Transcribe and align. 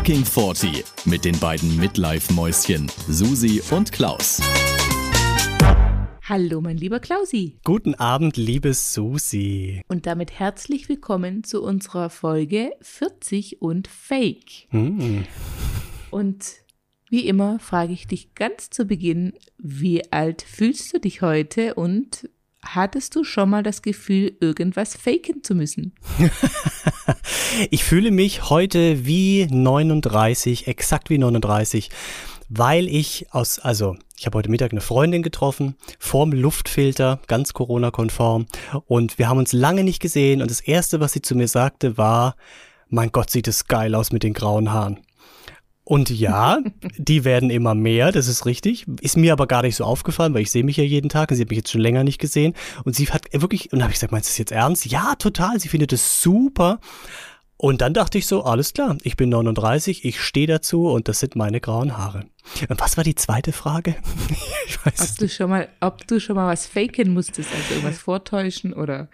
Fucking 0.00 0.24
40 0.24 0.82
mit 1.04 1.26
den 1.26 1.38
beiden 1.40 1.76
Midlife-Mäuschen 1.76 2.90
Susi 3.06 3.60
und 3.70 3.92
Klaus. 3.92 4.40
Hallo, 6.22 6.62
mein 6.62 6.78
lieber 6.78 7.00
Klausi. 7.00 7.58
Guten 7.64 7.94
Abend, 7.96 8.38
liebe 8.38 8.72
Susi. 8.72 9.82
Und 9.88 10.06
damit 10.06 10.38
herzlich 10.38 10.88
willkommen 10.88 11.44
zu 11.44 11.62
unserer 11.62 12.08
Folge 12.08 12.72
40 12.80 13.60
und 13.60 13.88
Fake. 13.88 14.68
Hm. 14.70 15.24
Und 16.10 16.46
wie 17.10 17.26
immer 17.26 17.58
frage 17.58 17.92
ich 17.92 18.06
dich 18.06 18.34
ganz 18.34 18.70
zu 18.70 18.86
Beginn, 18.86 19.34
wie 19.58 20.10
alt 20.10 20.40
fühlst 20.40 20.94
du 20.94 20.98
dich 20.98 21.20
heute 21.20 21.74
und 21.74 22.30
hattest 22.64 23.16
du 23.16 23.24
schon 23.24 23.50
mal 23.50 23.62
das 23.62 23.82
Gefühl, 23.82 24.36
irgendwas 24.40 24.94
faken 24.96 25.42
zu 25.42 25.54
müssen? 25.54 25.94
ich 27.70 27.84
fühle 27.84 28.10
mich 28.10 28.50
heute 28.50 29.06
wie 29.06 29.46
39, 29.50 30.66
exakt 30.66 31.10
wie 31.10 31.18
39, 31.18 31.90
weil 32.48 32.88
ich 32.88 33.26
aus, 33.30 33.58
also 33.58 33.96
ich 34.18 34.26
habe 34.26 34.38
heute 34.38 34.50
Mittag 34.50 34.72
eine 34.72 34.80
Freundin 34.80 35.22
getroffen, 35.22 35.76
vorm 35.98 36.32
Luftfilter, 36.32 37.20
ganz 37.26 37.52
Corona-konform, 37.54 38.46
und 38.86 39.18
wir 39.18 39.28
haben 39.28 39.38
uns 39.38 39.52
lange 39.52 39.84
nicht 39.84 40.00
gesehen 40.00 40.42
und 40.42 40.50
das 40.50 40.60
Erste, 40.60 41.00
was 41.00 41.12
sie 41.12 41.22
zu 41.22 41.34
mir 41.34 41.48
sagte, 41.48 41.96
war, 41.96 42.36
mein 42.88 43.12
Gott, 43.12 43.30
sieht 43.30 43.46
es 43.48 43.66
geil 43.66 43.94
aus 43.94 44.10
mit 44.10 44.24
den 44.24 44.34
grauen 44.34 44.72
Haaren. 44.72 44.98
Und 45.90 46.08
ja, 46.08 46.60
die 46.98 47.24
werden 47.24 47.50
immer 47.50 47.74
mehr, 47.74 48.12
das 48.12 48.28
ist 48.28 48.46
richtig. 48.46 48.86
Ist 49.00 49.16
mir 49.16 49.32
aber 49.32 49.48
gar 49.48 49.62
nicht 49.62 49.74
so 49.74 49.82
aufgefallen, 49.82 50.32
weil 50.34 50.42
ich 50.42 50.52
sehe 50.52 50.62
mich 50.62 50.76
ja 50.76 50.84
jeden 50.84 51.08
Tag 51.08 51.32
und 51.32 51.36
sie 51.36 51.42
hat 51.42 51.50
mich 51.50 51.56
jetzt 51.56 51.72
schon 51.72 51.80
länger 51.80 52.04
nicht 52.04 52.20
gesehen. 52.20 52.54
Und 52.84 52.94
sie 52.94 53.08
hat 53.08 53.24
wirklich, 53.32 53.72
und 53.72 53.82
habe 53.82 53.90
ich 53.90 53.96
gesagt, 53.96 54.12
meinst 54.12 54.28
du 54.28 54.30
das 54.30 54.38
jetzt 54.38 54.52
ernst? 54.52 54.86
Ja, 54.86 55.16
total, 55.16 55.58
sie 55.58 55.66
findet 55.66 55.92
es 55.92 56.22
super. 56.22 56.78
Und 57.56 57.80
dann 57.80 57.92
dachte 57.92 58.18
ich 58.18 58.28
so, 58.28 58.44
alles 58.44 58.72
klar, 58.72 58.98
ich 59.02 59.16
bin 59.16 59.30
39, 59.30 60.04
ich 60.04 60.20
stehe 60.20 60.46
dazu 60.46 60.86
und 60.86 61.08
das 61.08 61.18
sind 61.18 61.34
meine 61.34 61.60
grauen 61.60 61.98
Haare. 61.98 62.24
Und 62.68 62.80
was 62.80 62.96
war 62.96 63.02
die 63.02 63.16
zweite 63.16 63.50
Frage? 63.50 63.96
ich 64.68 64.86
weiß 64.86 65.10
ob 65.10 65.18
du 65.18 65.28
schon 65.28 65.50
mal, 65.50 65.68
ob 65.80 66.06
du 66.06 66.20
schon 66.20 66.36
mal 66.36 66.52
was 66.52 66.66
faken 66.66 67.12
musstest, 67.12 67.48
also 67.52 67.74
irgendwas 67.74 67.98
vortäuschen 67.98 68.74
oder 68.74 69.08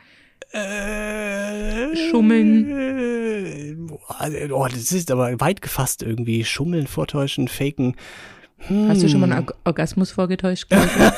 äh, 0.53 1.97
Schummeln. 2.11 3.91
Oh, 4.51 4.67
das 4.71 4.93
ist 4.93 5.11
aber 5.11 5.41
weit 5.41 5.63
gefasst 5.63 6.03
irgendwie. 6.03 6.45
Schummeln, 6.45 6.87
vortäuschen, 6.87 7.49
faken. 7.49 7.97
Hm. 8.59 8.89
Hast 8.89 9.03
du 9.03 9.09
schon 9.09 9.21
mal 9.21 9.33
einen 9.33 9.47
Orgasmus 9.65 10.13
vorgetäuscht? 10.13 10.73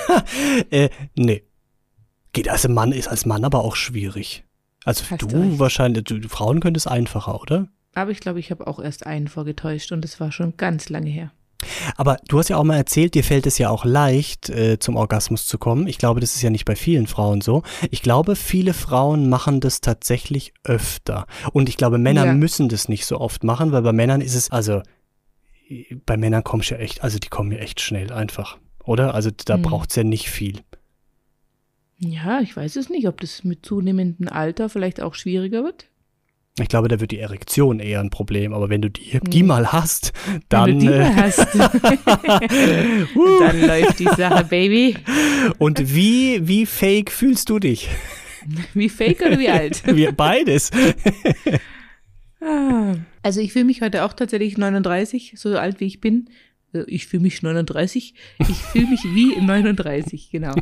äh, 0.70 0.88
nee. 1.14 1.44
Geht 2.32 2.48
als 2.48 2.66
Mann, 2.68 2.92
ist 2.92 3.08
als 3.08 3.26
Mann 3.26 3.44
aber 3.44 3.64
auch 3.64 3.76
schwierig. 3.76 4.44
Also 4.84 5.04
Hast 5.10 5.22
du, 5.22 5.26
du 5.26 5.58
wahrscheinlich, 5.58 6.04
du, 6.04 6.20
Frauen 6.28 6.60
können 6.60 6.76
es 6.76 6.86
einfacher, 6.86 7.40
oder? 7.40 7.68
Aber 7.94 8.10
ich 8.10 8.20
glaube, 8.20 8.38
ich 8.38 8.50
habe 8.50 8.66
auch 8.66 8.78
erst 8.78 9.06
einen 9.06 9.28
vorgetäuscht 9.28 9.92
und 9.92 10.02
das 10.02 10.20
war 10.20 10.30
schon 10.30 10.56
ganz 10.56 10.88
lange 10.88 11.10
her. 11.10 11.32
Aber 11.96 12.18
du 12.28 12.38
hast 12.38 12.48
ja 12.48 12.56
auch 12.56 12.64
mal 12.64 12.76
erzählt, 12.76 13.14
dir 13.14 13.24
fällt 13.24 13.46
es 13.46 13.58
ja 13.58 13.70
auch 13.70 13.84
leicht, 13.84 14.48
äh, 14.50 14.78
zum 14.78 14.96
Orgasmus 14.96 15.46
zu 15.46 15.58
kommen. 15.58 15.86
Ich 15.86 15.98
glaube, 15.98 16.20
das 16.20 16.34
ist 16.34 16.42
ja 16.42 16.50
nicht 16.50 16.64
bei 16.64 16.76
vielen 16.76 17.06
Frauen 17.06 17.40
so. 17.40 17.62
Ich 17.90 18.02
glaube, 18.02 18.36
viele 18.36 18.74
Frauen 18.74 19.28
machen 19.28 19.60
das 19.60 19.80
tatsächlich 19.80 20.52
öfter. 20.64 21.26
Und 21.52 21.68
ich 21.68 21.76
glaube, 21.76 21.98
Männer 21.98 22.26
ja. 22.26 22.32
müssen 22.32 22.68
das 22.68 22.88
nicht 22.88 23.06
so 23.06 23.20
oft 23.20 23.44
machen, 23.44 23.72
weil 23.72 23.82
bei 23.82 23.92
Männern 23.92 24.20
ist 24.20 24.34
es, 24.34 24.50
also 24.50 24.82
bei 26.06 26.16
Männern 26.16 26.44
kommst 26.44 26.70
du 26.70 26.74
ja 26.74 26.80
echt, 26.80 27.02
also 27.02 27.18
die 27.18 27.28
kommen 27.28 27.52
ja 27.52 27.58
echt 27.58 27.80
schnell 27.80 28.12
einfach, 28.12 28.58
oder? 28.84 29.14
Also 29.14 29.30
da 29.44 29.54
hm. 29.54 29.62
braucht 29.62 29.90
es 29.90 29.96
ja 29.96 30.04
nicht 30.04 30.30
viel. 30.30 30.60
Ja, 31.98 32.40
ich 32.40 32.56
weiß 32.56 32.76
es 32.76 32.90
nicht, 32.90 33.08
ob 33.08 33.20
das 33.20 33.44
mit 33.44 33.66
zunehmendem 33.66 34.28
Alter 34.28 34.68
vielleicht 34.68 35.00
auch 35.00 35.14
schwieriger 35.14 35.64
wird. 35.64 35.86
Ich 36.60 36.68
glaube, 36.68 36.88
da 36.88 36.98
wird 36.98 37.12
die 37.12 37.20
Erektion 37.20 37.78
eher 37.78 38.00
ein 38.00 38.10
Problem, 38.10 38.52
aber 38.52 38.68
wenn 38.68 38.82
du 38.82 38.90
die, 38.90 39.20
die 39.22 39.42
mal 39.42 39.70
hast, 39.72 40.12
dann. 40.48 40.66
Wenn 40.66 40.78
du 40.80 40.86
die 40.86 40.92
äh, 40.92 40.98
mal 40.98 41.16
hast, 41.16 41.38
dann 43.40 43.60
läuft 43.66 43.98
die 44.00 44.08
Sache, 44.16 44.44
Baby. 44.44 44.96
Und 45.58 45.94
wie, 45.94 46.46
wie 46.48 46.66
fake 46.66 47.12
fühlst 47.12 47.48
du 47.48 47.58
dich? 47.58 47.88
Wie 48.74 48.88
fake 48.88 49.20
oder 49.20 49.38
wie 49.38 49.48
alt? 49.48 49.82
Wie 49.94 50.10
beides. 50.10 50.70
Ah. 52.40 52.94
Also 53.22 53.40
ich 53.40 53.52
fühle 53.52 53.64
mich 53.64 53.82
heute 53.82 54.04
auch 54.04 54.12
tatsächlich 54.12 54.56
39, 54.56 55.34
so 55.36 55.58
alt 55.58 55.80
wie 55.80 55.86
ich 55.86 56.00
bin. 56.00 56.30
Äh, 56.72 56.84
ich 56.86 57.06
fühle 57.06 57.22
mich 57.22 57.42
39. 57.42 58.14
Ich 58.38 58.56
fühle 58.56 58.86
mich 58.86 59.04
wie 59.04 59.36
39, 59.40 60.30
genau. 60.30 60.54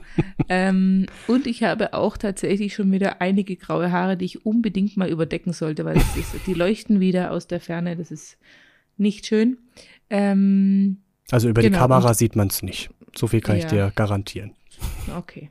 ähm, 0.48 1.06
und 1.26 1.46
ich 1.46 1.62
habe 1.62 1.94
auch 1.94 2.16
tatsächlich 2.16 2.74
schon 2.74 2.90
wieder 2.92 3.20
einige 3.20 3.56
graue 3.56 3.92
Haare, 3.92 4.16
die 4.16 4.24
ich 4.24 4.46
unbedingt 4.46 4.96
mal 4.96 5.08
überdecken 5.08 5.52
sollte, 5.52 5.84
weil 5.84 5.96
ist, 5.96 6.34
die 6.46 6.54
leuchten 6.54 7.00
wieder 7.00 7.30
aus 7.30 7.46
der 7.46 7.60
Ferne. 7.60 7.96
Das 7.96 8.10
ist 8.10 8.38
nicht 8.96 9.26
schön. 9.26 9.58
Ähm, 10.10 10.98
also 11.30 11.48
über 11.48 11.62
genau, 11.62 11.76
die 11.76 11.80
Kamera 11.80 12.14
sieht 12.14 12.36
man 12.36 12.48
es 12.48 12.62
nicht. 12.62 12.90
So 13.14 13.26
viel 13.26 13.40
kann 13.40 13.56
ja. 13.56 13.64
ich 13.64 13.70
dir 13.70 13.92
garantieren. 13.94 14.52
Okay. 15.16 15.50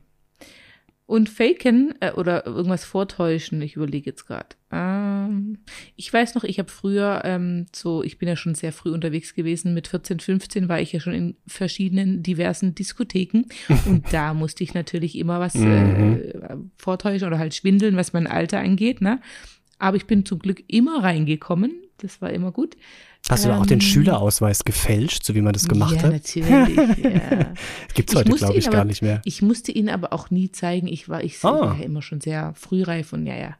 Und 1.06 1.28
faken 1.28 1.94
äh, 2.00 2.10
oder 2.12 2.46
irgendwas 2.46 2.84
vortäuschen, 2.84 3.62
ich 3.62 3.76
überlege 3.76 4.10
jetzt 4.10 4.26
gerade. 4.26 4.56
Ähm, 4.72 5.58
ich 5.94 6.12
weiß 6.12 6.34
noch, 6.34 6.42
ich 6.42 6.58
habe 6.58 6.68
früher 6.68 7.22
ähm, 7.24 7.66
so, 7.72 8.02
ich 8.02 8.18
bin 8.18 8.28
ja 8.28 8.34
schon 8.34 8.56
sehr 8.56 8.72
früh 8.72 8.90
unterwegs 8.90 9.32
gewesen, 9.34 9.72
mit 9.72 9.86
14, 9.86 10.18
15 10.18 10.68
war 10.68 10.80
ich 10.80 10.92
ja 10.92 10.98
schon 10.98 11.14
in 11.14 11.36
verschiedenen 11.46 12.24
diversen 12.24 12.74
Diskotheken 12.74 13.44
und 13.86 14.12
da 14.12 14.34
musste 14.34 14.64
ich 14.64 14.74
natürlich 14.74 15.16
immer 15.16 15.38
was 15.38 15.54
mhm. 15.54 16.20
äh, 16.20 16.56
vortäuschen 16.76 17.28
oder 17.28 17.38
halt 17.38 17.54
schwindeln, 17.54 17.96
was 17.96 18.12
mein 18.12 18.26
Alter 18.26 18.58
angeht, 18.58 19.00
ne? 19.00 19.20
Aber 19.78 19.96
ich 19.96 20.06
bin 20.06 20.24
zum 20.24 20.40
Glück 20.40 20.64
immer 20.66 21.04
reingekommen, 21.04 21.72
das 21.98 22.20
war 22.20 22.30
immer 22.30 22.50
gut. 22.50 22.76
Hast 23.28 23.44
du 23.44 23.48
ähm, 23.48 23.56
auch 23.56 23.66
den 23.66 23.78
ähm, 23.78 23.80
Schülerausweis 23.80 24.64
gefälscht, 24.64 25.24
so 25.24 25.34
wie 25.34 25.40
man 25.40 25.52
das 25.52 25.66
gemacht 25.66 25.96
ja, 25.96 26.02
hat? 26.02 26.12
Natürlich, 26.12 26.48
ja. 26.48 27.52
Gibt 27.94 28.10
es 28.10 28.16
heute, 28.16 28.32
glaube 28.32 28.54
ich, 28.54 28.68
aber, 28.68 28.76
gar 28.76 28.84
nicht 28.84 29.02
mehr. 29.02 29.20
Ich 29.24 29.42
musste 29.42 29.72
ihn 29.72 29.88
aber 29.88 30.12
auch 30.12 30.30
nie 30.30 30.52
zeigen. 30.52 30.86
Ich 30.86 31.08
war, 31.08 31.24
ich 31.24 31.42
ah. 31.42 31.60
war 31.60 31.78
ja 31.78 31.84
immer 31.84 32.02
schon 32.02 32.20
sehr 32.20 32.54
frühreif 32.54 33.12
und 33.12 33.26
ja, 33.26 33.36
ja. 33.36 33.56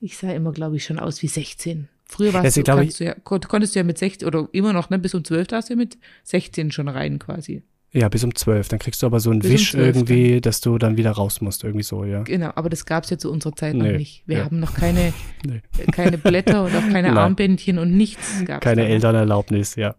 Ich 0.00 0.16
sah 0.16 0.32
immer, 0.32 0.52
glaube 0.52 0.76
ich, 0.76 0.84
schon 0.84 0.98
aus 0.98 1.22
wie 1.22 1.28
16. 1.28 1.88
Früher 2.06 2.32
warst 2.32 2.56
du, 2.56 2.60
ich, 2.82 2.96
du 2.96 3.04
ja, 3.04 3.14
konntest 3.22 3.74
du 3.74 3.78
ja 3.78 3.84
mit 3.84 3.96
16 3.98 4.26
oder 4.26 4.48
immer 4.52 4.72
noch, 4.72 4.90
ne, 4.90 4.98
bis 4.98 5.14
um 5.14 5.24
12 5.24 5.46
darfst 5.46 5.70
du 5.70 5.74
ja 5.74 5.78
mit 5.78 5.96
16 6.24 6.72
schon 6.72 6.88
rein 6.88 7.18
quasi. 7.18 7.62
Ja, 7.94 8.08
bis 8.08 8.24
um 8.24 8.34
zwölf. 8.34 8.68
Dann 8.68 8.78
kriegst 8.78 9.02
du 9.02 9.06
aber 9.06 9.20
so 9.20 9.30
einen 9.30 9.40
bis 9.40 9.50
Wisch 9.50 9.74
um 9.74 9.80
irgendwie, 9.80 10.40
dass 10.40 10.62
du 10.62 10.78
dann 10.78 10.96
wieder 10.96 11.10
raus 11.10 11.42
musst, 11.42 11.62
irgendwie 11.62 11.82
so, 11.82 12.04
ja. 12.04 12.22
Genau, 12.22 12.50
aber 12.54 12.70
das 12.70 12.86
gab 12.86 13.04
es 13.04 13.10
ja 13.10 13.18
zu 13.18 13.30
unserer 13.30 13.54
Zeit 13.54 13.74
nee, 13.74 13.92
noch 13.92 13.98
nicht. 13.98 14.22
Wir 14.26 14.38
ja. 14.38 14.44
haben 14.44 14.60
noch 14.60 14.74
keine, 14.74 15.12
nee. 15.46 15.60
keine 15.92 16.16
Blätter 16.16 16.64
und 16.64 16.74
auch 16.74 16.88
keine 16.90 17.12
Armbändchen 17.18 17.78
und 17.78 17.94
nichts 17.94 18.44
gab 18.46 18.62
Keine 18.62 18.86
Elternerlaubnis, 18.86 19.76
ja. 19.76 19.94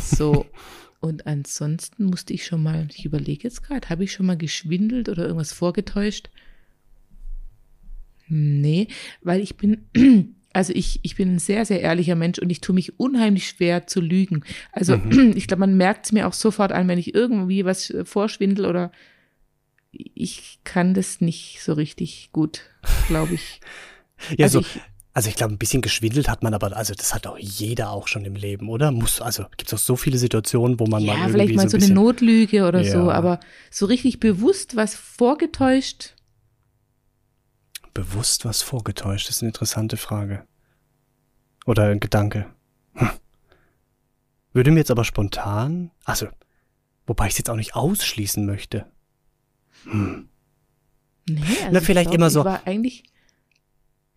So. 0.00 0.46
Und 0.98 1.26
ansonsten 1.26 2.06
musste 2.06 2.32
ich 2.32 2.46
schon 2.46 2.62
mal, 2.62 2.88
ich 2.90 3.04
überlege 3.04 3.44
jetzt 3.44 3.62
gerade, 3.62 3.88
habe 3.90 4.02
ich 4.02 4.12
schon 4.12 4.26
mal 4.26 4.36
geschwindelt 4.36 5.08
oder 5.08 5.24
irgendwas 5.24 5.52
vorgetäuscht? 5.52 6.30
Nee, 8.28 8.88
weil 9.22 9.40
ich 9.40 9.56
bin 9.56 9.86
also 10.56 10.72
ich, 10.74 11.00
ich 11.02 11.16
bin 11.16 11.34
ein 11.34 11.38
sehr, 11.38 11.66
sehr 11.66 11.82
ehrlicher 11.82 12.14
Mensch 12.14 12.38
und 12.38 12.48
ich 12.48 12.62
tue 12.62 12.74
mich 12.74 12.98
unheimlich 12.98 13.46
schwer 13.46 13.86
zu 13.86 14.00
lügen. 14.00 14.42
Also 14.72 14.96
mhm. 14.96 15.32
ich 15.36 15.48
glaube, 15.48 15.60
man 15.60 15.76
merkt 15.76 16.06
es 16.06 16.12
mir 16.12 16.26
auch 16.26 16.32
sofort 16.32 16.72
an, 16.72 16.88
wenn 16.88 16.98
ich 16.98 17.14
irgendwie 17.14 17.66
was 17.66 17.90
äh, 17.90 18.06
vorschwindel 18.06 18.64
oder 18.64 18.90
ich 19.92 20.60
kann 20.64 20.94
das 20.94 21.20
nicht 21.20 21.58
so 21.62 21.74
richtig 21.74 22.30
gut, 22.32 22.62
glaube 23.06 23.34
ich. 23.34 23.60
ja, 24.38 24.44
also 24.44 24.60
so. 24.60 24.66
Ich, 24.66 24.80
also 25.12 25.28
ich 25.28 25.36
glaube, 25.36 25.52
ein 25.52 25.58
bisschen 25.58 25.82
geschwindelt 25.82 26.28
hat 26.30 26.42
man, 26.42 26.54
aber 26.54 26.74
also 26.74 26.94
das 26.94 27.14
hat 27.14 27.26
auch 27.26 27.36
jeder 27.38 27.90
auch 27.90 28.08
schon 28.08 28.24
im 28.24 28.34
Leben, 28.34 28.70
oder? 28.70 28.92
Muss, 28.92 29.20
also 29.20 29.44
gibt 29.58 29.70
es 29.70 29.74
auch 29.74 29.84
so 29.84 29.96
viele 29.96 30.16
Situationen, 30.16 30.80
wo 30.80 30.86
man 30.86 31.02
ja, 31.02 31.12
mal 31.12 31.18
irgendwie 31.18 31.32
vielleicht 31.32 31.56
mal 31.56 31.68
so, 31.68 31.78
so 31.78 31.84
eine 31.84 31.94
Notlüge 31.94 32.66
oder 32.66 32.80
ja. 32.80 32.92
so, 32.92 33.10
aber 33.10 33.40
so 33.70 33.84
richtig 33.84 34.20
bewusst 34.20 34.74
was 34.74 34.94
vorgetäuscht 34.94 36.15
bewusst 37.96 38.44
was 38.44 38.60
vorgetäuscht? 38.60 39.28
Das 39.28 39.36
ist 39.36 39.42
eine 39.42 39.48
interessante 39.48 39.96
Frage. 39.96 40.44
Oder 41.64 41.84
ein 41.84 42.00
Gedanke. 42.00 42.46
Hm. 42.94 43.10
Würde 44.52 44.70
mir 44.70 44.80
jetzt 44.80 44.90
aber 44.90 45.04
spontan, 45.04 45.90
also, 46.04 46.28
wobei 47.06 47.26
ich 47.26 47.32
es 47.32 47.38
jetzt 47.38 47.50
auch 47.50 47.56
nicht 47.56 47.74
ausschließen 47.74 48.44
möchte. 48.44 48.86
Hm. 49.84 50.28
Nee, 51.28 51.40
also 51.40 51.70
Na, 51.72 51.80
vielleicht 51.80 52.10
glaub, 52.10 52.18
immer 52.18 52.30
so. 52.30 52.44
Eigentlich, 52.66 53.02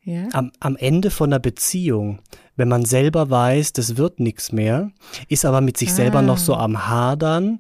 ja. 0.04 0.28
am, 0.34 0.52
am 0.60 0.76
Ende 0.76 1.10
von 1.10 1.30
einer 1.30 1.40
Beziehung, 1.40 2.22
wenn 2.58 2.68
man 2.68 2.84
selber 2.84 3.30
weiß, 3.30 3.74
das 3.74 3.96
wird 3.96 4.20
nichts 4.20 4.52
mehr, 4.52 4.92
ist 5.30 5.46
aber 5.46 5.62
mit 5.62 5.78
sich 5.78 5.90
ah. 5.92 5.94
selber 5.94 6.22
noch 6.22 6.38
so 6.38 6.54
ah. 6.54 6.66
am 6.66 6.88
Hadern, 6.88 7.60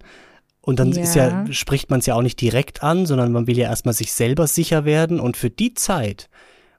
und 0.69 0.79
dann 0.79 0.91
ja. 0.91 1.01
ist 1.01 1.15
ja, 1.15 1.45
spricht 1.51 1.89
man 1.89 1.99
es 1.99 2.05
ja 2.05 2.13
auch 2.13 2.21
nicht 2.21 2.39
direkt 2.39 2.83
an, 2.83 3.07
sondern 3.07 3.31
man 3.31 3.47
will 3.47 3.57
ja 3.57 3.67
erstmal 3.67 3.95
sich 3.95 4.13
selber 4.13 4.45
sicher 4.45 4.85
werden. 4.85 5.19
Und 5.19 5.35
für 5.35 5.49
die 5.49 5.73
Zeit 5.73 6.29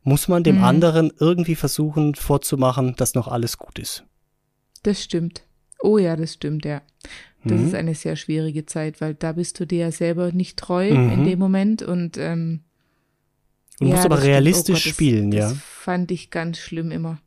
muss 0.05 0.29
man 0.29 0.45
dem 0.45 0.59
mhm. 0.59 0.65
anderen 0.65 1.13
irgendwie 1.19 1.57
versuchen 1.57 2.15
vorzumachen, 2.15 2.95
dass 2.97 3.15
noch 3.15 3.27
alles 3.27 3.59
gut 3.59 3.81
ist. 3.81 4.05
Das 4.85 5.03
stimmt. 5.03 5.43
Oh 5.83 5.99
ja, 5.99 6.15
das 6.15 6.35
stimmt, 6.35 6.65
ja. 6.65 6.83
Das 7.43 7.59
mhm. 7.59 7.67
ist 7.67 7.75
eine 7.75 7.97
sehr 7.97 8.15
schwierige 8.15 8.65
Zeit, 8.65 9.01
weil 9.01 9.15
da 9.15 9.33
bist 9.33 9.59
du 9.59 9.67
dir 9.67 9.81
ja 9.81 9.91
selber 9.91 10.31
nicht 10.31 10.57
treu 10.57 10.95
mhm. 10.95 11.11
in 11.11 11.25
dem 11.25 11.41
Moment 11.41 11.83
und 11.83 12.17
ähm, 12.17 12.61
Du 13.81 13.87
ja, 13.87 13.95
musst 13.95 14.05
aber 14.05 14.23
realistisch 14.23 14.83
oh 14.87 14.89
Gott, 14.89 14.95
spielen, 14.95 15.31
das, 15.31 15.41
ja. 15.41 15.49
Das 15.49 15.59
fand 15.59 16.11
ich 16.13 16.31
ganz 16.31 16.59
schlimm 16.59 16.91
immer. 16.93 17.19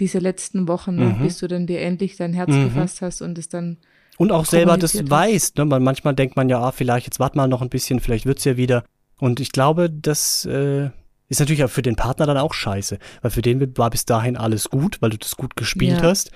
Diese 0.00 0.18
letzten 0.18 0.68
Wochen, 0.68 0.96
Mhm. 0.96 1.22
bis 1.22 1.38
du 1.38 1.46
dann 1.46 1.66
dir 1.66 1.80
endlich 1.80 2.16
dein 2.16 2.34
Herz 2.34 2.50
Mhm. 2.50 2.64
gefasst 2.64 3.00
hast 3.00 3.22
und 3.22 3.38
es 3.38 3.48
dann 3.48 3.78
Und 4.18 4.32
auch 4.32 4.44
selber 4.44 4.76
das 4.76 5.08
weiß. 5.10 5.54
Ne? 5.54 5.64
Man, 5.64 5.82
manchmal 5.82 6.14
denkt 6.14 6.36
man 6.36 6.48
ja, 6.48 6.60
ah, 6.60 6.72
vielleicht 6.72 7.06
jetzt 7.06 7.20
wart 7.20 7.36
mal 7.36 7.46
noch 7.48 7.62
ein 7.62 7.68
bisschen, 7.70 8.00
vielleicht 8.00 8.26
wird's 8.26 8.44
ja 8.44 8.56
wieder. 8.56 8.84
Und 9.18 9.40
ich 9.40 9.52
glaube, 9.52 9.88
das 9.90 10.44
äh, 10.44 10.90
ist 11.28 11.40
natürlich 11.40 11.64
auch 11.64 11.70
für 11.70 11.82
den 11.82 11.96
Partner 11.96 12.26
dann 12.26 12.36
auch 12.36 12.52
scheiße, 12.52 12.98
weil 13.22 13.30
für 13.30 13.42
den 13.42 13.76
war 13.78 13.90
bis 13.90 14.04
dahin 14.04 14.36
alles 14.36 14.68
gut, 14.70 15.00
weil 15.00 15.10
du 15.10 15.18
das 15.18 15.36
gut 15.36 15.56
gespielt 15.56 15.98
Ja. 15.98 16.02
hast. 16.02 16.32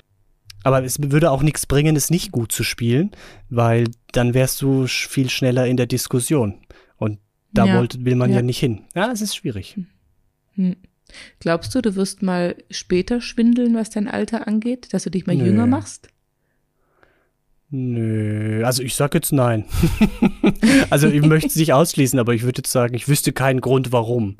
Aber 0.65 0.85
es 0.85 0.99
würde 1.03 1.31
auch 1.33 1.43
nichts 1.43 1.67
bringen, 1.67 1.97
es 1.97 2.09
nicht 2.09 2.31
gut 2.31 2.53
zu 2.53 2.63
spielen, 2.63 3.11
weil 3.51 3.89
dann 4.13 4.33
wärst 4.33 4.63
du 4.63 4.87
viel 4.87 5.29
schneller 5.29 5.67
in 5.67 5.77
der 5.77 5.87
Diskussion. 5.87 6.61
Und 6.97 7.19
da 7.53 7.67
Ja. 7.67 7.79
wollte, 7.79 8.05
will 8.05 8.15
man 8.15 8.31
ja. 8.31 8.37
Ja. 8.37 8.43
nicht 8.43 8.61
hin. 8.61 8.83
Ja, 8.95 9.11
es 9.11 9.21
ist 9.23 9.35
schwierig. 9.35 9.77
Hm. 10.55 10.77
Glaubst 11.41 11.75
du, 11.75 11.83
du 11.83 11.97
wirst 11.97 12.23
mal 12.23 12.55
später 12.71 13.21
schwindeln, 13.21 13.75
was 13.75 13.91
dein 13.91 14.07
Alter 14.09 14.47
angeht, 14.47 14.95
dass 14.95 15.03
du 15.03 15.11
dich 15.11 15.27
mal 15.27 15.35
Nö. 15.37 15.47
jünger 15.47 15.67
machst? 15.67 16.09
Nö, 17.75 18.63
also 18.67 18.83
ich 18.83 18.95
sag 18.95 19.15
jetzt 19.15 19.33
nein. 19.33 19.65
also 20.91 21.09
ich 21.09 21.23
möchte 21.23 21.49
es 21.49 21.57
nicht 21.57 21.73
ausschließen, 21.73 22.19
aber 22.19 22.35
ich 22.35 22.43
würde 22.43 22.59
jetzt 22.59 22.71
sagen, 22.71 22.95
ich 22.95 23.09
wüsste 23.09 23.33
keinen 23.33 23.63
Grund, 23.63 23.93
warum. 23.93 24.37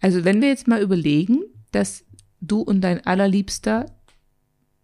Also 0.00 0.24
wenn 0.24 0.40
wir 0.40 0.48
jetzt 0.48 0.68
mal 0.68 0.80
überlegen, 0.80 1.40
dass 1.72 2.04
du 2.40 2.60
und 2.60 2.80
dein 2.80 3.04
allerliebster, 3.04 3.86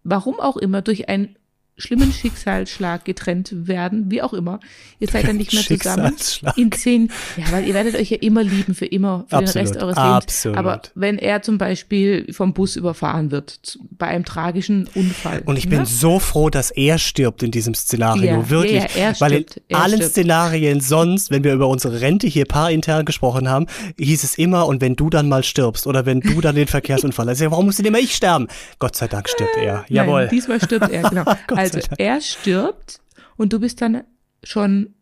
warum 0.02 0.40
auch 0.40 0.56
immer, 0.56 0.82
durch 0.82 1.08
einen 1.08 1.37
schlimmen 1.78 2.12
Schicksalsschlag 2.12 3.04
getrennt 3.04 3.50
werden, 3.52 4.10
wie 4.10 4.20
auch 4.22 4.32
immer, 4.32 4.60
ihr 4.98 5.08
seid 5.08 5.26
dann 5.28 5.36
nicht 5.36 5.52
mehr 5.52 5.62
zusammen. 5.62 6.14
In 6.56 6.72
zehn, 6.72 7.10
ja, 7.36 7.44
weil 7.52 7.66
ihr 7.66 7.74
werdet 7.74 7.94
euch 7.94 8.10
ja 8.10 8.18
immer 8.20 8.42
lieben 8.42 8.74
für 8.74 8.86
immer, 8.86 9.24
für 9.28 9.36
Absolut, 9.36 9.54
den 9.54 9.58
Rest 9.60 9.76
eures 9.82 9.96
Lebens. 9.96 10.12
absolut. 10.16 10.58
Aber 10.58 10.82
wenn 10.94 11.18
er 11.18 11.42
zum 11.42 11.58
Beispiel 11.58 12.32
vom 12.32 12.52
Bus 12.52 12.76
überfahren 12.76 13.30
wird, 13.30 13.78
bei 13.96 14.08
einem 14.08 14.24
tragischen 14.24 14.88
Unfall. 14.94 15.42
Und 15.44 15.56
ich 15.56 15.68
bin 15.68 15.80
ne? 15.80 15.86
so 15.86 16.18
froh, 16.18 16.50
dass 16.50 16.70
er 16.70 16.98
stirbt 16.98 17.42
in 17.42 17.50
diesem 17.50 17.74
Szenario, 17.74 18.24
Ja, 18.24 18.50
wirklich. 18.50 18.82
ja, 18.82 18.88
er 18.96 19.20
Weil 19.20 19.32
in 19.32 19.44
er 19.68 19.80
allen 19.80 19.94
stirbt. 19.96 20.10
Szenarien 20.12 20.80
sonst, 20.80 21.30
wenn 21.30 21.44
wir 21.44 21.52
über 21.54 21.68
unsere 21.68 22.00
Rente 22.00 22.26
hier 22.26 22.44
paarintern 22.44 23.04
gesprochen 23.04 23.48
haben, 23.48 23.66
hieß 23.98 24.24
es 24.24 24.36
immer, 24.36 24.66
und 24.66 24.80
wenn 24.80 24.96
du 24.96 25.10
dann 25.10 25.28
mal 25.28 25.44
stirbst 25.44 25.86
oder 25.86 26.06
wenn 26.06 26.20
du 26.20 26.40
dann 26.40 26.54
den 26.54 26.66
Verkehrsunfall 26.68 27.28
hast, 27.28 27.40
ja, 27.40 27.50
warum 27.50 27.66
muss 27.66 27.76
denn 27.76 27.86
immer 27.86 27.98
ich 27.98 28.14
sterben? 28.14 28.48
Gott 28.78 28.96
sei 28.96 29.06
Dank 29.08 29.28
stirbt 29.28 29.56
er. 29.56 29.84
Jawohl. 29.88 30.22
Nein, 30.22 30.30
diesmal 30.30 30.60
stirbt 30.60 30.90
er, 30.90 31.08
genau. 31.08 31.24
also 31.74 31.88
er 31.98 32.20
stirbt 32.20 33.00
und 33.36 33.52
du 33.52 33.60
bist 33.60 33.80
dann 33.80 34.04
schon 34.42 34.94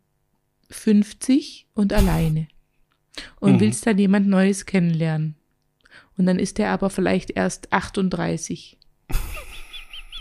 50 0.70 1.66
und 1.74 1.92
alleine 1.92 2.48
und 3.40 3.54
Mhm. 3.54 3.60
willst 3.60 3.86
dann 3.86 3.98
jemand 3.98 4.28
Neues 4.28 4.66
kennenlernen. 4.66 5.36
Und 6.18 6.26
dann 6.26 6.38
ist 6.38 6.58
er 6.58 6.70
aber 6.70 6.90
vielleicht 6.90 7.30
erst 7.30 7.72
38. 7.72 8.78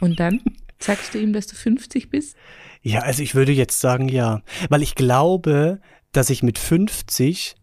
Und 0.02 0.20
dann 0.20 0.42
sagst 0.80 1.14
du 1.14 1.20
ihm, 1.20 1.32
dass 1.34 1.48
du 1.48 1.56
50 1.56 2.10
bist? 2.10 2.36
Ja, 2.82 3.00
also 3.00 3.24
ich 3.24 3.34
würde 3.34 3.54
jetzt 3.54 3.80
sagen 3.80 4.10
ja. 4.10 4.42
Weil 4.70 4.82
ich 4.82 4.96
glaube, 4.96 5.80
dass 6.12 6.30
ich 6.30 6.44
mit 6.44 6.60
50 6.60 7.56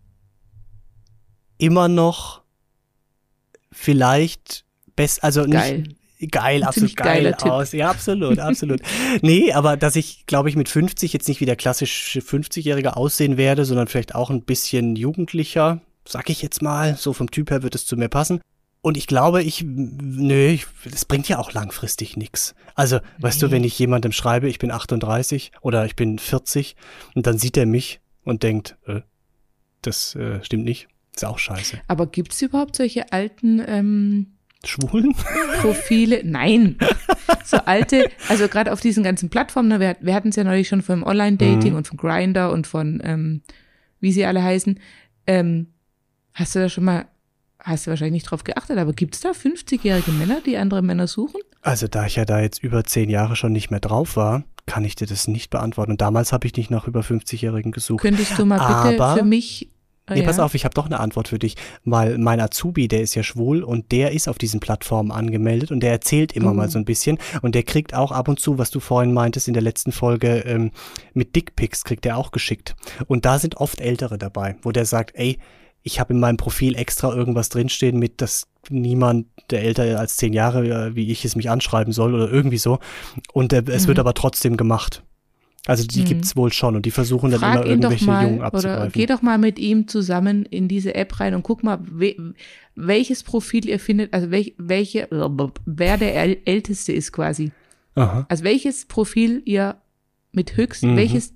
immer 1.58 1.88
noch 1.88 2.42
vielleicht 3.70 4.64
best, 4.96 5.22
also 5.22 5.44
nicht 5.44 5.96
Geil. 6.30 6.62
absolut 6.62 6.96
geil 6.96 7.34
Tipp. 7.38 7.50
aus. 7.50 7.72
Ja, 7.72 7.90
absolut, 7.90 8.38
absolut. 8.38 8.80
nee, 9.22 9.52
aber 9.52 9.76
dass 9.76 9.96
ich, 9.96 10.26
glaube 10.26 10.48
ich, 10.48 10.56
mit 10.56 10.68
50 10.68 11.12
jetzt 11.12 11.28
nicht 11.28 11.40
wie 11.40 11.46
der 11.46 11.56
klassische 11.56 12.20
50-Jährige 12.20 12.96
aussehen 12.96 13.36
werde, 13.36 13.64
sondern 13.64 13.88
vielleicht 13.88 14.14
auch 14.14 14.30
ein 14.30 14.42
bisschen 14.42 14.96
jugendlicher, 14.96 15.80
sag 16.06 16.30
ich 16.30 16.42
jetzt 16.42 16.62
mal. 16.62 16.96
So 16.96 17.12
vom 17.12 17.30
Typ 17.30 17.50
her 17.50 17.62
wird 17.62 17.74
es 17.74 17.86
zu 17.86 17.96
mir 17.96 18.08
passen. 18.08 18.40
Und 18.84 18.96
ich 18.96 19.06
glaube, 19.06 19.42
ich, 19.44 19.62
nö, 19.64 20.48
ich, 20.48 20.66
das 20.90 21.04
bringt 21.04 21.28
ja 21.28 21.38
auch 21.38 21.52
langfristig 21.52 22.16
nichts. 22.16 22.54
Also, 22.74 22.98
weißt 23.18 23.40
du, 23.40 23.46
Nee. 23.46 23.52
wenn 23.52 23.64
ich 23.64 23.78
jemandem 23.78 24.10
schreibe, 24.10 24.48
ich 24.48 24.58
bin 24.58 24.72
38 24.72 25.52
oder 25.60 25.84
ich 25.86 25.94
bin 25.94 26.18
40 26.18 26.74
und 27.14 27.26
dann 27.28 27.38
sieht 27.38 27.56
er 27.56 27.66
mich 27.66 28.00
und 28.24 28.42
denkt, 28.42 28.76
äh, 28.88 29.02
das 29.82 30.16
äh, 30.16 30.42
stimmt 30.44 30.64
nicht, 30.64 30.88
ist 31.14 31.24
auch 31.24 31.38
scheiße. 31.38 31.80
Aber 31.86 32.06
gibt 32.08 32.32
es 32.32 32.42
überhaupt 32.42 32.74
solche 32.74 33.12
alten 33.12 33.62
ähm, 33.64 34.26
Schwulen? 34.64 35.14
Profile? 35.60 36.20
Nein. 36.24 36.76
So 37.44 37.56
alte, 37.58 38.08
also 38.28 38.46
gerade 38.48 38.72
auf 38.72 38.80
diesen 38.80 39.02
ganzen 39.02 39.28
Plattformen, 39.28 39.68
ne, 39.68 39.80
wir, 39.80 39.96
wir 40.00 40.14
hatten 40.14 40.28
es 40.28 40.36
ja 40.36 40.44
neulich 40.44 40.68
schon 40.68 40.80
vom 40.80 41.02
Online-Dating 41.02 41.72
Mhm. 41.72 41.76
und 41.76 41.88
von 41.88 41.96
Grinder 41.98 42.50
und 42.52 42.66
von, 42.66 43.00
ähm, 43.04 43.42
wie 44.00 44.12
sie 44.12 44.24
alle 44.24 44.42
heißen. 44.42 44.78
Ähm, 45.26 45.66
hast 46.34 46.54
du 46.54 46.60
da 46.60 46.68
schon 46.68 46.84
mal, 46.84 47.06
hast 47.58 47.86
du 47.86 47.90
wahrscheinlich 47.90 48.12
nicht 48.22 48.30
drauf 48.30 48.44
geachtet, 48.44 48.78
aber 48.78 48.92
gibt 48.92 49.14
es 49.16 49.20
da 49.20 49.30
50-jährige 49.30 50.12
Männer, 50.12 50.40
die 50.46 50.56
andere 50.56 50.82
Männer 50.82 51.06
suchen? 51.08 51.40
Also, 51.62 51.88
da 51.88 52.06
ich 52.06 52.16
ja 52.16 52.24
da 52.24 52.40
jetzt 52.40 52.62
über 52.62 52.84
zehn 52.84 53.10
Jahre 53.10 53.34
schon 53.36 53.52
nicht 53.52 53.70
mehr 53.70 53.80
drauf 53.80 54.16
war, 54.16 54.44
kann 54.66 54.84
ich 54.84 54.94
dir 54.94 55.06
das 55.06 55.26
nicht 55.28 55.50
beantworten. 55.50 55.90
Und 55.92 56.00
damals 56.00 56.32
habe 56.32 56.46
ich 56.46 56.56
nicht 56.56 56.70
nach 56.70 56.86
über 56.86 57.00
50-Jährigen 57.00 57.72
gesucht. 57.72 58.00
Könntest 58.02 58.38
du 58.38 58.46
mal 58.46 58.58
bitte 58.60 59.02
Aber- 59.02 59.16
für 59.18 59.24
mich. 59.24 59.68
Nee, 60.10 60.20
ja. 60.20 60.26
pass 60.26 60.38
auf, 60.40 60.54
ich 60.54 60.64
habe 60.64 60.74
doch 60.74 60.86
eine 60.86 60.98
Antwort 61.00 61.28
für 61.28 61.38
dich. 61.38 61.56
Weil 61.84 62.18
mein 62.18 62.40
Azubi, 62.40 62.88
der 62.88 63.02
ist 63.02 63.14
ja 63.14 63.22
schwul 63.22 63.62
und 63.62 63.92
der 63.92 64.10
ist 64.12 64.28
auf 64.28 64.36
diesen 64.36 64.58
Plattformen 64.60 65.12
angemeldet 65.12 65.70
und 65.70 65.80
der 65.80 65.92
erzählt 65.92 66.32
immer 66.32 66.50
Oh. 66.50 66.54
mal 66.54 66.68
so 66.68 66.78
ein 66.78 66.84
bisschen. 66.84 67.18
Und 67.40 67.54
der 67.54 67.62
kriegt 67.62 67.94
auch 67.94 68.10
ab 68.12 68.28
und 68.28 68.40
zu, 68.40 68.58
was 68.58 68.70
du 68.70 68.80
vorhin 68.80 69.12
meintest 69.14 69.46
in 69.48 69.54
der 69.54 69.62
letzten 69.62 69.92
Folge, 69.92 70.38
ähm, 70.46 70.72
mit 71.14 71.36
Dickpics 71.36 71.84
kriegt 71.84 72.04
er 72.04 72.16
auch 72.16 72.32
geschickt. 72.32 72.74
Und 73.06 73.24
da 73.24 73.38
sind 73.38 73.56
oft 73.58 73.80
Ältere 73.80 74.18
dabei, 74.18 74.56
wo 74.62 74.72
der 74.72 74.86
sagt, 74.86 75.12
ey, 75.14 75.38
ich 75.84 75.98
habe 75.98 76.12
in 76.12 76.20
meinem 76.20 76.36
Profil 76.36 76.76
extra 76.76 77.12
irgendwas 77.14 77.48
drinstehen 77.48 77.98
mit, 77.98 78.20
dass 78.20 78.46
niemand, 78.70 79.26
der 79.50 79.62
älter 79.62 79.98
als 79.98 80.16
zehn 80.16 80.32
Jahre 80.32 80.64
äh, 80.88 80.94
wie 80.94 81.10
ich 81.10 81.24
es 81.24 81.34
mich 81.36 81.50
anschreiben 81.50 81.92
soll 81.92 82.14
oder 82.14 82.30
irgendwie 82.30 82.58
so. 82.58 82.78
Und 83.32 83.52
äh, 83.52 83.62
es 83.68 83.84
Mhm. 83.84 83.88
wird 83.88 83.98
aber 84.00 84.14
trotzdem 84.14 84.56
gemacht. 84.56 85.02
Also 85.66 85.86
die 85.86 86.00
Mhm. 86.00 86.04
gibt's 86.06 86.34
wohl 86.34 86.52
schon 86.52 86.74
und 86.74 86.86
die 86.86 86.90
versuchen 86.90 87.30
dann 87.30 87.38
Frag 87.40 87.54
immer 87.60 87.66
irgendwelche 87.66 88.04
mal 88.04 88.24
Jungen 88.24 88.38
oder 88.38 88.46
abzugreifen. 88.46 88.90
geh 88.92 89.06
doch 89.06 89.22
mal 89.22 89.38
mit 89.38 89.60
ihm 89.60 89.86
zusammen 89.86 90.44
in 90.46 90.66
diese 90.66 90.94
App 90.96 91.20
rein 91.20 91.34
und 91.34 91.44
guck 91.44 91.62
mal, 91.62 91.78
we, 91.88 92.16
welches 92.74 93.22
Profil 93.22 93.68
ihr 93.68 93.78
findet, 93.78 94.12
also 94.12 94.30
welch, 94.32 94.54
welche, 94.58 95.06
wer 95.66 95.96
der 95.98 96.16
äl- 96.16 96.38
Älteste 96.46 96.92
ist 96.92 97.12
quasi. 97.12 97.52
Aha. 97.94 98.26
Also 98.28 98.42
welches 98.42 98.86
Profil 98.86 99.40
ihr 99.44 99.76
mit 100.32 100.56
höchst, 100.56 100.82
Mhm. 100.82 100.96
welches, 100.96 101.32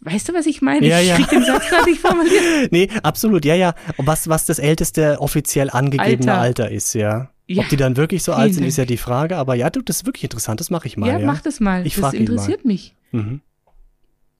weißt 0.00 0.28
du, 0.30 0.32
was 0.34 0.46
ich 0.46 0.62
meine? 0.62 0.86
Ja, 0.86 1.00
ich 1.00 1.08
ja. 1.08 1.16
krieg 1.16 1.28
den 1.28 1.44
Satz 1.44 1.68
gerade 1.68 1.90
nicht 1.90 2.00
formuliert. 2.00 2.32
Nee, 2.72 2.88
absolut, 3.02 3.44
ja, 3.44 3.54
ja. 3.56 3.74
Und 3.98 4.06
was, 4.06 4.26
was 4.28 4.46
das 4.46 4.58
älteste 4.58 5.20
offiziell 5.20 5.68
angegebene 5.68 6.32
Alter, 6.32 6.64
Alter. 6.64 6.70
ist, 6.70 6.94
ja. 6.94 7.30
Ja, 7.46 7.62
Ob 7.62 7.68
die 7.68 7.76
dann 7.76 7.98
wirklich 7.98 8.22
so 8.22 8.32
alt 8.32 8.54
sind, 8.54 8.62
Dank. 8.62 8.68
ist 8.70 8.78
ja 8.78 8.86
die 8.86 8.96
Frage. 8.96 9.36
Aber 9.36 9.54
ja, 9.54 9.68
du, 9.68 9.82
das 9.82 9.96
ist 9.96 10.06
wirklich 10.06 10.24
interessant, 10.24 10.60
das 10.60 10.70
mache 10.70 10.86
ich 10.86 10.96
mal. 10.96 11.08
ja, 11.08 11.18
Ja, 11.18 11.26
mach 11.26 11.42
das 11.42 11.60
mal. 11.60 11.86
Ich 11.86 11.92
das 11.94 12.00
frag 12.00 12.14
ihn 12.14 12.24
mal. 12.24 12.30
interessiert 12.30 12.64
mich. 12.64 12.94
Mhm. 13.14 13.40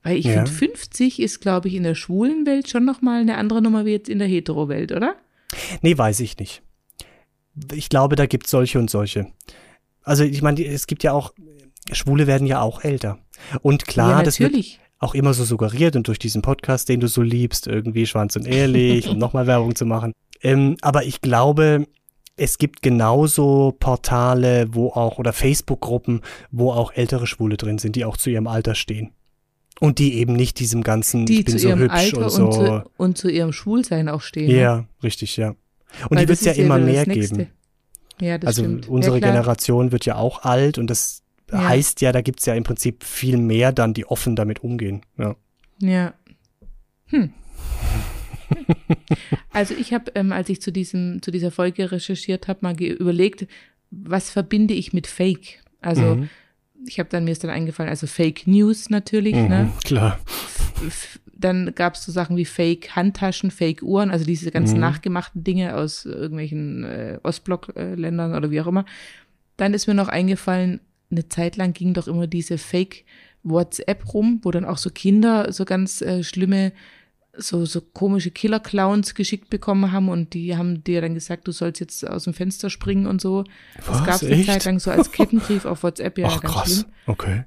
Weil 0.03 0.19
ich 0.19 0.27
Ja. 0.27 0.33
finde, 0.45 0.51
50 0.51 1.21
ist, 1.21 1.41
glaube 1.41 1.69
ich, 1.69 1.75
in 1.75 1.83
der 1.83 1.95
schwulen 1.95 2.45
Welt 2.47 2.69
schon 2.69 2.85
nochmal 2.85 3.21
eine 3.21 3.37
andere 3.39 3.63
Nummer 3.63 3.85
wie 3.87 3.93
jetzt 3.93 4.09
in 4.09 4.19
der 4.19 4.29
hetero-Welt, 4.29 4.93
oder? 4.93 5.15
Nee, 5.81 5.97
weiß 5.97 6.21
ich 6.21 6.37
nicht. 6.39 6.63
Ich 7.73 7.89
glaube, 7.89 8.17
da 8.17 8.27
gibt 8.27 8.47
es 8.47 8.51
solche 8.51 8.79
und 8.79 8.91
solche. 8.91 9.29
Also, 10.03 10.25
ich 10.25 10.43
meine, 10.43 10.63
es 10.65 10.87
gibt 10.87 11.03
ja 11.05 11.13
auch, 11.13 11.33
Schwule 11.93 12.27
werden 12.27 12.47
ja 12.47 12.61
auch 12.61 12.83
älter. 12.85 13.19
Und 13.63 13.87
klar, 13.87 14.19
ja, 14.19 14.23
das 14.23 14.41
wird 14.41 14.55
auch 14.99 15.15
immer 15.15 15.33
so 15.35 15.45
suggeriert 15.45 15.97
und 15.97 16.09
durch 16.09 16.19
diesen 16.19 16.43
Podcast, 16.43 16.89
den 16.89 17.01
du 17.01 17.09
so 17.09 17.23
liebst, 17.23 17.67
irgendwie 17.67 18.07
schwanz 18.07 18.37
und 18.37 18.47
ehrlich, 18.47 19.09
um 19.09 19.19
nochmal 19.19 19.47
Werbung 19.47 19.75
zu 19.75 19.87
machen. 19.87 20.13
Ähm, 20.43 20.77
aber 20.83 21.05
ich 21.05 21.21
glaube, 21.21 21.87
es 22.37 22.59
gibt 22.59 22.83
genauso 22.83 23.75
Portale, 23.79 24.67
wo 24.73 24.89
auch, 24.89 25.19
oder 25.19 25.33
Facebook-Gruppen, 25.33 26.21
wo 26.51 26.73
auch 26.73 26.93
ältere 26.93 27.27
Schwule 27.27 27.57
drin 27.57 27.79
sind, 27.79 27.97
die 27.97 28.05
auch 28.05 28.17
zu 28.17 28.31
ihrem 28.31 28.47
Alter 28.47 28.75
stehen. 28.75 29.13
Und 29.81 29.99
die 29.99 30.15
eben 30.15 30.35
nicht 30.35 30.61
diesem 30.61 30.83
ganzen, 30.83 31.27
die 31.27 31.41
ich 31.41 31.45
bin 31.45 31.59
so 31.59 31.75
hübsch 31.75 31.93
Alter 31.95 32.19
und 32.19 32.25
und, 32.25 32.31
so. 32.33 32.51
zu, 32.53 32.91
und 32.97 33.19
zu 33.19 33.29
ihrem 33.29 33.53
Schwulsein 33.53 34.09
auch 34.09 34.21
stehen. 34.21 34.49
ne? 34.49 34.61
ja, 34.61 34.85
richtig, 35.03 35.37
ja. 35.37 35.51
Und 36.09 36.17
Weil 36.17 36.25
die 36.25 36.29
wird 36.29 36.39
es 36.41 36.45
ja 36.45 36.53
immer 36.53 36.79
mehr 36.79 37.05
geben. 37.05 37.49
Ja, 38.21 38.39
das 38.39 38.49
also 38.49 38.63
stimmt. 38.63 38.89
unsere 38.89 39.19
ja. 39.19 39.27
Generation 39.27 39.91
wird 39.93 40.07
ja 40.07 40.17
auch 40.17 40.43
alt 40.45 40.79
und 40.79 40.89
das 40.89 41.23
Ja. 41.51 41.69
heißt 41.69 42.01
ja, 42.01 42.13
da 42.13 42.21
gibt 42.21 42.39
es 42.41 42.47
ja 42.47 42.55
im 42.55 42.63
Prinzip 42.63 43.03
viel 43.05 43.37
mehr 43.37 43.73
dann, 43.73 43.95
die 43.95 44.07
offen 44.07 44.37
damit 44.37 44.63
umgehen. 44.63 45.03
Ja. 45.19 45.35
Ja. 45.81 46.15
Hm. 47.07 47.33
Also 49.53 49.75
ich 49.75 49.93
habe, 49.93 50.11
ähm, 50.15 50.33
als 50.33 50.49
ich 50.49 50.61
zu 50.61 50.73
diesem, 50.73 51.23
zu 51.23 51.31
dieser 51.31 51.51
Folge 51.51 51.93
recherchiert 51.93 52.49
habe, 52.49 52.61
mal 52.63 52.81
überlegt, 52.83 53.47
was 53.91 54.31
verbinde 54.31 54.75
ich 54.75 54.93
mit 54.93 55.07
Fake? 55.07 55.61
Also 55.81 56.17
Mhm. 56.17 56.29
ich 56.87 56.99
habe 56.99 57.09
dann 57.09 57.25
mir 57.25 57.31
ist 57.33 57.45
dann 57.45 57.51
eingefallen, 57.51 57.89
also 57.91 58.07
Fake 58.07 58.47
News 58.47 58.91
natürlich, 58.91 59.35
ne? 59.37 59.71
Mhm, 59.75 59.79
klar. 59.85 60.19
F- 60.87 61.21
Dann 61.37 61.75
gab 61.75 61.95
es 61.95 62.05
so 62.05 62.13
Sachen 62.13 62.37
wie 62.37 62.45
Fake 62.45 62.97
Handtaschen, 62.97 63.51
Fake 63.51 63.83
Uhren, 63.83 64.11
also 64.11 64.25
diese 64.25 64.51
ganzen 64.51 64.75
Mhm. 64.75 64.81
nachgemachten 64.81 65.45
Dinge 65.45 65.77
aus 65.77 66.05
irgendwelchen 66.05 66.85
äh, 66.85 67.19
Ostblock-Ländern 67.23 68.35
oder 68.35 68.51
wie 68.51 68.61
auch 68.61 68.67
immer. 68.67 68.85
Dann 69.57 69.75
ist 69.75 69.87
mir 69.87 69.95
noch 69.95 70.09
eingefallen, 70.09 70.81
eine 71.11 71.29
Zeit 71.29 71.57
lang 71.57 71.73
ging 71.75 71.93
doch 71.95 72.09
immer 72.09 72.27
diese 72.27 72.59
Fake 72.59 73.05
WhatsApp 73.43 74.13
rum, 74.15 74.41
wo 74.43 74.51
dann 74.51 74.65
auch 74.65 74.79
so 74.79 74.91
Kinder 74.91 75.53
so 75.53 75.65
ganz 75.65 76.01
äh, 76.03 76.25
schlimme 76.25 76.73
so, 77.37 77.65
so 77.65 77.81
komische 77.81 78.31
Killer-Clowns 78.31 79.15
geschickt 79.15 79.51
bekommen 79.51 79.91
haben 79.93 80.09
und 80.09 80.35
die 80.35 80.57
haben 80.57 80.85
dir 80.85 81.01
dann 81.01 81.15
gesagt, 81.15 81.47
du 81.49 81.53
sollst 81.53 81.81
jetzt 81.81 82.07
aus 82.09 82.25
dem 82.25 82.35
Fenster 82.35 82.71
springen 82.71 83.07
und 83.07 83.21
so. 83.21 83.45
Was, 83.79 83.87
das 83.99 84.05
gab 84.05 84.23
es 84.23 84.31
eine? 84.31 84.45
Zeit 84.45 84.65
lang 84.65 84.79
so 84.79 84.91
als 84.91 85.11
Kettenbrief 85.11 85.65
auf 85.65 85.83
WhatsApp, 85.83 86.19
ja, 86.19 86.29
Ach, 86.31 86.41
ganz 86.41 86.55
krass. 86.55 86.73
schlimm. 86.75 86.85
Okay. 87.07 87.45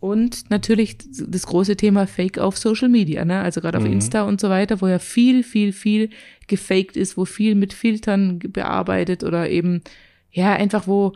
Und 0.00 0.48
natürlich 0.50 0.96
das 1.12 1.46
große 1.46 1.76
Thema 1.76 2.06
Fake 2.06 2.38
auf 2.38 2.56
Social 2.56 2.88
Media, 2.88 3.24
ne? 3.26 3.40
Also 3.40 3.60
gerade 3.60 3.76
auf 3.76 3.84
Mhm. 3.84 3.92
Insta 3.92 4.22
und 4.22 4.40
so 4.40 4.48
weiter, 4.48 4.80
wo 4.80 4.86
ja 4.88 4.98
viel, 4.98 5.42
viel, 5.42 5.72
viel 5.74 6.08
gefaked 6.46 6.96
ist, 6.96 7.18
wo 7.18 7.26
viel 7.26 7.54
mit 7.54 7.74
Filtern 7.74 8.38
bearbeitet 8.38 9.22
oder 9.24 9.50
eben, 9.50 9.82
ja, 10.30 10.54
einfach 10.54 10.86
wo 10.86 11.12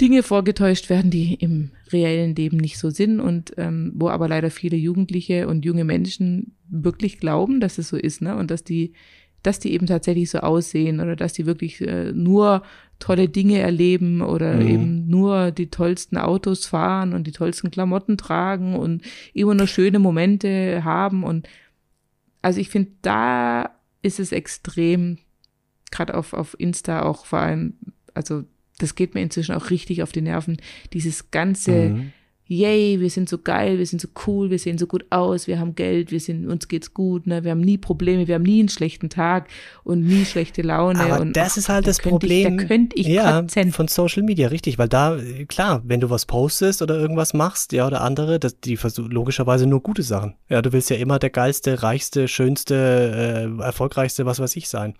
Dinge 0.00 0.22
vorgetäuscht 0.22 0.90
werden, 0.90 1.10
die 1.10 1.34
im 1.34 1.70
reellen 1.92 2.34
Leben 2.34 2.58
nicht 2.58 2.78
so 2.78 2.90
sind 2.90 3.20
und 3.20 3.52
ähm, 3.56 3.92
wo 3.94 4.08
aber 4.08 4.28
leider 4.28 4.50
viele 4.50 4.76
Jugendliche 4.76 5.48
und 5.48 5.64
junge 5.64 5.84
Menschen 5.84 6.54
wirklich 6.68 7.18
glauben, 7.18 7.60
dass 7.60 7.78
es 7.78 7.88
so 7.88 7.96
ist, 7.96 8.20
ne? 8.20 8.36
Und 8.36 8.50
dass 8.50 8.62
die, 8.62 8.92
dass 9.42 9.58
die 9.58 9.72
eben 9.72 9.86
tatsächlich 9.86 10.30
so 10.30 10.38
aussehen 10.38 11.00
oder 11.00 11.16
dass 11.16 11.32
die 11.32 11.46
wirklich 11.46 11.80
äh, 11.80 12.12
nur 12.12 12.62
tolle 12.98 13.28
Dinge 13.28 13.58
erleben 13.58 14.20
oder 14.22 14.56
Mhm. 14.56 14.68
eben 14.68 15.06
nur 15.08 15.50
die 15.50 15.70
tollsten 15.70 16.18
Autos 16.18 16.66
fahren 16.66 17.14
und 17.14 17.26
die 17.26 17.32
tollsten 17.32 17.70
Klamotten 17.70 18.18
tragen 18.18 18.74
und 18.76 19.02
immer 19.32 19.54
nur 19.54 19.66
schöne 19.66 19.98
Momente 19.98 20.82
haben 20.84 21.24
und 21.24 21.48
also 22.42 22.60
ich 22.60 22.68
finde, 22.68 22.92
da 23.02 23.70
ist 24.02 24.20
es 24.20 24.30
extrem, 24.30 25.18
gerade 25.90 26.14
auf, 26.14 26.32
auf 26.32 26.54
Insta 26.60 27.02
auch 27.02 27.26
vor 27.26 27.40
allem, 27.40 27.74
also 28.14 28.44
das 28.78 28.94
geht 28.94 29.14
mir 29.14 29.22
inzwischen 29.22 29.54
auch 29.54 29.70
richtig 29.70 30.02
auf 30.02 30.12
die 30.12 30.22
Nerven, 30.22 30.58
dieses 30.92 31.30
ganze, 31.30 31.70
Mhm. 31.90 32.12
yay, 32.48 33.00
wir 33.00 33.10
sind 33.10 33.28
so 33.28 33.38
geil, 33.38 33.78
wir 33.78 33.86
sind 33.86 34.00
so 34.00 34.06
cool, 34.26 34.50
wir 34.50 34.58
sehen 34.60 34.78
so 34.78 34.86
gut 34.86 35.04
aus, 35.10 35.48
wir 35.48 35.58
haben 35.58 35.74
Geld, 35.74 36.12
wir 36.12 36.20
sind, 36.20 36.46
uns 36.46 36.68
geht's 36.68 36.94
gut, 36.94 37.26
ne, 37.26 37.42
wir 37.42 37.50
haben 37.50 37.60
nie 37.60 37.76
Probleme, 37.76 38.28
wir 38.28 38.36
haben 38.36 38.44
nie 38.44 38.60
einen 38.60 38.68
schlechten 38.68 39.08
Tag 39.08 39.48
und 39.82 40.06
nie 40.06 40.24
schlechte 40.24 40.62
Laune. 40.62 41.00
Aber 41.00 41.20
und, 41.22 41.36
das 41.36 41.54
ach, 41.54 41.56
ist 41.56 41.68
halt 41.68 41.86
da 41.86 41.90
das 41.90 41.98
Problem. 42.00 42.54
Ich, 42.54 42.62
da 42.62 42.68
könnte 42.68 42.96
ich 42.96 43.06
ja, 43.08 43.40
kotzen. 43.40 43.72
von 43.72 43.88
Social 43.88 44.22
Media, 44.22 44.46
richtig, 44.48 44.78
weil 44.78 44.88
da, 44.88 45.18
klar, 45.48 45.82
wenn 45.86 46.00
du 46.00 46.08
was 46.08 46.24
postest 46.26 46.82
oder 46.82 46.96
irgendwas 46.96 47.34
machst, 47.34 47.72
ja, 47.72 47.84
oder 47.84 48.02
andere, 48.02 48.38
das, 48.38 48.60
die 48.60 48.76
versuchen 48.76 49.10
logischerweise 49.10 49.66
nur 49.66 49.80
gute 49.82 50.02
Sachen. 50.04 50.34
Ja, 50.48 50.62
du 50.62 50.72
willst 50.72 50.88
ja 50.90 50.96
immer 50.96 51.18
der 51.18 51.30
geilste, 51.30 51.82
reichste, 51.82 52.28
schönste, 52.28 53.48
äh, 53.58 53.62
erfolgreichste, 53.62 54.24
was 54.24 54.38
weiß 54.38 54.54
ich 54.54 54.68
sein. 54.68 54.94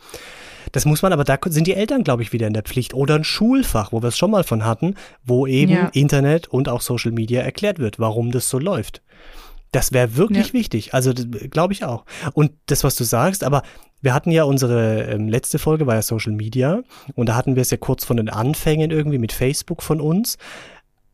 Das 0.72 0.84
muss 0.84 1.02
man, 1.02 1.12
aber 1.12 1.24
da 1.24 1.38
sind 1.46 1.66
die 1.66 1.74
Eltern, 1.74 2.04
glaube 2.04 2.22
ich, 2.22 2.32
wieder 2.32 2.46
in 2.46 2.52
der 2.52 2.62
Pflicht. 2.62 2.94
Oder 2.94 3.14
ein 3.16 3.24
Schulfach, 3.24 3.92
wo 3.92 4.02
wir 4.02 4.08
es 4.08 4.18
schon 4.18 4.30
mal 4.30 4.44
von 4.44 4.64
hatten, 4.64 4.94
wo 5.24 5.46
eben 5.46 5.72
Ja. 5.72 5.90
Internet 5.92 6.48
und 6.48 6.68
auch 6.68 6.80
Social 6.80 7.12
Media 7.12 7.42
erklärt 7.42 7.78
wird, 7.78 7.98
warum 7.98 8.30
das 8.32 8.48
so 8.48 8.58
läuft. 8.58 9.02
Das 9.72 9.92
wäre 9.92 10.16
wirklich 10.16 10.48
Ja. 10.48 10.52
wichtig. 10.52 10.94
Also 10.94 11.12
glaube 11.14 11.72
ich 11.72 11.84
auch. 11.84 12.04
Und 12.34 12.52
das, 12.66 12.84
was 12.84 12.96
du 12.96 13.04
sagst, 13.04 13.44
aber 13.44 13.62
wir 14.00 14.14
hatten 14.14 14.30
ja 14.30 14.44
unsere 14.44 15.04
ähm, 15.04 15.28
letzte 15.28 15.58
Folge 15.58 15.86
war 15.86 15.94
ja 15.96 16.02
Social 16.02 16.32
Media 16.32 16.82
und 17.14 17.28
da 17.28 17.34
hatten 17.34 17.56
wir 17.56 17.62
es 17.62 17.70
ja 17.70 17.76
kurz 17.76 18.04
von 18.04 18.16
den 18.16 18.28
Anfängen 18.28 18.90
irgendwie 18.90 19.18
mit 19.18 19.32
Facebook 19.32 19.82
von 19.82 20.00
uns. 20.00 20.38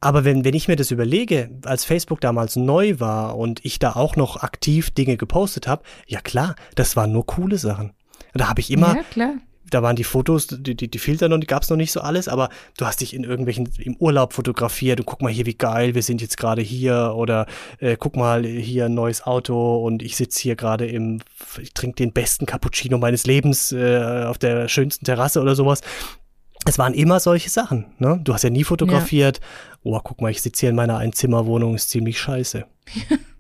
Aber 0.01 0.25
wenn, 0.25 0.45
wenn 0.45 0.55
ich 0.55 0.67
mir 0.67 0.75
das 0.77 0.91
überlege, 0.91 1.49
als 1.65 1.85
Facebook 1.85 2.21
damals 2.21 2.57
neu 2.57 2.99
war 2.99 3.39
und 3.39 3.65
ich 3.65 3.79
da 3.79 3.93
auch 3.93 4.17
noch 4.17 4.43
aktiv 4.43 4.91
Dinge 4.91 5.17
gepostet 5.17 5.69
habe, 5.69 5.85
ja 6.09 6.21
klar, 6.21 6.57
das 6.75 6.97
waren 6.97 7.13
nur 7.13 7.25
coole 7.25 7.57
Sachen. 7.57 7.93
Da 8.35 8.49
habe 8.49 8.61
ich 8.61 8.71
immer, 8.71 8.97
ja, 8.97 9.03
klar. 9.03 9.35
da 9.69 9.83
waren 9.83 9.97
die 9.97 10.05
Fotos, 10.05 10.47
die, 10.47 10.75
die, 10.75 10.91
die 10.91 10.99
Filter 10.99 11.29
noch, 11.29 11.39
die 11.39 11.47
gab 11.47 11.63
es 11.63 11.71
noch 11.71 11.77
nicht 11.77 11.93
so 11.93 12.01
alles, 12.01 12.29
aber 12.29 12.49
du 12.79 12.87
hast 12.87 13.01
dich 13.01 13.15
in 13.15 13.25
irgendwelchen, 13.25 13.69
im 13.79 13.97
Urlaub 13.97 14.33
fotografiert 14.33 15.01
und 15.01 15.07
guck 15.07 15.23
mal 15.23 15.33
hier, 15.33 15.47
wie 15.47 15.55
geil, 15.55 15.95
wir 15.95 16.03
sind 16.03 16.21
jetzt 16.23 16.37
gerade 16.37 16.63
hier 16.63 17.13
oder 17.15 17.47
äh, 17.79 17.97
guck 17.99 18.17
mal 18.17 18.45
hier 18.45 18.87
ein 18.87 18.95
neues 18.95 19.27
Auto 19.27 19.85
und 19.85 20.03
ich 20.03 20.17
sitze 20.17 20.41
hier 20.41 20.57
gerade 20.57 20.87
im, 20.87 21.21
ich 21.61 21.75
trinke 21.75 21.97
den 21.97 22.13
besten 22.13 22.47
Cappuccino 22.47 22.99
meines 22.99 23.27
Lebens 23.27 23.73
äh, 23.73 24.25
auf 24.25 24.39
der 24.39 24.69
schönsten 24.69 25.05
Terrasse 25.05 25.41
oder 25.41 25.55
sowas. 25.55 25.81
Es 26.65 26.79
waren 26.79 26.95
immer 26.95 27.19
solche 27.19 27.51
Sachen, 27.51 27.87
ne? 27.99 28.21
Du 28.23 28.33
hast 28.33 28.45
ja 28.45 28.51
nie 28.51 28.63
fotografiert, 28.63 29.41
oh, 29.83 29.99
guck 30.03 30.21
mal, 30.21 30.31
ich 30.31 30.43
sitze 30.43 30.61
hier 30.61 30.71
in 30.71 30.77
meiner 30.77 30.99
Einzimmerwohnung, 30.99 31.75
ist 31.75 31.91
ziemlich 31.91 32.21
scheiße. 32.21 32.65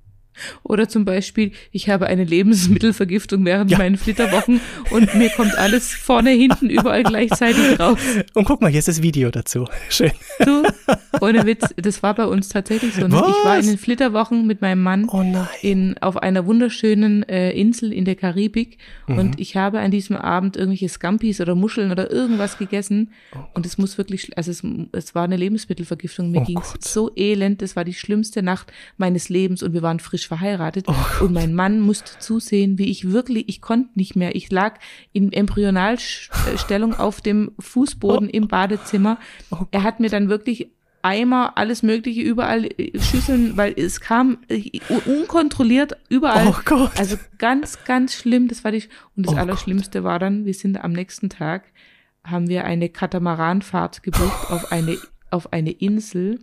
Oder 0.62 0.88
zum 0.88 1.04
Beispiel, 1.04 1.52
ich 1.72 1.88
habe 1.88 2.06
eine 2.06 2.24
Lebensmittelvergiftung 2.24 3.44
während 3.44 3.70
Ja. 3.70 3.78
meinen 3.78 3.96
Flitterwochen 3.96 4.60
und 4.90 5.14
mir 5.14 5.28
kommt 5.30 5.56
alles 5.56 5.92
vorne, 5.92 6.30
hinten, 6.30 6.70
überall 6.70 7.02
gleichzeitig 7.02 7.78
raus. 7.78 7.98
Und 8.34 8.44
guck 8.44 8.60
mal, 8.60 8.70
hier 8.70 8.78
ist 8.78 8.88
das 8.88 9.02
Video 9.02 9.30
dazu. 9.30 9.66
Schön. 9.90 10.12
Du, 10.44 10.62
ohne 11.20 11.44
Witz, 11.46 11.66
das 11.76 12.02
war 12.02 12.14
bei 12.14 12.26
uns 12.26 12.48
tatsächlich 12.48 12.94
so. 12.94 13.06
Ne? 13.06 13.16
Ich 13.28 13.44
war 13.44 13.58
in 13.58 13.66
den 13.66 13.78
Flitterwochen 13.78 14.46
mit 14.46 14.60
meinem 14.62 14.82
Mann 14.82 15.08
Oh 15.08 15.22
in, 15.60 15.96
auf 16.00 16.16
einer 16.16 16.46
wunderschönen 16.46 17.22
äh, 17.28 17.50
Insel 17.52 17.92
in 17.92 18.04
der 18.04 18.14
Karibik 18.16 18.78
Mhm. 19.06 19.18
und 19.18 19.40
ich 19.40 19.56
habe 19.56 19.80
an 19.80 19.90
diesem 19.90 20.16
Abend 20.16 20.56
irgendwelche 20.56 20.88
Scampis 20.88 21.40
oder 21.40 21.54
Muscheln 21.54 21.90
oder 21.90 22.10
irgendwas 22.10 22.58
gegessen 22.58 23.10
und 23.54 23.66
es 23.66 23.76
muss 23.78 23.98
wirklich, 23.98 24.36
also 24.36 24.50
es, 24.50 24.62
es 24.92 25.14
war 25.14 25.24
eine 25.24 25.36
Lebensmittelvergiftung, 25.36 26.30
mir 26.30 26.40
Oh 26.42 26.44
ging's 26.44 26.72
Gott. 26.72 26.84
so 26.84 27.10
elend, 27.16 27.62
das 27.62 27.74
war 27.76 27.84
die 27.84 27.94
schlimmste 27.94 28.42
Nacht 28.42 28.72
meines 28.96 29.28
Lebens 29.28 29.62
und 29.62 29.72
wir 29.72 29.82
waren 29.82 29.98
frisch 30.00 30.21
verheiratet 30.26 30.86
Oh 30.88 31.24
und 31.24 31.32
mein 31.32 31.54
Mann 31.54 31.80
musste 31.80 32.18
zusehen, 32.18 32.78
wie 32.78 32.90
ich 32.90 33.12
wirklich, 33.12 33.48
ich 33.48 33.60
konnte 33.60 33.90
nicht 33.94 34.16
mehr, 34.16 34.34
ich 34.34 34.50
lag 34.50 34.78
in 35.12 35.32
Embryonalstellung 35.32 36.94
auf 36.94 37.20
dem 37.20 37.52
Fußboden 37.58 38.28
im 38.28 38.48
Badezimmer. 38.48 39.18
Oh 39.50 39.66
Er 39.70 39.82
hat 39.82 40.00
mir 40.00 40.10
dann 40.10 40.28
wirklich 40.28 40.70
Eimer, 41.02 41.58
alles 41.58 41.82
Mögliche, 41.82 42.22
überall 42.22 42.64
äh, 42.64 42.98
Schüsseln, 42.98 43.56
weil 43.56 43.74
es 43.76 44.00
kam 44.00 44.38
unkontrolliert 45.04 45.96
überall. 46.08 46.46
Oh 46.48 46.56
Gott. 46.64 46.92
Also 46.96 47.16
ganz, 47.38 47.84
ganz 47.84 48.14
schlimm. 48.14 48.48
Das 48.48 48.64
war 48.64 48.70
die, 48.70 48.84
und 49.16 49.26
das 49.26 49.34
Oh 49.34 49.38
Allerschlimmste 49.38 50.04
war 50.04 50.18
dann, 50.18 50.44
wir 50.44 50.54
sind 50.54 50.82
am 50.82 50.92
nächsten 50.92 51.28
Tag, 51.28 51.64
haben 52.24 52.48
wir 52.48 52.64
eine 52.64 52.88
Katamaranfahrt 52.88 54.02
gebucht 54.02 54.50
auf 54.50 54.70
eine, 54.70 54.96
auf 55.30 55.52
eine 55.52 55.72
Insel. 55.72 56.38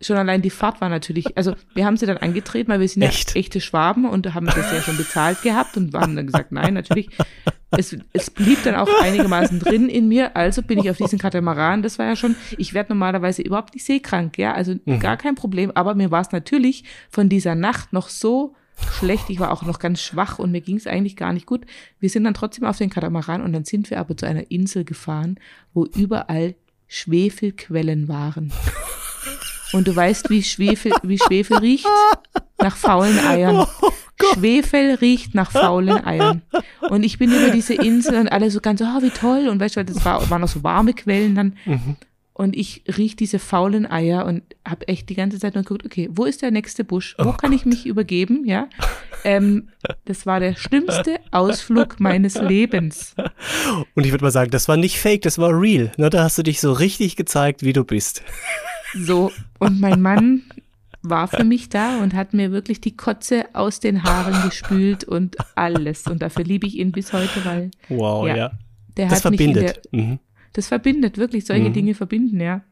Schon 0.00 0.16
allein 0.16 0.42
die 0.42 0.50
Fahrt 0.50 0.80
war 0.80 0.88
natürlich, 0.88 1.36
also 1.36 1.54
wir 1.74 1.84
haben 1.84 1.96
sie 1.96 2.06
dann 2.06 2.18
angetreten, 2.18 2.70
weil 2.70 2.80
wir 2.80 2.88
sind 2.88 3.02
Echt? 3.02 3.34
ja 3.34 3.40
echte 3.40 3.60
Schwaben 3.60 4.08
und 4.08 4.32
haben 4.32 4.46
das 4.46 4.72
ja 4.72 4.80
schon 4.80 4.96
bezahlt 4.96 5.42
gehabt 5.42 5.76
und 5.76 5.92
haben 5.94 6.14
dann 6.14 6.26
gesagt, 6.26 6.52
nein, 6.52 6.74
natürlich. 6.74 7.08
Es, 7.70 7.94
es 8.14 8.30
blieb 8.30 8.62
dann 8.62 8.76
auch 8.76 8.88
einigermaßen 9.02 9.58
drin 9.58 9.90
in 9.90 10.08
mir, 10.08 10.36
also 10.36 10.62
bin 10.62 10.78
ich 10.78 10.88
auf 10.88 10.96
diesen 10.96 11.18
Katamaran. 11.18 11.82
Das 11.82 11.98
war 11.98 12.06
ja 12.06 12.16
schon, 12.16 12.34
ich 12.56 12.72
werde 12.72 12.92
normalerweise 12.92 13.42
überhaupt 13.42 13.74
nicht 13.74 13.84
seekrank, 13.84 14.38
ja, 14.38 14.54
also 14.54 14.74
gar 15.00 15.18
kein 15.18 15.34
Problem, 15.34 15.70
aber 15.74 15.94
mir 15.94 16.10
war 16.10 16.22
es 16.22 16.32
natürlich 16.32 16.84
von 17.10 17.28
dieser 17.28 17.54
Nacht 17.54 17.92
noch 17.92 18.08
so 18.08 18.54
schlecht, 18.98 19.28
ich 19.28 19.40
war 19.40 19.52
auch 19.52 19.62
noch 19.64 19.78
ganz 19.78 20.00
schwach 20.00 20.38
und 20.38 20.52
mir 20.52 20.60
ging 20.60 20.76
es 20.76 20.86
eigentlich 20.86 21.16
gar 21.16 21.32
nicht 21.32 21.46
gut. 21.46 21.66
Wir 21.98 22.08
sind 22.08 22.24
dann 22.24 22.34
trotzdem 22.34 22.64
auf 22.64 22.78
den 22.78 22.90
Katamaran 22.90 23.42
und 23.42 23.52
dann 23.52 23.64
sind 23.64 23.90
wir 23.90 23.98
aber 23.98 24.16
zu 24.16 24.26
einer 24.26 24.50
Insel 24.50 24.84
gefahren, 24.84 25.38
wo 25.74 25.84
überall 25.84 26.54
Schwefelquellen 26.86 28.08
waren. 28.08 28.52
Und 29.72 29.86
du 29.86 29.94
weißt, 29.94 30.30
wie 30.30 30.42
Schwefel, 30.42 30.92
wie 31.02 31.18
Schwefel 31.18 31.58
riecht? 31.58 31.86
Nach 32.58 32.76
faulen 32.76 33.18
Eiern. 33.18 33.66
Schwefel 34.34 34.94
riecht 34.94 35.34
nach 35.34 35.50
faulen 35.50 36.04
Eiern. 36.04 36.42
Und 36.88 37.02
ich 37.02 37.18
bin 37.18 37.30
über 37.30 37.50
diese 37.50 37.74
Insel 37.74 38.16
und 38.16 38.28
alle 38.28 38.50
so 38.50 38.60
ganz, 38.60 38.80
oh, 38.80 39.02
wie 39.02 39.10
toll. 39.10 39.48
Und 39.48 39.60
weißt 39.60 39.76
du, 39.76 39.84
das 39.84 40.04
war, 40.04 40.28
waren 40.30 40.40
noch 40.40 40.48
so 40.48 40.62
warme 40.64 40.94
Quellen 40.94 41.34
dann. 41.34 41.56
Und 42.32 42.56
ich 42.56 42.84
riech 42.96 43.16
diese 43.16 43.40
faulen 43.40 43.84
Eier 43.90 44.24
und 44.24 44.42
habe 44.64 44.86
echt 44.86 45.08
die 45.08 45.16
ganze 45.16 45.40
Zeit 45.40 45.56
nur 45.56 45.64
geguckt, 45.64 45.84
okay, 45.84 46.08
wo 46.12 46.24
ist 46.24 46.40
der 46.40 46.52
nächste 46.52 46.84
Busch? 46.84 47.16
Wo 47.18 47.32
kann 47.32 47.52
ich 47.52 47.66
mich 47.66 47.84
übergeben? 47.84 48.44
Ja, 48.46 48.68
ähm, 49.24 49.70
das 50.04 50.24
war 50.24 50.38
der 50.38 50.54
schlimmste 50.54 51.18
Ausflug 51.32 51.98
meines 51.98 52.34
Lebens. 52.40 53.16
Und 53.96 54.06
ich 54.06 54.12
würde 54.12 54.24
mal 54.24 54.30
sagen, 54.30 54.52
das 54.52 54.68
war 54.68 54.76
nicht 54.76 55.00
fake, 55.00 55.22
das 55.22 55.38
war 55.38 55.50
real. 55.50 55.90
Ne, 55.96 56.10
da 56.10 56.22
hast 56.22 56.38
du 56.38 56.44
dich 56.44 56.60
so 56.60 56.72
richtig 56.72 57.16
gezeigt, 57.16 57.64
wie 57.64 57.72
du 57.72 57.82
bist. 57.82 58.22
So, 58.94 59.30
und 59.58 59.80
mein 59.80 60.00
Mann 60.00 60.42
war 61.02 61.28
für 61.28 61.44
mich 61.44 61.68
da 61.68 62.02
und 62.02 62.14
hat 62.14 62.34
mir 62.34 62.50
wirklich 62.50 62.80
die 62.80 62.96
Kotze 62.96 63.46
aus 63.54 63.80
den 63.80 64.02
Haaren 64.02 64.42
gespült 64.48 65.04
und 65.04 65.36
alles. 65.54 66.06
Und 66.06 66.22
dafür 66.22 66.44
liebe 66.44 66.66
ich 66.66 66.76
ihn 66.76 66.92
bis 66.92 67.12
heute, 67.12 67.44
weil 67.44 67.70
Wow, 67.88 68.26
ja. 68.26 68.36
Ja. 68.36 68.50
der 68.96 69.08
Das 69.08 69.24
hat 69.24 69.30
mich 69.32 69.40
in 69.40 69.54
der, 69.54 69.62
verbindet. 69.74 69.92
Mhm. 69.92 70.18
das 70.54 70.68
verbindet 70.68 71.18
wirklich, 71.18 71.44
solche 71.46 71.68
Mhm. 71.68 71.72
Dinge 71.72 71.94
verbinden, 71.94 72.40
ja. 72.40 72.62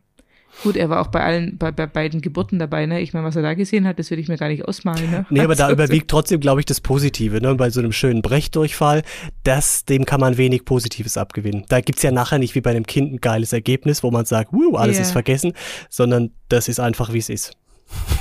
Gut, 0.63 0.77
er 0.77 0.89
war 0.89 1.01
auch 1.03 1.09
bei 1.09 1.23
allen, 1.23 1.59
bei, 1.59 1.71
bei 1.71 1.87
beiden 1.87 2.21
Geburten 2.23 2.59
dabei, 2.59 2.87
ne? 2.87 3.01
Ich 3.01 3.13
meine, 3.13 3.27
was 3.27 3.37
er 3.37 3.43
da 3.43 3.55
gesehen 3.55 3.87
hat, 3.87 3.99
das 3.99 4.11
würde 4.11 4.23
ich 4.23 4.29
mir 4.29 4.37
gar 4.39 4.49
nicht 4.49 4.65
ausmalen, 4.65 5.11
ne? 5.11 5.27
Nee, 5.31 5.41
aber 5.41 5.55
da 5.55 5.71
überwiegt 5.73 6.11
trotzdem, 6.11 6.41
glaube 6.41 6.61
ich, 6.61 6.67
das 6.67 6.81
Positive. 6.81 7.41
Ne? 7.41 7.55
Bei 7.55 7.71
so 7.71 7.81
einem 7.81 7.93
schönen 7.93 8.23
Brechdurchfall, 8.23 9.03
das, 9.45 9.85
dem 9.85 10.07
kann 10.07 10.21
man 10.21 10.37
wenig 10.39 10.65
Positives 10.65 11.17
abgewinnen. 11.19 11.65
Da 11.69 11.81
gibt's 11.81 12.03
ja 12.03 12.11
nachher 12.11 12.39
nicht 12.39 12.55
wie 12.55 12.61
bei 12.63 12.71
einem 12.71 12.87
Kind 12.87 13.13
ein 13.13 13.21
geiles 13.21 13.53
Ergebnis, 13.53 14.03
wo 14.03 14.11
man 14.11 14.25
sagt, 14.25 14.53
wuh, 14.53 14.77
alles 14.77 14.97
Ja. 14.97 15.03
ist 15.03 15.13
vergessen, 15.13 15.53
sondern 15.91 16.31
das 16.49 16.69
ist 16.69 16.81
einfach, 16.81 17.13
wie 17.13 17.19
es 17.19 17.29
ist. 17.29 17.53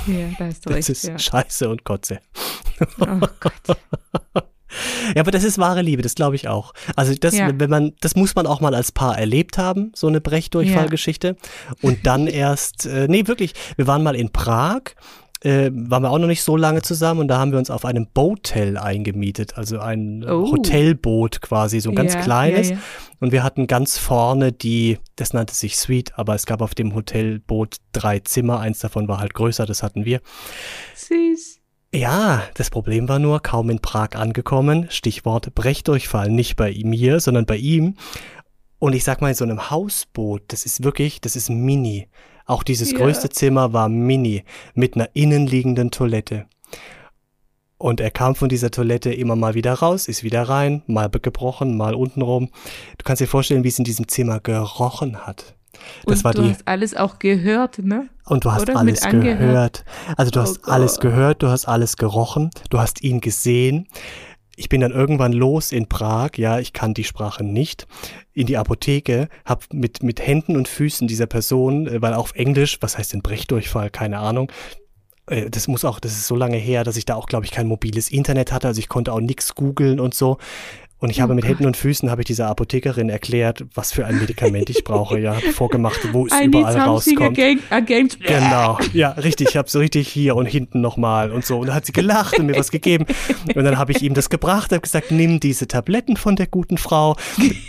Ja, 0.06 0.28
da 0.38 0.46
hast 0.46 0.64
du 0.64 0.70
Das 0.70 0.76
recht, 0.76 0.88
ist 0.90 1.04
ja. 1.04 1.18
Scheiße 1.18 1.68
und 1.68 1.84
Kotze. 1.84 2.20
Oh 3.00 3.06
Gott. 3.40 3.76
Ja, 5.14 5.22
aber 5.22 5.30
das 5.30 5.44
ist 5.44 5.58
wahre 5.58 5.82
Liebe, 5.82 6.02
das 6.02 6.14
glaube 6.14 6.36
ich 6.36 6.48
auch. 6.48 6.72
Also 6.96 7.14
das, 7.14 7.36
Ja. 7.36 7.50
wenn 7.58 7.70
man, 7.70 7.92
das 8.00 8.16
muss 8.16 8.34
man 8.34 8.46
auch 8.46 8.60
mal 8.60 8.74
als 8.74 8.92
Paar 8.92 9.18
erlebt 9.18 9.58
haben, 9.58 9.92
so 9.94 10.06
eine 10.06 10.20
Brechdurchfallgeschichte. 10.20 11.36
Und 11.82 12.06
dann 12.06 12.26
erst, 12.26 12.86
äh, 12.86 13.06
nee, 13.08 13.26
wirklich, 13.26 13.54
wir 13.76 13.86
waren 13.86 14.02
mal 14.02 14.16
in 14.16 14.30
Prag 14.30 14.80
äh, 15.42 15.70
waren 15.70 16.02
wir 16.02 16.10
auch 16.10 16.18
noch 16.18 16.26
nicht 16.26 16.42
so 16.42 16.56
lange 16.56 16.80
zusammen 16.80 17.20
und 17.20 17.28
da 17.28 17.38
haben 17.38 17.52
wir 17.52 17.58
uns 17.58 17.70
auf 17.70 17.84
einem 17.84 18.06
Boatel 18.12 18.78
eingemietet, 18.78 19.56
also 19.58 19.78
ein 19.78 20.24
Oh. 20.26 20.50
Hotelboot 20.50 21.42
quasi, 21.42 21.78
so 21.80 21.90
ein 21.90 21.94
ganz 21.94 22.14
Ja, 22.14 22.22
kleines. 22.22 22.70
ja, 22.70 22.76
ja. 22.76 22.82
Und 23.20 23.32
wir 23.32 23.42
hatten 23.42 23.66
ganz 23.66 23.98
vorne 23.98 24.50
die, 24.52 24.98
das 25.14 25.34
nannte 25.34 25.54
sich 25.54 25.76
Suite, 25.76 26.18
aber 26.18 26.34
es 26.34 26.46
gab 26.46 26.62
auf 26.62 26.74
dem 26.74 26.94
Hotelboot 26.94 27.76
drei 27.92 28.18
Zimmer, 28.20 28.60
eins 28.60 28.78
davon 28.78 29.08
war 29.08 29.20
halt 29.20 29.34
größer, 29.34 29.66
das 29.66 29.82
hatten 29.82 30.06
wir. 30.06 30.20
Süß. 30.94 31.60
Ja, 31.96 32.42
das 32.52 32.68
Problem 32.68 33.08
war 33.08 33.18
nur, 33.18 33.40
kaum 33.40 33.70
in 33.70 33.78
Prag 33.78 34.16
angekommen, 34.16 34.86
Stichwort 34.90 35.54
Brechdurchfall, 35.54 36.28
nicht 36.30 36.56
bei 36.56 36.78
mir, 36.84 37.20
sondern 37.20 37.46
bei 37.46 37.56
ihm. 37.56 37.94
Und 38.78 38.92
ich 38.94 39.02
sag 39.02 39.22
mal, 39.22 39.30
in 39.30 39.34
so 39.34 39.44
einem 39.44 39.70
Hausboot, 39.70 40.42
das 40.48 40.66
ist 40.66 40.84
wirklich, 40.84 41.22
das 41.22 41.36
ist 41.36 41.48
mini. 41.48 42.08
Auch 42.44 42.64
dieses 42.64 42.92
Ja. 42.92 42.98
größte 42.98 43.30
Zimmer 43.30 43.72
war 43.72 43.88
mini, 43.88 44.44
mit 44.74 44.94
einer 44.94 45.08
innenliegenden 45.14 45.90
Toilette. 45.90 46.44
Und 47.78 48.00
er 48.00 48.10
kam 48.10 48.34
von 48.34 48.50
dieser 48.50 48.70
Toilette 48.70 49.14
immer 49.14 49.34
mal 49.34 49.54
wieder 49.54 49.72
raus, 49.72 50.06
ist 50.06 50.22
wieder 50.22 50.42
rein, 50.42 50.82
mal 50.86 51.08
gebrochen, 51.08 51.78
mal 51.78 51.94
untenrum. 51.94 52.50
Du 52.98 53.04
kannst 53.04 53.22
dir 53.22 53.26
vorstellen, 53.26 53.64
wie 53.64 53.68
es 53.68 53.78
in 53.78 53.84
diesem 53.84 54.06
Zimmer 54.06 54.40
gerochen 54.40 55.26
hat. 55.26 55.55
Das 56.06 56.18
Und 56.18 56.24
war 56.24 56.32
du 56.34 56.42
die, 56.42 56.50
hast 56.50 56.66
alles 56.68 56.96
auch 56.96 57.18
gehört, 57.18 57.78
ne? 57.78 58.08
und 58.26 58.44
du 58.44 58.52
hast 58.52 58.62
Oder? 58.62 58.76
alles 58.76 59.02
Mit 59.02 59.14
angehört. 59.14 59.38
gehört. 59.38 59.84
Also 60.16 60.30
du 60.30 60.40
Oh 60.40 60.42
hast 60.42 60.68
alles 60.68 60.94
Gott. 60.94 61.02
gehört, 61.02 61.42
du 61.42 61.48
hast 61.48 61.66
alles 61.66 61.96
gerochen, 61.96 62.50
du 62.70 62.78
hast 62.80 63.02
ihn 63.02 63.20
gesehen. 63.20 63.86
Ich 64.58 64.68
bin 64.70 64.80
dann 64.80 64.90
irgendwann 64.92 65.32
los 65.32 65.70
in 65.70 65.86
Prag, 65.86 66.30
ja, 66.36 66.58
ich 66.58 66.72
kann 66.72 66.94
die 66.94 67.04
Sprache 67.04 67.44
nicht, 67.44 67.86
in 68.32 68.46
die 68.46 68.56
Apotheke, 68.56 69.28
hab 69.44 69.70
mit, 69.72 70.02
mit 70.02 70.26
Händen 70.26 70.56
und 70.56 70.66
Füßen 70.66 71.06
dieser 71.06 71.26
Person, 71.26 71.86
äh, 71.86 72.00
weil 72.02 72.14
auf 72.14 72.34
Englisch, 72.34 72.78
was 72.80 72.96
heißt 72.96 73.12
denn 73.12 73.20
Brechdurchfall, 73.22 73.90
keine 73.90 74.18
Ahnung, 74.18 74.50
äh, 75.26 75.50
das 75.50 75.68
muss 75.68 75.84
auch, 75.84 76.00
das 76.00 76.12
ist 76.12 76.26
so 76.26 76.36
lange 76.36 76.56
her, 76.56 76.84
dass 76.84 76.96
ich 76.96 77.04
da 77.04 77.16
auch, 77.16 77.26
glaube 77.26 77.44
ich, 77.44 77.50
kein 77.50 77.66
mobiles 77.66 78.10
Internet 78.10 78.50
hatte, 78.50 78.66
also 78.66 78.78
ich 78.78 78.88
konnte 78.88 79.12
auch 79.12 79.20
nichts 79.20 79.54
googeln 79.54 80.00
und 80.00 80.14
so. 80.14 80.38
Und 80.98 81.10
ich 81.10 81.20
habe 81.20 81.32
Oh 81.32 81.34
mit 81.36 81.44
Gott. 81.44 81.50
Händen 81.50 81.66
und 81.66 81.76
Füßen 81.76 82.10
habe 82.10 82.22
ich 82.22 82.26
dieser 82.26 82.48
Apothekerin 82.48 83.10
erklärt, 83.10 83.64
was 83.74 83.92
für 83.92 84.06
ein 84.06 84.18
Medikament 84.18 84.70
ich 84.70 84.82
brauche, 84.82 85.18
ja, 85.20 85.34
vorgemacht, 85.52 86.00
wo 86.12 86.26
es 86.26 86.32
I 86.32 86.46
überall 86.46 86.74
rauskommt. 86.78 87.20
again, 87.38 87.60
against 87.68 88.18
Genau, 88.20 88.78
ja, 88.94 89.10
richtig. 89.10 89.48
Ich 89.50 89.56
habe 89.58 89.68
so 89.68 89.78
richtig 89.78 90.08
hier 90.08 90.36
und 90.36 90.46
hinten 90.46 90.80
nochmal 90.80 91.32
und 91.32 91.44
so. 91.44 91.58
Und 91.58 91.66
da 91.66 91.74
hat 91.74 91.84
sie 91.84 91.92
gelacht 91.92 92.38
und 92.38 92.46
mir 92.46 92.56
was 92.56 92.70
gegeben. 92.70 93.04
Und 93.54 93.62
dann 93.64 93.76
habe 93.76 93.92
ich 93.92 94.02
ihm 94.02 94.14
das 94.14 94.30
gebracht, 94.30 94.70
habe 94.72 94.80
gesagt, 94.80 95.10
nimm 95.10 95.38
diese 95.38 95.68
Tabletten 95.68 96.16
von 96.16 96.34
der 96.34 96.46
guten 96.46 96.78
Frau. 96.78 97.16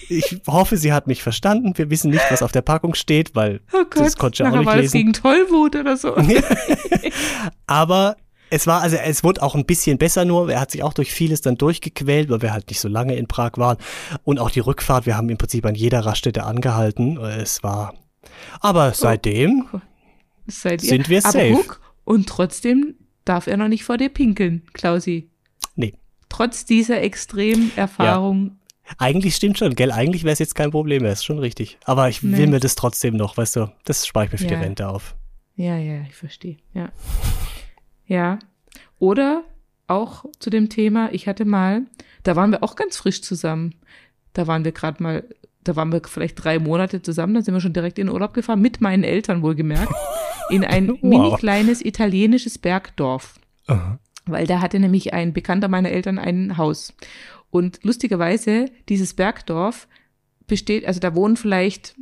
Ich 0.08 0.40
hoffe, 0.48 0.78
sie 0.78 0.94
hat 0.94 1.08
mich 1.08 1.22
verstanden. 1.22 1.74
Wir 1.76 1.90
wissen 1.90 2.12
nicht, 2.12 2.24
was 2.30 2.42
auf 2.42 2.54
der 2.54 2.62
Packung 2.62 2.94
steht, 2.96 3.36
weil 3.36 3.60
Oh 3.74 3.84
Gott, 3.90 4.06
das 4.06 4.16
konnte 4.16 4.42
ich 4.44 4.48
auch 4.50 4.56
nicht 4.56 4.66
war 4.66 4.76
das 4.76 4.84
lesen. 4.84 4.98
gegen 5.00 5.14
Tollwut 5.14 5.76
oder 5.76 5.98
so. 5.98 6.16
Aber 7.68 8.16
es 8.50 8.68
war, 8.68 8.82
also 8.82 8.96
es 8.98 9.24
wurde 9.24 9.42
auch 9.44 9.56
ein 9.56 9.66
bisschen 9.66 9.98
besser 9.98 10.26
nur. 10.26 10.50
Er 10.52 10.60
hat 10.62 10.72
sich 10.72 10.84
auch 10.84 10.94
durch 10.94 11.12
vieles 11.12 11.42
dann 11.42 11.58
durchgequält, 11.58 12.30
weil 12.30 12.42
wir 12.42 12.54
halt 12.54 12.70
nicht 12.70 12.80
so 12.80 12.88
lange 12.88 13.16
in 13.16 13.28
Prag 13.28 13.52
waren. 13.56 13.78
Und 14.24 14.40
auch 14.40 14.50
die 14.50 14.60
Rückfahrt, 14.62 15.06
wir 15.06 15.18
haben 15.18 15.30
im 15.30 15.38
Prinzip 15.38 15.66
an 15.66 15.76
jeder 15.76 16.02
Raststätte 16.06 16.44
angehalten. 16.44 17.18
Es 17.18 17.64
war, 17.64 17.94
aber 18.62 18.94
seitdem, 18.94 19.66
Seid 20.48 20.82
ihr. 20.84 20.90
Sind 20.90 21.10
wir 21.10 21.22
safe. 21.22 21.52
guck, 21.54 21.82
und 22.06 22.30
trotzdem 22.30 22.96
darf 23.26 23.48
er 23.48 23.58
noch 23.58 23.68
nicht 23.68 23.84
vor 23.84 23.98
dir 23.98 24.10
pinkeln, 24.10 24.64
Klausi. 24.74 25.30
nee. 25.76 25.94
Trotz 26.30 26.66
dieser 26.66 27.02
extremen 27.02 27.72
Erfahrung. 27.78 28.58
Eigentlich 28.98 29.36
stimmt 29.36 29.58
schon, 29.58 29.76
gell? 29.76 29.92
Eigentlich 29.92 30.24
wäre 30.24 30.32
es 30.34 30.40
jetzt 30.40 30.56
kein 30.56 30.72
Problem 30.72 31.04
mehr, 31.04 31.12
ist 31.12 31.26
schon 31.26 31.40
richtig. 31.40 31.78
Aber 31.84 32.08
ich 32.10 32.22
Nee. 32.24 32.38
will 32.38 32.48
mir 32.48 32.60
das 32.62 32.76
trotzdem 32.76 33.16
noch, 33.18 33.36
weißt 33.36 33.58
du, 33.58 33.70
das 33.84 34.06
spare 34.08 34.26
ich 34.26 34.32
mir 34.32 34.38
für 34.38 34.46
die 34.48 34.54
Ja. 34.54 34.60
Rente 34.62 34.88
auf. 34.88 35.16
Ja, 35.56 35.78
ja, 35.78 36.02
ich 36.08 36.16
verstehe. 36.16 36.58
Ja. 36.74 36.90
Ja. 38.08 38.40
Oder 39.00 39.44
auch 39.88 40.26
zu 40.40 40.50
dem 40.50 40.70
Thema, 40.70 41.14
ich 41.14 41.28
hatte 41.28 41.46
mal, 41.46 41.84
da 42.24 42.36
waren 42.36 42.52
wir 42.52 42.64
auch 42.64 42.76
ganz 42.76 42.98
frisch 42.98 43.22
zusammen. 43.22 43.76
Da 44.34 44.48
waren 44.48 44.66
wir 44.66 44.72
gerade 44.72 45.02
mal, 45.02 45.24
da 45.64 45.76
waren 45.76 45.92
wir 45.92 46.02
vielleicht 46.06 46.44
drei 46.44 46.60
Monate 46.60 47.02
zusammen, 47.02 47.34
da 47.34 47.42
sind 47.42 47.54
wir 47.54 47.62
schon 47.62 47.74
direkt 47.74 48.00
in 48.00 48.08
den 48.08 48.14
Urlaub 48.14 48.34
gefahren, 48.34 48.62
mit 48.62 48.82
meinen 48.82 49.04
Eltern 49.04 49.42
wohlgemerkt, 49.42 49.94
in 50.50 50.64
ein 50.64 50.90
Wow. 50.90 51.04
mini 51.04 51.36
kleines 51.38 51.84
italienisches 51.84 52.58
Bergdorf. 52.58 53.40
weil 54.26 54.46
da 54.48 54.60
hatte 54.62 54.80
nämlich 54.80 55.14
ein 55.14 55.34
Bekannter 55.34 55.68
meiner 55.70 55.90
Eltern 55.92 56.20
ein 56.20 56.58
Haus. 56.58 56.94
Und 57.50 57.80
lustigerweise, 57.84 58.66
dieses 58.90 59.14
Bergdorf 59.14 59.88
besteht, 60.48 60.86
also 60.86 61.00
da 61.00 61.16
wohnen 61.16 61.38
vielleicht 61.38 61.96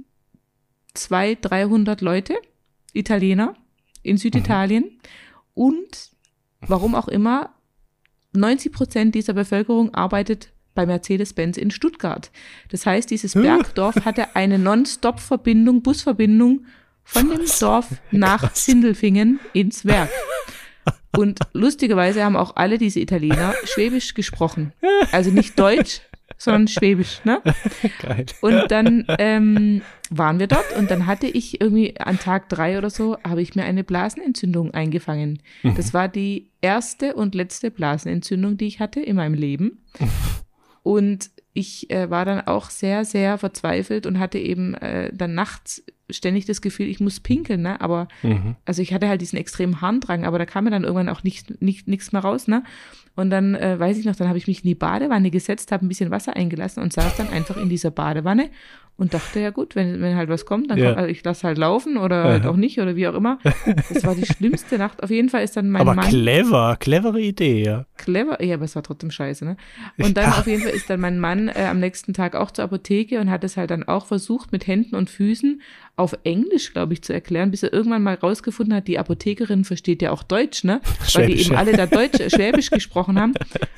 zwei, 0.95 1.35
300 1.35 2.01
Leute, 2.01 2.35
Italiener 2.93 3.55
in 4.01 4.17
Süditalien. 4.17 4.99
Und 5.55 6.11
warum 6.59 6.93
auch 6.93 7.07
immer, 7.07 7.55
90 8.33 8.71
Prozent 8.71 9.15
dieser 9.15 9.33
Bevölkerung 9.33 9.93
arbeitet 9.95 10.51
bei 10.75 10.85
Mercedes-Benz 10.85 11.57
in 11.57 11.71
Stuttgart. 11.71 12.29
Das 12.69 12.85
heißt, 12.85 13.09
dieses 13.09 13.33
Bergdorf 13.33 14.03
hatte 14.05 14.35
eine 14.35 14.59
Non-Stop-Verbindung, 14.59 15.81
Busverbindung 15.81 16.65
von 17.03 17.29
dem? 17.29 17.41
Dorf 17.59 17.87
nach 18.11 18.41
Krass. 18.41 18.65
Sindelfingen 18.65 19.39
ins 19.53 19.85
Werk. 19.85 20.09
Und 21.15 21.39
lustigerweise 21.53 22.23
haben 22.25 22.35
auch 22.35 22.57
alle 22.57 22.77
diese 22.77 22.99
Italiener 22.99 23.53
Schwäbisch 23.63 24.13
gesprochen. 24.13 24.73
Also 25.13 25.31
nicht 25.31 25.57
Deutsch, 25.57 26.01
sondern 26.37 26.67
Schwäbisch. 26.67 27.21
Ne? 27.23 27.41
Geil. 28.01 28.25
Und 28.41 28.69
dann 28.69 29.05
ähm, 29.19 29.81
waren 30.09 30.39
wir 30.39 30.47
dort 30.47 30.75
und 30.77 30.91
dann 30.91 31.05
hatte 31.05 31.27
ich 31.27 31.61
irgendwie 31.61 31.99
an 31.99 32.19
Tag 32.19 32.49
drei 32.49 32.77
oder 32.77 32.89
so, 32.89 33.17
habe 33.23 33.41
ich 33.41 33.55
mir 33.55 33.63
eine 33.63 33.83
Blasenentzündung 33.83 34.73
eingefangen. 34.73 35.41
Das 35.75 35.93
war 35.93 36.07
die 36.07 36.51
erste 36.61 37.15
und 37.15 37.35
letzte 37.35 37.71
Blasenentzündung, 37.71 38.57
die 38.57 38.67
ich 38.67 38.79
hatte 38.79 38.99
in 38.99 39.15
meinem 39.15 39.33
Leben. 39.35 39.83
Und 40.83 41.31
ich 41.55 41.89
äh, 41.89 42.09
war 42.11 42.25
dann 42.25 42.41
auch 42.41 42.69
sehr, 42.69 43.05
sehr 43.05 43.37
verzweifelt 43.39 44.05
und 44.05 44.19
hatte 44.19 44.37
eben 44.37 44.75
äh, 44.75 45.11
dann 45.15 45.33
nachts 45.33 45.83
ständig 46.11 46.45
das 46.45 46.61
Gefühl, 46.61 46.87
ich 46.87 46.99
muss 46.99 47.19
pinkeln, 47.19 47.61
ne? 47.63 47.81
Aber 47.81 48.07
Mhm. 48.21 48.57
also 48.65 48.81
ich 48.83 48.93
hatte 48.93 49.07
halt 49.07 49.21
diesen 49.21 49.37
extremen 49.37 49.81
Harndrang, 49.81 50.25
aber 50.25 50.37
da 50.37 50.45
kam 50.45 50.65
mir 50.65 50.69
dann 50.69 50.83
irgendwann 50.83 51.09
auch 51.09 51.23
nicht, 51.23 51.61
nicht, 51.63 51.87
nichts 51.87 52.11
mehr 52.11 52.21
raus, 52.21 52.47
ne? 52.47 52.63
Und 53.15 53.29
dann 53.29 53.55
äh, 53.55 53.79
weiß 53.79 53.97
ich 53.97 54.05
noch, 54.05 54.15
dann 54.17 54.27
habe 54.27 54.37
ich 54.37 54.47
mich 54.47 54.63
in 54.63 54.67
die 54.67 54.75
Badewanne 54.75 55.31
gesetzt, 55.31 55.71
habe 55.71 55.85
ein 55.85 55.87
bisschen 55.87 56.11
Wasser 56.11 56.35
eingelassen 56.35 56.83
und 56.83 56.91
saß 56.93 57.15
dann 57.15 57.29
einfach 57.29 57.55
in 57.55 57.69
dieser 57.69 57.89
Badewanne 57.89 58.49
und 58.97 59.13
dachte, 59.13 59.41
ja 59.41 59.49
gut, 59.49 59.75
wenn, 59.75 60.01
wenn 60.01 60.15
halt 60.15 60.29
was 60.29 60.45
kommt, 60.45 60.71
dann 60.71 60.77
Ja. 60.77 60.85
kommt, 60.85 60.97
also 60.99 61.09
ich 61.11 61.21
lasse 61.23 61.45
halt 61.47 61.57
laufen 61.57 61.97
oder 61.97 62.23
halt 62.23 62.43
Aha. 62.43 62.49
auch 62.51 62.55
nicht 62.55 62.79
oder 62.79 62.95
wie 62.95 63.07
auch 63.09 63.13
immer. 63.13 63.39
Das 63.89 64.05
war 64.05 64.15
die 64.15 64.25
schlimmste 64.25 64.77
Nacht. 64.77 65.03
Auf 65.03 65.09
jeden 65.09 65.27
Fall 65.29 65.43
ist 65.43 65.57
dann 65.57 65.69
mein 65.69 65.81
Aber 65.81 65.95
Mann 65.95 66.07
clever, 66.07 66.77
clevere 66.79 67.19
Idee, 67.19 67.63
ja. 67.63 67.85
clever, 67.97 68.41
ja, 68.41 68.55
aber 68.55 68.63
es 68.65 68.75
war 68.75 68.83
trotzdem 68.83 69.11
scheiße, 69.11 69.43
ne? 69.43 69.57
Und 69.97 70.15
dann 70.15 70.31
Ja. 70.31 70.37
auf 70.39 70.47
jeden 70.47 70.63
Fall 70.63 70.71
ist 70.71 70.89
dann 70.89 71.01
mein 71.01 71.19
Mann 71.19 71.49
äh, 71.49 71.65
am 71.69 71.79
nächsten 71.79 72.13
Tag 72.13 72.35
auch 72.35 72.51
zur 72.51 72.63
Apotheke 72.65 73.19
und 73.19 73.29
hat 73.29 73.43
es 73.43 73.57
halt 73.57 73.69
dann 73.71 73.83
auch 73.83 74.05
versucht, 74.05 74.51
mit 74.53 74.65
Händen 74.65 74.95
und 74.95 75.09
Füßen 75.09 75.61
auf 75.97 76.17
Englisch, 76.23 76.71
glaube 76.73 76.93
ich, 76.93 77.01
zu 77.01 77.13
erklären, 77.13 77.51
bis 77.51 77.63
er 77.63 77.73
irgendwann 77.73 78.03
mal 78.03 78.15
rausgefunden 78.15 78.75
hat, 78.75 78.87
die 78.87 78.97
Apothekerin 78.99 79.65
versteht 79.65 80.01
ja 80.01 80.11
auch 80.11 80.23
Deutsch, 80.23 80.63
ne? 80.63 80.79
Weil 81.13 81.27
die 81.27 81.41
eben 81.41 81.55
alle 81.55 81.73
da 81.73 81.85
Deutsch, 81.85 82.17
Schwäbisch 82.33 82.69
gesprochen 82.69 83.19
haben. 83.19 83.33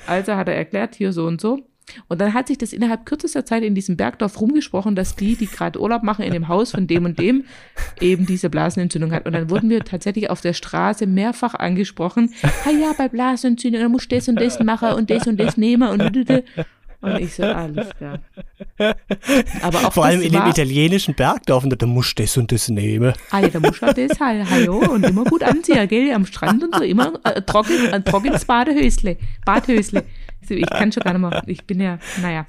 Also 0.06 0.34
hat 0.36 0.47
er 0.47 0.56
erklärt, 0.56 0.93
hier 0.95 1.12
so 1.12 1.25
und 1.25 1.41
so. 1.41 1.60
Und 2.08 2.19
dann 2.21 2.34
hat 2.34 2.47
sich 2.47 2.58
das 2.58 2.73
innerhalb 2.73 3.06
kürzester 3.06 3.45
Zeit 3.45 3.63
in 3.63 3.76
diesem 3.76 3.97
Bergdorf 3.97 4.39
rumgesprochen, 4.39 4.95
dass 4.95 5.15
die, 5.15 5.36
die 5.36 5.47
gerade 5.47 5.80
Urlaub 5.80 6.04
machen 6.04 6.23
in 6.23 6.34
dem 6.34 6.47
Haus 6.47 6.71
von 6.71 6.88
dem 6.88 7.06
und 7.06 7.19
dem, 7.19 7.45
eben 8.02 8.26
diese 8.26 8.50
Blasenentzündung 8.50 9.12
hat. 9.12 9.26
Und 9.26 9.34
dann 9.34 9.50
wurden 9.50 9.69
wir 9.69 9.84
tatsächlich 9.84 10.30
auf 10.30 10.41
der 10.41 10.54
Straße 10.54 11.08
mehrfach 11.08 11.54
angesprochen. 11.56 12.34
Ah 12.65 12.71
ja, 12.71 12.93
bei 12.97 13.08
Blasenentzündung, 13.08 13.82
da 13.82 13.89
musst 13.89 14.12
du 14.12 14.15
das 14.15 14.28
und 14.28 14.39
das 14.39 14.60
machen 14.60 14.93
und 14.93 15.10
das 15.10 15.28
und 15.28 15.39
das 15.39 15.58
nehmen 15.58 15.88
und 15.89 16.17
und 17.00 17.19
ich 17.19 17.36
so, 17.36 17.43
alles 17.43 17.89
klar. 17.95 18.19
Aber 19.62 19.88
auch 19.88 19.93
Vor 19.93 20.06
allem 20.06 20.21
in 20.21 20.32
dem 20.32 20.41
war, 20.41 20.50
italienischen 20.50 21.13
Bergdorf, 21.13 21.63
und 21.63 21.80
da 21.80 21.86
musst 21.86 22.17
du 22.17 22.23
das 22.23 22.36
und 22.38 22.52
das 22.52 22.69
nehmen. 22.69 23.13
Ah 23.30 23.39
ja, 23.39 23.50
da 23.50 23.60
musst 23.60 23.82
du 23.82 23.86
halt 23.86 23.97
das 23.97 24.19
halt, 24.19 24.50
hallo, 24.50 24.80
und 24.80 25.06
immer 25.06 25.23
gut 25.23 25.43
anziehen, 25.43 25.88
gell, 25.88 26.12
am 26.12 26.26
Strand 26.26 26.63
und 26.63 26.76
so, 26.76 26.84
immer 26.84 27.13
äh, 27.23 27.41
trocken, 27.43 27.93
ein 27.93 28.04
trockenes 28.04 28.45
Badehösle, 28.45 29.17
Badhösle. 29.45 30.06
Ich 30.55 30.69
kann 30.69 30.91
schon 30.91 31.03
gar 31.03 31.13
nicht 31.13 31.21
mehr, 31.21 31.43
ich 31.47 31.65
bin 31.65 31.79
ja, 31.79 31.99
naja. 32.21 32.45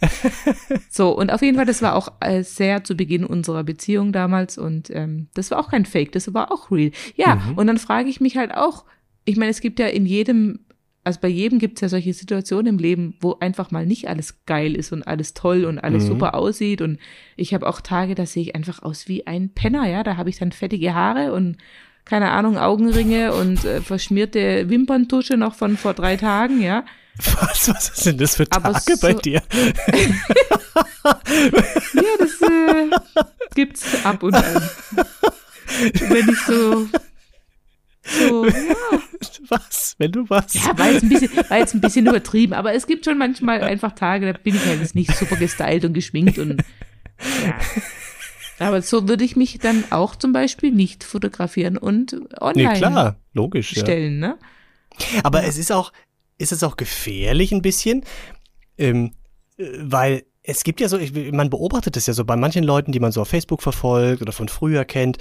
So, 0.90 1.10
und 1.16 1.32
auf 1.32 1.42
jeden 1.42 1.56
Fall, 1.56 1.66
das 1.66 1.82
war 1.82 1.94
auch 1.94 2.12
äh, 2.20 2.42
sehr 2.42 2.84
zu 2.84 2.96
Beginn 2.96 3.24
unserer 3.24 3.64
Beziehung 3.64 4.12
damals 4.12 4.58
und 4.58 4.90
ähm, 4.90 5.28
das 5.34 5.50
war 5.50 5.58
auch 5.58 5.70
kein 5.70 5.84
Fake, 5.86 6.12
das 6.12 6.32
war 6.34 6.52
auch 6.52 6.70
real. 6.70 6.90
Ja, 7.16 7.36
Mhm. 7.36 7.58
und 7.58 7.66
dann 7.66 7.78
frage 7.78 8.08
ich 8.08 8.20
mich 8.20 8.36
halt 8.36 8.54
auch, 8.54 8.84
ich 9.24 9.36
meine, 9.36 9.50
es 9.50 9.60
gibt 9.60 9.78
ja 9.78 9.86
in 9.86 10.06
jedem, 10.06 10.60
also 11.04 11.20
bei 11.20 11.28
jedem 11.28 11.58
gibt 11.58 11.78
es 11.78 11.80
ja 11.82 11.88
solche 11.88 12.12
Situationen 12.14 12.66
im 12.66 12.78
Leben, 12.78 13.14
wo 13.20 13.36
einfach 13.40 13.70
mal 13.70 13.86
nicht 13.86 14.08
alles 14.08 14.44
geil 14.46 14.74
ist 14.74 14.92
und 14.92 15.06
alles 15.06 15.34
toll 15.34 15.64
und 15.64 15.78
alles 15.78 16.04
Mhm. 16.04 16.08
super 16.08 16.34
aussieht. 16.34 16.80
Und 16.82 16.98
ich 17.36 17.54
habe 17.54 17.66
auch 17.66 17.80
Tage, 17.80 18.14
da 18.14 18.26
sehe 18.26 18.42
ich 18.42 18.54
einfach 18.54 18.82
aus 18.82 19.08
wie 19.08 19.26
ein 19.26 19.50
Penner, 19.50 19.86
ja. 19.88 20.02
Da 20.02 20.16
habe 20.16 20.30
ich 20.30 20.38
dann 20.38 20.52
fettige 20.52 20.94
Haare 20.94 21.32
und 21.32 21.56
keine 22.04 22.30
Ahnung, 22.30 22.56
Augenringe 22.56 23.34
und 23.34 23.64
äh, 23.66 23.82
verschmierte 23.82 24.70
Wimperntusche 24.70 25.36
noch 25.36 25.54
von 25.54 25.76
vor 25.76 25.92
drei 25.94 26.16
Tagen, 26.16 26.62
ja. 26.62 26.84
Was, 27.18 27.68
was 27.68 27.86
sind 27.96 28.20
das 28.20 28.36
für 28.36 28.46
Aber 28.50 28.72
Tage 28.74 28.96
bei 29.00 29.12
so- 29.12 29.18
dir? 29.18 29.42
Ja, 31.04 32.02
das 32.18 32.42
äh, 32.42 32.90
gibt's 33.54 34.04
ab 34.04 34.22
und 34.22 34.34
an. 34.34 34.70
Wenn 36.08 36.28
ich 36.28 36.38
so, 36.46 36.84
so 36.84 36.98
so. 38.08 38.46
Ja. 38.46 38.52
Was? 39.48 39.94
Wenn 39.98 40.12
du 40.12 40.28
was? 40.28 40.54
Ja, 40.54 40.76
war 40.78 40.90
jetzt, 40.90 41.02
ein 41.02 41.08
bisschen, 41.08 41.30
war 41.48 41.58
jetzt 41.58 41.74
ein 41.74 41.80
bisschen 41.80 42.06
übertrieben, 42.06 42.52
aber 42.52 42.74
es 42.74 42.86
gibt 42.86 43.04
schon 43.04 43.18
manchmal 43.18 43.62
einfach 43.62 43.92
Tage, 43.92 44.30
da 44.32 44.38
bin 44.38 44.54
ich 44.54 44.64
halt 44.64 44.80
jetzt 44.80 44.94
nicht 44.94 45.14
super 45.16 45.36
gestylt 45.36 45.84
und 45.84 45.92
geschminkt 45.94 46.38
und 46.38 46.62
ja. 47.46 47.54
Aber 48.60 48.82
so 48.82 49.08
würde 49.08 49.24
ich 49.24 49.36
mich 49.36 49.58
dann 49.58 49.84
auch 49.90 50.16
zum 50.16 50.32
Beispiel 50.32 50.72
nicht 50.72 51.04
fotografieren 51.04 51.78
und 51.78 52.16
online 52.40 52.72
nee, 52.72 52.78
klar, 52.78 53.16
logisch. 53.32 53.70
stellen, 53.70 54.20
ja. 54.20 54.28
ne? 54.28 54.38
Aber 55.22 55.42
ja. 55.42 55.48
es 55.48 55.58
ist 55.58 55.70
auch, 55.70 55.92
ist 56.38 56.52
es 56.52 56.62
auch 56.62 56.76
gefährlich 56.76 57.52
ein 57.52 57.62
bisschen, 57.62 58.04
ähm, 58.78 59.12
äh, 59.58 59.64
weil 59.80 60.24
es 60.42 60.64
gibt 60.64 60.80
ja 60.80 60.88
so, 60.88 60.98
man 61.32 61.50
beobachtet 61.50 61.96
es 61.96 62.06
ja 62.06 62.14
so 62.14 62.24
bei 62.24 62.36
manchen 62.36 62.64
Leuten, 62.64 62.90
die 62.90 63.00
man 63.00 63.12
so 63.12 63.20
auf 63.20 63.28
Facebook 63.28 63.60
verfolgt 63.60 64.22
oder 64.22 64.32
von 64.32 64.48
früher 64.48 64.86
kennt. 64.86 65.18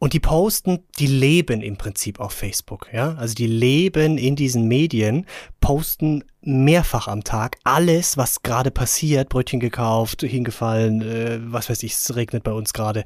Und 0.00 0.12
die 0.12 0.20
posten, 0.20 0.80
die 0.98 1.06
leben 1.06 1.62
im 1.62 1.78
Prinzip 1.78 2.20
auf 2.20 2.32
Facebook, 2.32 2.88
ja. 2.92 3.14
Also 3.14 3.34
die 3.34 3.46
leben 3.46 4.18
in 4.18 4.36
diesen 4.36 4.68
Medien, 4.68 5.24
posten 5.60 6.24
mehrfach 6.42 7.08
am 7.08 7.24
Tag 7.24 7.56
alles, 7.64 8.18
was 8.18 8.42
gerade 8.42 8.70
passiert, 8.70 9.30
Brötchen 9.30 9.60
gekauft, 9.60 10.20
hingefallen, 10.20 11.00
äh, 11.00 11.38
was 11.40 11.70
weiß 11.70 11.82
ich, 11.84 11.94
es 11.94 12.14
regnet 12.14 12.42
bei 12.42 12.52
uns 12.52 12.74
gerade. 12.74 13.04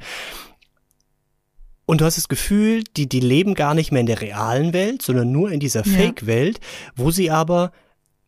Und 1.88 2.02
du 2.02 2.04
hast 2.04 2.18
das 2.18 2.28
Gefühl, 2.28 2.84
die, 2.98 3.08
die 3.08 3.18
leben 3.18 3.54
gar 3.54 3.72
nicht 3.72 3.92
mehr 3.92 4.00
in 4.00 4.06
der 4.06 4.20
realen 4.20 4.74
Welt, 4.74 5.00
sondern 5.00 5.32
nur 5.32 5.50
in 5.50 5.58
dieser 5.58 5.84
Fake-Welt, 5.84 6.60
wo 6.96 7.10
sie 7.10 7.30
aber 7.30 7.72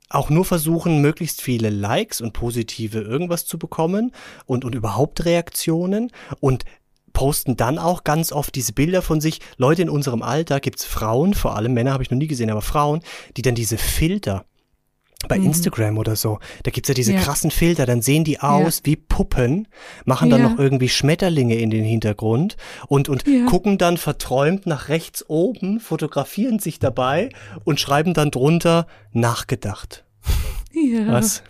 auch 0.09 0.31
nur 0.31 0.47
versuchen, 0.47 1.03
möglichst 1.03 1.43
viele 1.43 1.69
Likes 1.69 2.23
und 2.23 2.33
positive 2.33 3.03
irgendwas 3.03 3.45
zu 3.45 3.59
bekommen 3.59 4.13
und, 4.47 4.65
und 4.65 4.75
überhaupt 4.75 5.27
Reaktionen 5.27 6.11
und 6.41 6.65
posten 7.13 7.59
dann 7.59 7.79
auch 7.79 8.03
ganz 8.03 8.33
oft 8.33 8.55
diese 8.55 8.73
Bilder 8.73 9.03
von 9.03 9.21
sich. 9.21 9.41
Leute 9.59 9.83
in 9.83 9.91
unserem 9.91 10.23
Alter 10.23 10.59
gibt's 10.59 10.87
Frauen, 10.87 11.35
vor 11.35 11.55
allem 11.55 11.75
Männer 11.75 11.93
habe 11.93 12.03
ich 12.03 12.11
noch 12.11 12.17
nie 12.17 12.29
gesehen, 12.29 12.49
aber 12.49 12.63
Frauen, 12.63 13.03
die 13.37 13.43
dann 13.43 13.55
diese 13.55 13.77
Filter 13.77 14.47
bei 15.29 15.39
mhm. 15.39 15.47
Instagram 15.47 15.99
oder 15.99 16.17
so, 16.17 16.39
da 16.63 16.71
gibt's 16.71 16.89
ja 16.89 16.95
diese 16.95 17.13
ja. 17.13 17.21
krassen 17.21 17.51
Filter, 17.51 17.87
dann 17.87 18.03
sehen 18.03 18.25
die 18.25 18.41
aus 18.41 18.79
ja. 18.79 18.87
wie 18.87 18.97
Puppen, 18.97 19.69
machen 20.05 20.31
dann 20.31 20.41
ja. 20.41 20.49
noch 20.49 20.59
irgendwie 20.59 20.89
Schmetterlinge 20.89 21.57
in 21.57 21.71
den 21.71 21.85
Hintergrund 21.85 22.57
und, 22.89 23.09
und 23.09 23.25
gucken 23.47 23.79
dann 23.79 23.97
verträumt 23.97 24.67
nach 24.67 24.89
rechts 24.89 25.29
oben, 25.29 25.81
fotografieren 25.81 26.59
sich 26.59 26.79
dabei 26.79 27.31
und 27.65 27.81
schreiben 27.81 28.15
dann 28.15 28.31
drunter 28.31 28.87
nachgedacht. 29.13 30.05
Ja. 30.73 31.09
Was? 31.09 31.43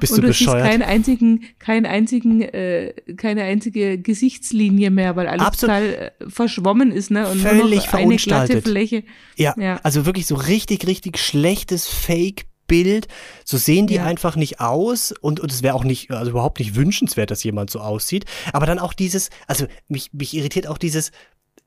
Bist 0.00 0.12
und 0.12 0.18
du, 0.18 0.22
du 0.22 0.28
bescheuert? 0.28 0.66
keinen 0.66 0.82
einzigen, 0.82 1.44
keinen 1.58 1.86
einzigen, 1.86 2.40
äh, 2.42 2.92
keine 3.16 3.44
einzige 3.44 3.98
Gesichtslinie 3.98 4.90
mehr, 4.90 5.14
weil 5.16 5.28
alles 5.28 5.46
Absolut. 5.46 5.76
total 5.76 5.94
äh, 5.94 6.10
verschwommen 6.28 6.90
ist, 6.90 7.10
ne? 7.10 7.28
Und 7.28 7.38
Völlig 7.38 7.60
nur 7.60 7.68
noch 7.68 7.70
eine 7.70 7.78
glatte 7.78 7.88
verunstaltet. 7.88 8.64
Fläche. 8.64 9.04
Ja, 9.36 9.54
Ja. 9.56 9.78
also 9.82 10.04
wirklich 10.04 10.26
so 10.26 10.34
richtig, 10.34 10.86
richtig 10.86 11.18
schlechtes 11.18 11.86
Fake. 11.86 12.46
Bild, 12.72 13.06
so 13.44 13.58
sehen 13.58 13.86
die 13.86 13.96
Ja. 13.96 14.04
einfach 14.06 14.34
nicht 14.36 14.60
aus 14.60 15.12
und, 15.12 15.40
und 15.40 15.52
es 15.52 15.62
wäre 15.62 15.74
auch 15.74 15.84
nicht, 15.84 16.10
also 16.10 16.30
überhaupt 16.30 16.58
nicht 16.58 16.74
wünschenswert, 16.74 17.30
dass 17.30 17.44
jemand 17.44 17.68
so 17.70 17.80
aussieht. 17.80 18.24
Aber 18.54 18.64
dann 18.64 18.78
auch 18.78 18.94
dieses, 18.94 19.28
also 19.46 19.66
mich, 19.88 20.10
mich 20.14 20.32
irritiert 20.34 20.66
auch 20.66 20.78
dieses, 20.78 21.10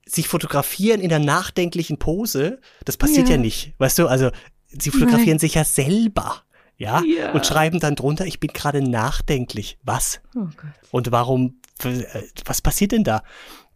sich 0.08 0.28
fotografieren 0.28 1.02
in 1.02 1.10
der 1.10 1.20
nachdenklichen 1.20 1.98
Pose, 2.00 2.60
das 2.86 2.98
passiert 2.98 3.28
ja, 3.30 3.36
Ja. 3.36 3.41
nicht, 3.41 3.74
weißt 3.78 4.00
du, 4.00 4.08
also 4.08 4.32
sie 4.68 4.89
fotografieren 4.91 5.38
sich 5.39 5.54
ja 5.54 5.63
selber, 5.63 6.41
ja, 6.78 7.02
Ja. 7.04 7.32
und 7.34 7.46
schreiben 7.46 7.80
dann 7.80 7.96
drunter, 7.96 8.26
ich 8.26 8.39
bin 8.39 8.52
gerade 8.52 8.82
nachdenklich. 8.82 9.78
Was? 9.84 10.22
Oh. 10.36 10.48
Und 10.91 11.12
warum, 11.12 11.60
äh, 11.84 12.04
was 12.46 12.62
passiert 12.62 12.91
denn 12.94 13.04
da? 13.04 13.22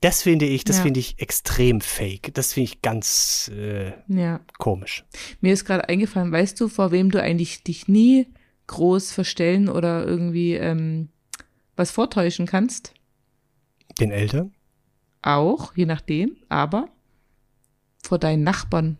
Das 0.02 0.22
finde 0.22 0.46
ich, 0.46 0.64
das 0.64 0.78
Ja. 0.78 0.84
finde 0.84 1.00
ich 1.02 1.20
extrem 1.20 1.82
fake. 1.82 2.34
Das 2.34 2.54
finde 2.54 2.66
ich 2.72 2.82
ganz 2.82 3.52
äh, 3.54 3.92
Ja. 4.08 4.40
komisch. 4.58 5.04
Mir 5.42 5.52
ist 5.54 5.66
gerade 5.66 5.90
eingefallen, 5.90 6.32
weißt 6.32 6.60
du, 6.62 6.70
vor 6.70 6.92
wem 6.92 7.12
du 7.12 7.22
eigentlich 7.22 7.64
dich 7.64 7.88
nie 7.88 8.28
groß 8.68 9.12
verstellen 9.12 9.68
oder 9.68 10.06
irgendwie 10.06 10.54
ähm, 10.54 11.10
was 11.76 11.92
vortäuschen 11.92 12.46
kannst? 12.46 12.94
Den 14.00 14.12
Eltern? 14.12 14.54
Auch, 15.22 15.76
je 15.76 15.86
nachdem, 15.86 16.38
aber 16.48 16.88
vor 18.02 18.20
deinen 18.20 18.44
Nachbarn. 18.44 18.98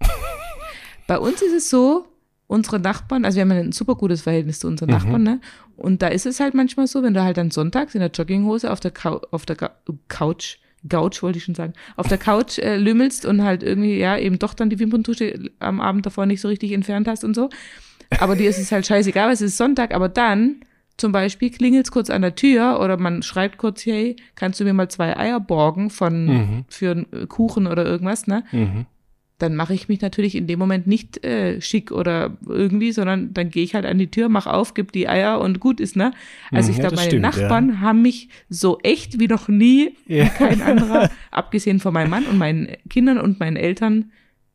Bei 1.06 1.18
uns 1.18 1.40
ist 1.42 1.52
es 1.52 1.70
so, 1.70 2.08
unsere 2.48 2.78
Nachbarn, 2.78 3.24
also 3.24 3.36
wir 3.36 3.42
haben 3.42 3.50
ein 3.50 3.72
super 3.72 3.94
gutes 3.96 4.22
Verhältnis 4.22 4.60
zu 4.60 4.68
unseren 4.68 4.88
Mhm. 4.90 4.94
Nachbarn, 4.94 5.22
ne? 5.22 5.40
Und 5.76 6.00
da 6.02 6.08
ist 6.08 6.26
es 6.26 6.38
halt 6.40 6.54
manchmal 6.54 6.86
so, 6.86 7.02
wenn 7.02 7.12
du 7.14 7.22
halt 7.22 7.36
dann 7.36 7.50
sonntags 7.50 7.94
in 7.94 8.00
der 8.00 8.10
Jogginghose 8.10 8.70
auf 8.70 8.80
der, 8.80 8.92
Cou 8.92 9.20
auf 9.30 9.46
der 9.46 9.56
Ga 9.56 9.70
Couch, 10.08 10.56
Couch 10.88 11.22
wollte 11.22 11.38
ich 11.38 11.44
schon 11.44 11.56
sagen, 11.56 11.72
auf 11.96 12.06
der 12.06 12.18
Couch 12.18 12.58
äh, 12.58 12.76
lümmelst 12.76 13.26
und 13.26 13.42
halt 13.42 13.62
irgendwie, 13.64 13.98
ja, 13.98 14.16
eben 14.16 14.38
doch 14.38 14.54
dann 14.54 14.70
die 14.70 14.78
Wimperntusche 14.78 15.50
am 15.58 15.80
Abend 15.80 16.06
davor 16.06 16.26
nicht 16.26 16.40
so 16.40 16.46
richtig 16.48 16.70
entfernt 16.72 17.08
hast 17.08 17.24
und 17.24 17.34
so. 17.34 17.50
Aber 18.20 18.36
dir 18.36 18.48
ist 18.48 18.58
es 18.58 18.70
halt 18.70 18.86
scheißegal, 18.86 19.26
weil 19.26 19.34
es 19.34 19.40
ist 19.40 19.56
Sonntag, 19.56 19.92
aber 19.92 20.08
dann 20.08 20.60
zum 20.96 21.10
Beispiel 21.12 21.50
klingelt's 21.50 21.90
kurz 21.90 22.08
an 22.08 22.22
der 22.22 22.36
Tür 22.36 22.78
oder 22.80 22.96
man 22.96 23.22
schreibt 23.22 23.58
kurz, 23.58 23.84
hey, 23.84 24.14
kannst 24.36 24.60
du 24.60 24.64
mir 24.64 24.72
mal 24.72 24.88
zwei 24.88 25.16
Eier 25.16 25.40
borgen 25.40 25.90
von, 25.90 26.24
Mhm. 26.26 26.64
für 26.68 26.92
einen 26.92 27.28
Kuchen 27.28 27.66
oder 27.66 27.84
irgendwas, 27.84 28.26
ne? 28.28 28.44
Mhm. 28.52 28.86
Dann 29.38 29.54
mache 29.54 29.74
ich 29.74 29.88
mich 29.88 30.00
natürlich 30.00 30.34
in 30.34 30.46
dem 30.46 30.58
Moment 30.58 30.86
nicht 30.86 31.22
äh, 31.24 31.60
schick 31.60 31.90
oder 31.92 32.36
irgendwie, 32.46 32.92
sondern 32.92 33.34
dann 33.34 33.50
gehe 33.50 33.62
ich 33.64 33.74
halt 33.74 33.84
an 33.84 33.98
die 33.98 34.10
Tür, 34.10 34.28
mach 34.28 34.46
auf, 34.46 34.72
gib 34.74 34.92
die 34.92 35.08
Eier 35.08 35.40
und 35.40 35.60
gut 35.60 35.78
ist, 35.80 35.94
ne? 35.96 36.12
Also 36.52 36.68
Mhm, 36.68 36.70
ich 36.72 36.76
ja, 36.78 36.80
glaube, 36.82 36.96
meine 36.96 37.08
stimmt, 37.08 37.22
Nachbarn 37.22 37.80
haben 37.80 38.00
mich 38.02 38.28
so 38.48 38.78
echt 38.82 39.18
wie 39.20 39.28
noch 39.28 39.48
nie 39.48 39.94
Ja. 40.06 40.26
kein 40.28 40.62
anderer, 40.62 41.10
abgesehen 41.30 41.80
von 41.80 41.92
meinem 41.92 42.10
Mann 42.10 42.24
und 42.26 42.38
meinen 42.38 42.68
Kindern 42.88 43.18
und 43.18 43.38
meinen 43.40 43.56
Eltern, 43.56 44.10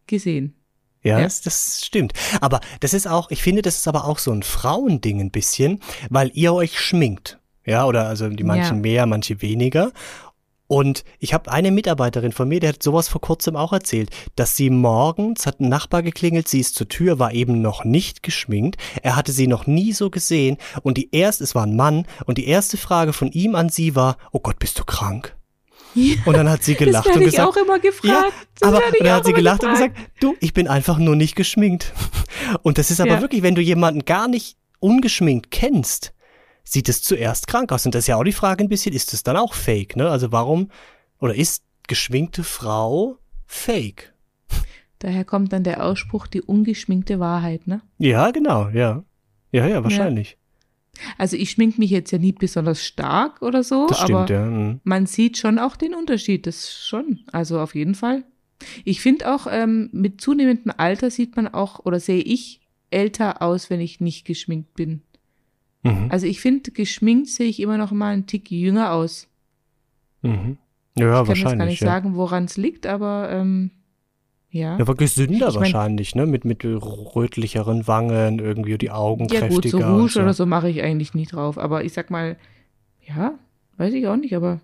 gesehen. 0.08 0.56
Ja, 1.04 1.17
Ja. 1.17 1.24
Das, 1.24 1.41
das 1.41 1.84
stimmt. 1.86 2.13
Aber 2.41 2.60
das 2.80 2.94
ist 2.94 3.08
auch, 3.08 3.32
ich 3.32 3.41
finde, 3.41 3.62
das 3.62 3.78
ist 3.78 3.88
aber 3.88 4.06
auch 4.06 4.20
so 4.20 4.32
ein 4.32 4.44
Frauending 4.44 5.20
ein 5.22 5.32
bisschen, 5.32 5.80
weil 6.10 6.32
ihr 6.34 6.54
euch 6.54 6.80
schminkt. 6.80 7.39
Ja, 7.65 7.86
oder 7.86 8.08
also 8.08 8.28
die 8.30 8.44
manchen 8.44 8.78
Ja. 8.78 8.82
mehr, 8.82 9.06
manche 9.06 9.41
weniger. 9.44 9.91
Und 10.72 11.04
ich 11.20 11.34
habe 11.34 11.52
eine 11.52 11.70
Mitarbeiterin 11.70 12.32
von 12.32 12.48
mir, 12.48 12.62
die 12.62 12.70
hat 12.70 12.82
sowas 12.82 13.10
vor 13.10 13.20
kurzem 13.20 13.58
auch 13.58 13.74
erzählt, 13.74 14.10
dass 14.38 14.56
sie 14.56 14.70
morgens 14.70 15.46
hat 15.46 15.60
ein 15.60 15.68
Nachbar 15.68 16.02
geklingelt, 16.02 16.48
sie 16.48 16.62
ist 16.62 16.76
zur 16.76 16.88
Tür, 16.88 17.20
war 17.20 17.34
eben 17.34 17.62
noch 17.62 17.84
nicht 17.84 18.24
geschminkt, 18.24 18.78
er 19.04 19.18
hatte 19.18 19.34
sie 19.34 19.48
noch 19.48 19.68
nie 19.68 19.92
so 19.92 20.10
gesehen 20.10 20.56
und 20.82 20.96
die 20.96 21.10
erste, 21.14 21.44
es 21.44 21.56
war 21.56 21.66
ein 21.66 21.76
Mann 21.76 22.06
und 22.26 22.38
die 22.38 22.48
erste 22.48 22.78
Frage 22.78 23.12
von 23.12 23.34
ihm 23.34 23.54
an 23.56 23.68
sie 23.68 23.98
war, 23.98 24.16
oh 24.32 24.40
Gott, 24.40 24.60
bist 24.60 24.80
du 24.80 24.86
krank? 24.86 25.36
Und 26.24 26.38
dann 26.38 26.50
hat 26.50 26.64
sie 26.64 26.76
gelacht 26.76 27.06
das 27.10 27.16
und 27.18 27.22
ich 27.24 27.32
gesagt, 27.32 27.50
auch 27.50 27.58
immer 27.58 27.78
gefragt. 27.80 28.08
ja, 28.08 28.30
das 28.62 28.70
aber 28.70 28.80
werde 28.80 28.94
ich 28.96 29.02
und 29.02 29.08
dann 29.08 29.16
hat 29.18 29.26
sie 29.26 29.34
gelacht 29.34 29.64
und 29.66 29.72
gesagt, 29.72 29.98
du, 30.22 30.36
ich 30.40 30.54
bin 30.54 30.70
einfach 30.70 30.98
nur 31.00 31.18
nicht 31.18 31.36
geschminkt. 31.36 31.92
Und 32.64 32.78
das 32.78 32.92
ist 32.92 33.02
aber 33.02 33.16
Ja. 33.16 33.22
wirklich, 33.22 33.44
wenn 33.44 33.56
du 33.56 33.62
jemanden 33.62 34.06
gar 34.06 34.30
nicht 34.30 34.56
ungeschminkt 34.80 35.52
kennst, 35.52 36.14
sieht 36.63 36.89
es 36.89 37.02
zuerst 37.02 37.47
krank 37.47 37.71
aus. 37.71 37.86
Und 37.86 37.95
das 37.95 38.04
ist 38.04 38.08
ja 38.08 38.17
auch 38.17 38.24
die 38.24 38.32
Frage 38.32 38.63
ein 38.63 38.69
bisschen, 38.69 38.93
ist 38.93 39.13
es 39.13 39.24
dann 39.24 39.38
auch 39.38 39.54
fake, 39.54 39.95
ne? 39.95 40.10
Also 40.10 40.32
warum, 40.32 40.69
oder 41.19 41.36
ist 41.36 41.63
geschminkte 41.88 42.43
Frau 42.43 43.17
fake? 43.45 44.13
Daher 45.00 45.26
kommt 45.26 45.52
dann 45.52 45.63
der 45.63 45.84
Ausspruch, 45.84 46.28
die 46.28 46.41
ungeschminkte 46.41 47.19
Wahrheit, 47.19 47.67
ne? 47.67 47.82
Ja, 47.97 48.32
genau, 48.32 48.69
ja. 48.69 49.04
Ja, 49.52 49.67
ja, 49.67 49.84
wahrscheinlich. 49.84 50.38
Also 51.17 51.36
ich 51.38 51.52
schmink 51.52 51.80
mich 51.80 51.89
jetzt 51.89 52.12
ja 52.12 52.17
nie 52.17 52.32
besonders 52.32 52.86
stark 52.86 53.41
oder 53.41 53.63
so, 53.63 53.88
das 53.88 54.00
aber 54.00 54.26
stimmt, 54.26 54.30
ja. 54.30 54.45
mhm. 54.45 54.80
man 54.84 55.06
sieht 55.06 55.38
schon 55.38 55.58
auch 55.58 55.76
den 55.76 55.95
Unterschied, 55.95 56.45
das 56.45 56.74
schon. 56.74 57.21
Also 57.32 57.60
auf 57.60 57.76
jeden 57.76 57.95
Fall. 57.95 58.24
Ich 58.86 59.02
finde 59.02 59.34
auch, 59.34 59.47
ähm, 59.50 59.89
mit 59.91 60.21
zunehmendem 60.21 60.74
Alter 60.78 61.10
sieht 61.10 61.36
man 61.36 61.47
auch, 61.47 61.80
oder 61.80 62.00
sehe 62.00 62.21
ich 62.21 62.62
älter 62.91 63.41
aus, 63.41 63.69
wenn 63.69 63.82
ich 63.82 64.00
nicht 64.02 64.26
geschminkt 64.26 64.76
bin. 64.76 65.02
Mhm. 65.84 66.08
Also 66.10 66.28
ich 66.28 66.39
finde, 66.41 66.72
geschminkt 66.72 67.30
sehe 67.30 67.48
ich 67.48 67.60
immer 67.60 67.78
noch 67.78 67.91
mal 67.91 68.13
einen 68.13 68.28
Tick 68.28 68.52
jünger 68.52 68.91
aus. 68.91 69.28
Mhm. 70.22 70.58
Ja, 70.98 71.06
ich 71.06 71.08
kann 71.08 71.10
jetzt 71.10 71.28
wahrscheinlich. 71.28 71.58
gar 71.60 71.65
nicht 71.65 71.82
ja. 71.82 71.88
sagen, 71.88 72.15
woran 72.15 72.46
es 72.46 72.58
liegt, 72.58 72.86
aber 72.86 73.30
ähm, 73.32 73.72
ja. 74.50 74.78
Ja, 74.78 74.88
wirklich 74.88 75.15
gesünder 75.15 75.48
Ich 75.48 75.54
mein- 75.56 75.62
wahrscheinlich, 75.62 76.13
ne? 76.15 76.26
Mit, 76.26 76.44
mit 76.46 76.63
rötlicheren 76.65 77.88
Wangen, 77.88 78.39
irgendwie 78.39 78.78
die 78.78 78.91
Augen 78.91 79.28
Ja 79.32 79.39
gut, 79.48 79.50
kräftiger. 79.63 79.70
so 79.70 79.78
und 79.78 80.00
Rouge 80.02 80.20
oder 80.22 80.34
so 80.34 80.46
mache 80.46 80.70
ich 80.70 80.84
eigentlich 80.84 81.13
nie 81.13 81.26
drauf. 81.26 81.58
Aber 81.58 81.84
ich 81.84 81.94
sag 81.94 82.12
mal, 82.12 82.38
ja, 83.08 83.34
weiß 83.78 83.94
ich 83.94 84.06
auch 84.08 84.17
nicht, 84.17 84.36
aber 84.36 84.60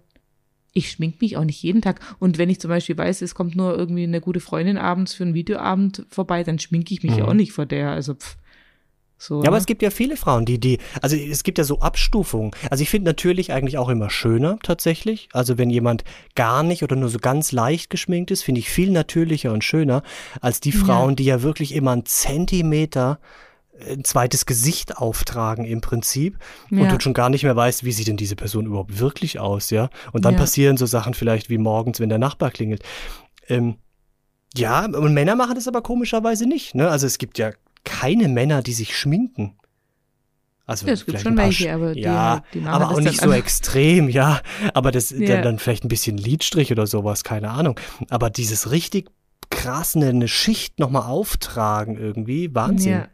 ich 0.73 0.91
schmink 0.91 1.21
mich 1.21 1.37
auch 1.37 1.45
nicht 1.45 1.63
jeden 1.63 1.81
Tag. 1.81 2.01
Und 2.19 2.37
wenn 2.37 2.49
ich 2.49 2.59
zum 2.59 2.69
Beispiel 2.69 2.97
weiß, 2.97 3.21
es 3.23 3.33
kommt 3.33 3.55
nur 3.55 3.75
irgendwie 3.75 4.03
eine 4.03 4.21
gute 4.21 4.41
Freundin 4.41 4.77
abends 4.77 5.13
für 5.13 5.23
einen 5.23 5.33
Videoabend 5.33 6.05
vorbei, 6.09 6.43
dann 6.43 6.59
schminke 6.59 6.93
ich 6.93 7.01
mich 7.01 7.15
Mhm. 7.17 7.23
auch 7.23 7.33
nicht 7.33 7.53
vor 7.53 7.65
der. 7.65 7.91
Also 7.91 8.13
pff, 8.13 8.37
so. 9.17 9.41
Ja, 9.41 9.47
aber 9.49 9.57
ne? 9.57 9.61
es 9.61 9.65
gibt 9.65 9.81
ja 9.81 9.89
viele 9.89 10.15
Frauen, 10.17 10.45
die, 10.45 10.59
die, 10.59 10.77
also 11.01 11.15
es 11.15 11.43
gibt 11.43 11.57
ja 11.57 11.63
so 11.63 11.79
Abstufungen. 11.79 12.51
Also 12.69 12.81
ich 12.83 12.89
finde 12.89 13.09
natürlich 13.09 13.51
eigentlich 13.51 13.77
auch 13.77 13.89
immer 13.89 14.09
schöner 14.09 14.59
tatsächlich. 14.63 15.29
Also 15.33 15.57
wenn 15.57 15.69
jemand 15.69 16.03
gar 16.35 16.63
nicht 16.63 16.83
oder 16.83 16.95
nur 16.95 17.09
so 17.09 17.17
ganz 17.19 17.51
leicht 17.51 17.89
geschminkt 17.89 18.29
ist, 18.31 18.43
finde 18.43 18.59
ich 18.59 18.69
viel 18.69 18.91
natürlicher 18.91 19.51
und 19.53 19.63
schöner 19.63 20.03
als 20.41 20.59
die 20.59 20.69
Ja. 20.71 20.79
Frauen, 20.79 21.15
die 21.15 21.25
ja 21.25 21.41
wirklich 21.41 21.73
immer 21.73 21.91
einen 21.91 22.05
Zentimeter 22.05 23.19
äh, 23.79 23.93
ein 23.93 24.03
zweites 24.03 24.45
Gesicht 24.45 24.97
auftragen 24.97 25.65
im 25.65 25.81
Prinzip 25.81 26.37
und 26.71 26.79
Ja. 26.79 26.87
du 26.87 26.99
schon 26.99 27.13
gar 27.13 27.29
nicht 27.29 27.43
mehr 27.43 27.55
weißt, 27.55 27.83
wie 27.83 27.91
sieht 27.91 28.07
denn 28.07 28.17
diese 28.17 28.35
Person 28.35 28.65
überhaupt 28.67 28.99
wirklich 28.99 29.39
aus, 29.39 29.69
ja? 29.71 29.89
Und 30.13 30.25
dann 30.25 30.33
Ja. 30.35 30.39
passieren 30.39 30.77
so 30.77 30.85
Sachen 30.85 31.13
vielleicht 31.13 31.49
wie 31.49 31.57
morgens, 31.57 31.99
wenn 31.99 32.09
der 32.09 32.19
Nachbar 32.19 32.51
klingelt. 32.51 32.83
Ähm, 33.47 33.77
Ja, 34.55 34.85
und 34.85 35.13
Männer 35.13 35.35
machen 35.35 35.55
das 35.55 35.67
aber 35.67 35.81
komischerweise 35.81 36.47
nicht. 36.47 36.73
Ne? 36.73 36.89
Also 36.89 37.05
es 37.05 37.17
gibt 37.17 37.37
ja 37.37 37.51
keine 37.87 38.27
Männer, 38.27 38.61
die 38.61 38.73
sich 38.73 38.97
schminken. 38.97 39.55
Also 40.65 40.85
Ja, 40.85 40.93
es 40.93 41.05
gibt 41.05 41.21
schon 41.21 41.37
welche, 41.37 41.73
aber 41.73 41.93
die 41.93 42.01
ja, 42.01 42.43
die 42.53 42.59
machen 42.59 42.73
aber 42.73 42.91
auch 42.93 42.99
nicht 42.99 43.21
so 43.21 43.31
extrem, 43.31 44.09
ja. 44.09 44.41
Aber 44.73 44.91
das 44.91 45.11
Ja. 45.11 45.27
dann, 45.27 45.43
dann 45.43 45.59
vielleicht 45.59 45.85
ein 45.85 45.87
bisschen 45.87 46.17
Lidstrich 46.17 46.71
oder 46.73 46.85
sowas, 46.85 47.23
keine 47.23 47.51
Ahnung. 47.51 47.79
Aber 48.09 48.29
dieses 48.29 48.69
richtig 48.71 49.09
krass 49.49 49.95
eine, 49.95 50.09
eine 50.09 50.27
Schicht 50.27 50.77
nochmal 50.77 51.03
auftragen 51.03 51.97
irgendwie, 51.97 52.53
Wahnsinn. 52.53 52.91
Ja. 52.91 53.07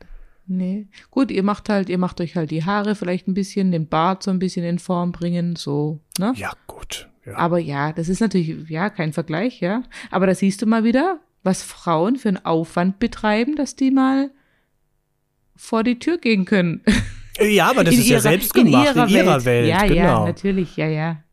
Nee. 0.48 0.88
Gut, 1.12 1.30
ihr 1.30 1.44
macht 1.44 1.70
halt, 1.70 1.90
ihr 1.90 2.00
macht 2.00 2.20
euch 2.20 2.36
halt 2.36 2.50
die 2.52 2.66
Haare 2.66 2.96
vielleicht 2.96 3.28
ein 3.28 3.36
bisschen, 3.36 3.72
den 3.72 3.88
Bart 3.88 4.24
so 4.24 4.32
ein 4.32 4.40
bisschen 4.40 4.66
in 4.66 4.80
Form 4.80 5.12
bringen, 5.12 5.56
so, 5.56 6.00
ne? 6.18 6.34
Ja, 6.36 6.52
gut. 6.68 7.08
Ja. 7.26 7.38
Aber 7.38 7.60
ja, 7.60 7.94
das 7.94 8.10
ist 8.10 8.20
natürlich, 8.20 8.68
ja, 8.70 8.90
kein 8.90 9.14
Vergleich, 9.14 9.62
ja. 9.62 9.84
Aber 10.12 10.26
da 10.28 10.36
siehst 10.36 10.62
du 10.62 10.66
mal 10.66 10.84
wieder, 10.84 11.20
was 11.44 11.62
Frauen 11.64 12.18
für 12.18 12.30
einen 12.30 12.44
Aufwand 12.46 13.00
betreiben, 13.00 13.56
dass 13.56 13.76
die 13.76 13.92
mal 13.92 14.32
vor 15.56 15.84
die 15.84 16.00
Tür 16.00 16.18
gehen 16.18 16.46
können. 16.46 16.82
ja, 17.40 17.70
aber 17.70 17.84
das 17.84 17.94
in 17.96 18.02
ist 18.02 18.08
ja 18.08 18.14
ihrer- 18.16 18.22
selbst 18.22 18.54
gemacht 18.54 18.96
in 18.96 19.08
ihrer, 19.10 19.46
Welt. 19.46 19.68
Ja, 19.70 19.86
genau. 19.86 19.96
ja, 19.96 20.26
natürlich, 20.26 20.76
ja, 20.78 20.88
ja. 20.88 21.24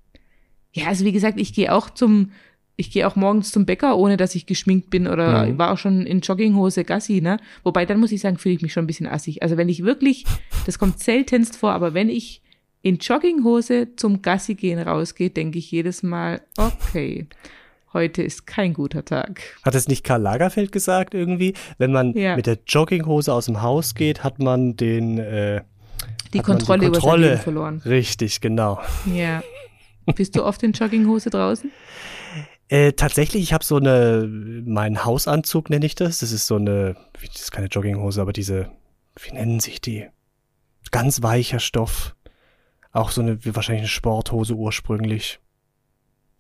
Ja, 0.73 0.87
also 0.87 1.05
wie 1.05 1.13
gesagt, 1.13 1.41
ich 1.41 1.53
gehe 1.53 1.73
auch 1.75 1.91
zum, 1.91 2.31
ich 2.77 2.91
gehe 2.93 3.07
auch 3.07 3.17
morgens 3.17 3.51
zum 3.51 3.67
Bäcker, 3.67 3.97
ohne 3.99 4.17
dass 4.17 4.35
ich 4.35 4.47
geschminkt 4.47 4.89
bin 4.91 5.09
oder 5.09 5.47
Mhm. 5.47 5.59
war 5.59 5.73
auch 5.73 5.79
schon 5.79 6.07
in 6.07 6.21
Jogginghose 6.21 6.85
Gassi, 6.85 7.21
ne? 7.21 7.39
Wobei, 7.65 7.87
dann 7.87 7.99
muss 8.01 8.13
ich 8.13 8.21
sagen, 8.21 8.39
fühle 8.39 8.55
ich 8.55 8.63
mich 8.63 8.73
schon 8.73 8.85
ein 8.85 8.87
bisschen 8.87 9.07
assig. 9.09 9.43
Also 9.43 9.57
wenn 9.57 9.69
ich 9.69 9.83
wirklich, 9.85 10.25
das 10.67 10.79
kommt 10.79 11.01
seltenst 11.01 11.57
vor, 11.57 11.73
aber 11.73 11.93
wenn 11.93 12.09
ich 12.09 12.41
in 12.83 12.97
Jogginghose 12.99 13.89
zum 13.97 14.23
Gassi 14.23 14.55
gehen 14.55 14.79
rausgehe, 14.79 15.29
denke 15.31 15.59
ich 15.59 15.71
jedes 15.71 16.03
Mal, 16.03 16.41
okay, 16.57 17.27
heute 17.93 18.23
ist 18.23 18.47
kein 18.47 18.73
guter 18.75 19.05
Tag. 19.05 19.41
Hat 19.65 19.75
es 19.75 19.89
nicht 19.89 20.05
Karl 20.05 20.23
Lagerfeld 20.23 20.73
gesagt 20.73 21.15
irgendwie? 21.15 21.55
Wenn 21.79 21.93
man 21.93 22.13
Ja. 22.17 22.37
mit 22.37 22.47
der 22.47 22.59
Jogginghose 22.67 23.33
aus 23.33 23.47
dem 23.47 23.63
Haus 23.63 23.95
geht, 23.95 24.23
hat 24.25 24.39
man 24.39 24.77
den 24.77 25.19
äh, 25.19 25.63
Die 26.33 26.39
hat 26.39 26.49
man 26.49 26.57
Kontrolle, 26.59 26.87
über 26.87 26.95
sein 26.95 27.01
Kontrolle. 27.01 27.29
Leben 27.31 27.41
verloren. 27.41 27.83
Richtig, 27.85 28.41
genau. 28.41 28.81
Ja. 29.13 29.43
Bist 30.15 30.37
du 30.37 30.45
oft 30.45 30.63
in 30.63 30.73
Jogginghose 30.73 31.31
draußen? 31.31 31.71
Äh, 32.69 32.93
tatsächlich, 32.93 33.43
ich 33.43 33.53
habe 33.53 33.65
so 33.65 33.77
eine, 33.77 34.29
meinen 34.65 35.05
Hausanzug 35.05 35.71
nenne 35.71 35.87
ich 35.87 35.95
das. 35.97 36.21
Das 36.21 36.31
ist 36.33 36.47
so 36.47 36.57
eine, 36.57 36.95
das 37.33 37.43
ist 37.43 37.51
keine 37.53 37.67
Jogginghose, 37.67 38.21
aber 38.21 38.33
diese, 38.33 38.71
wie 39.21 39.33
nennen 39.35 39.59
sich 39.61 39.81
die? 39.81 40.07
Ganz 40.93 41.23
weicher 41.23 41.59
Stoff. 41.59 42.15
Auch 42.93 43.11
so 43.11 43.21
eine, 43.21 43.45
wie 43.45 43.55
wahrscheinlich 43.55 43.83
eine 43.83 43.89
Sporthose 43.89 44.55
ursprünglich. 44.55 45.41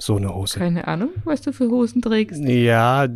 So 0.01 0.17
eine 0.17 0.35
Hose. 0.35 0.59
Keine 0.59 0.89
Ahnung, 0.89 1.11
was 1.25 1.43
du 1.43 1.53
für 1.53 1.69
Hosen 1.69 2.01
trägst. 2.01 2.43
Ja, 2.43 3.07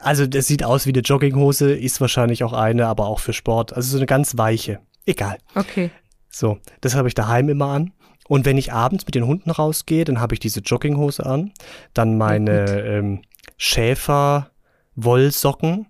also 0.00 0.26
das 0.26 0.46
sieht 0.46 0.62
aus 0.64 0.86
wie 0.86 0.90
eine 0.90 1.00
Jogginghose, 1.00 1.74
ist 1.74 2.00
wahrscheinlich 2.00 2.44
auch 2.44 2.52
eine, 2.52 2.86
aber 2.86 3.06
auch 3.06 3.18
für 3.18 3.32
Sport. 3.32 3.74
Also 3.74 3.90
so 3.90 3.96
eine 3.98 4.06
ganz 4.06 4.38
weiche. 4.38 4.78
Egal. 5.06 5.38
Okay. 5.56 5.90
So, 6.30 6.58
das 6.80 6.94
habe 6.94 7.08
ich 7.08 7.14
daheim 7.14 7.48
immer 7.48 7.66
an. 7.66 7.90
Und 8.28 8.44
wenn 8.44 8.58
ich 8.58 8.72
abends 8.72 9.06
mit 9.06 9.16
den 9.16 9.26
Hunden 9.26 9.50
rausgehe, 9.50 10.04
dann 10.04 10.20
habe 10.20 10.34
ich 10.34 10.40
diese 10.40 10.60
Jogginghose 10.60 11.26
an, 11.26 11.50
dann 11.94 12.16
meine 12.16 12.82
ähm, 12.82 13.22
Schäfer-Wollsocken, 13.56 15.88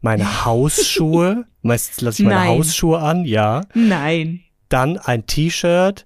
meine 0.00 0.24
Hausschuhe, 0.44 1.46
meistens 1.62 2.00
lasse 2.00 2.22
ich 2.22 2.28
meine 2.28 2.40
Nein. 2.40 2.58
Hausschuhe 2.58 3.00
an, 3.00 3.24
ja. 3.24 3.62
Nein. 3.74 4.42
Dann 4.68 4.98
ein 4.98 5.26
T-Shirt, 5.26 6.04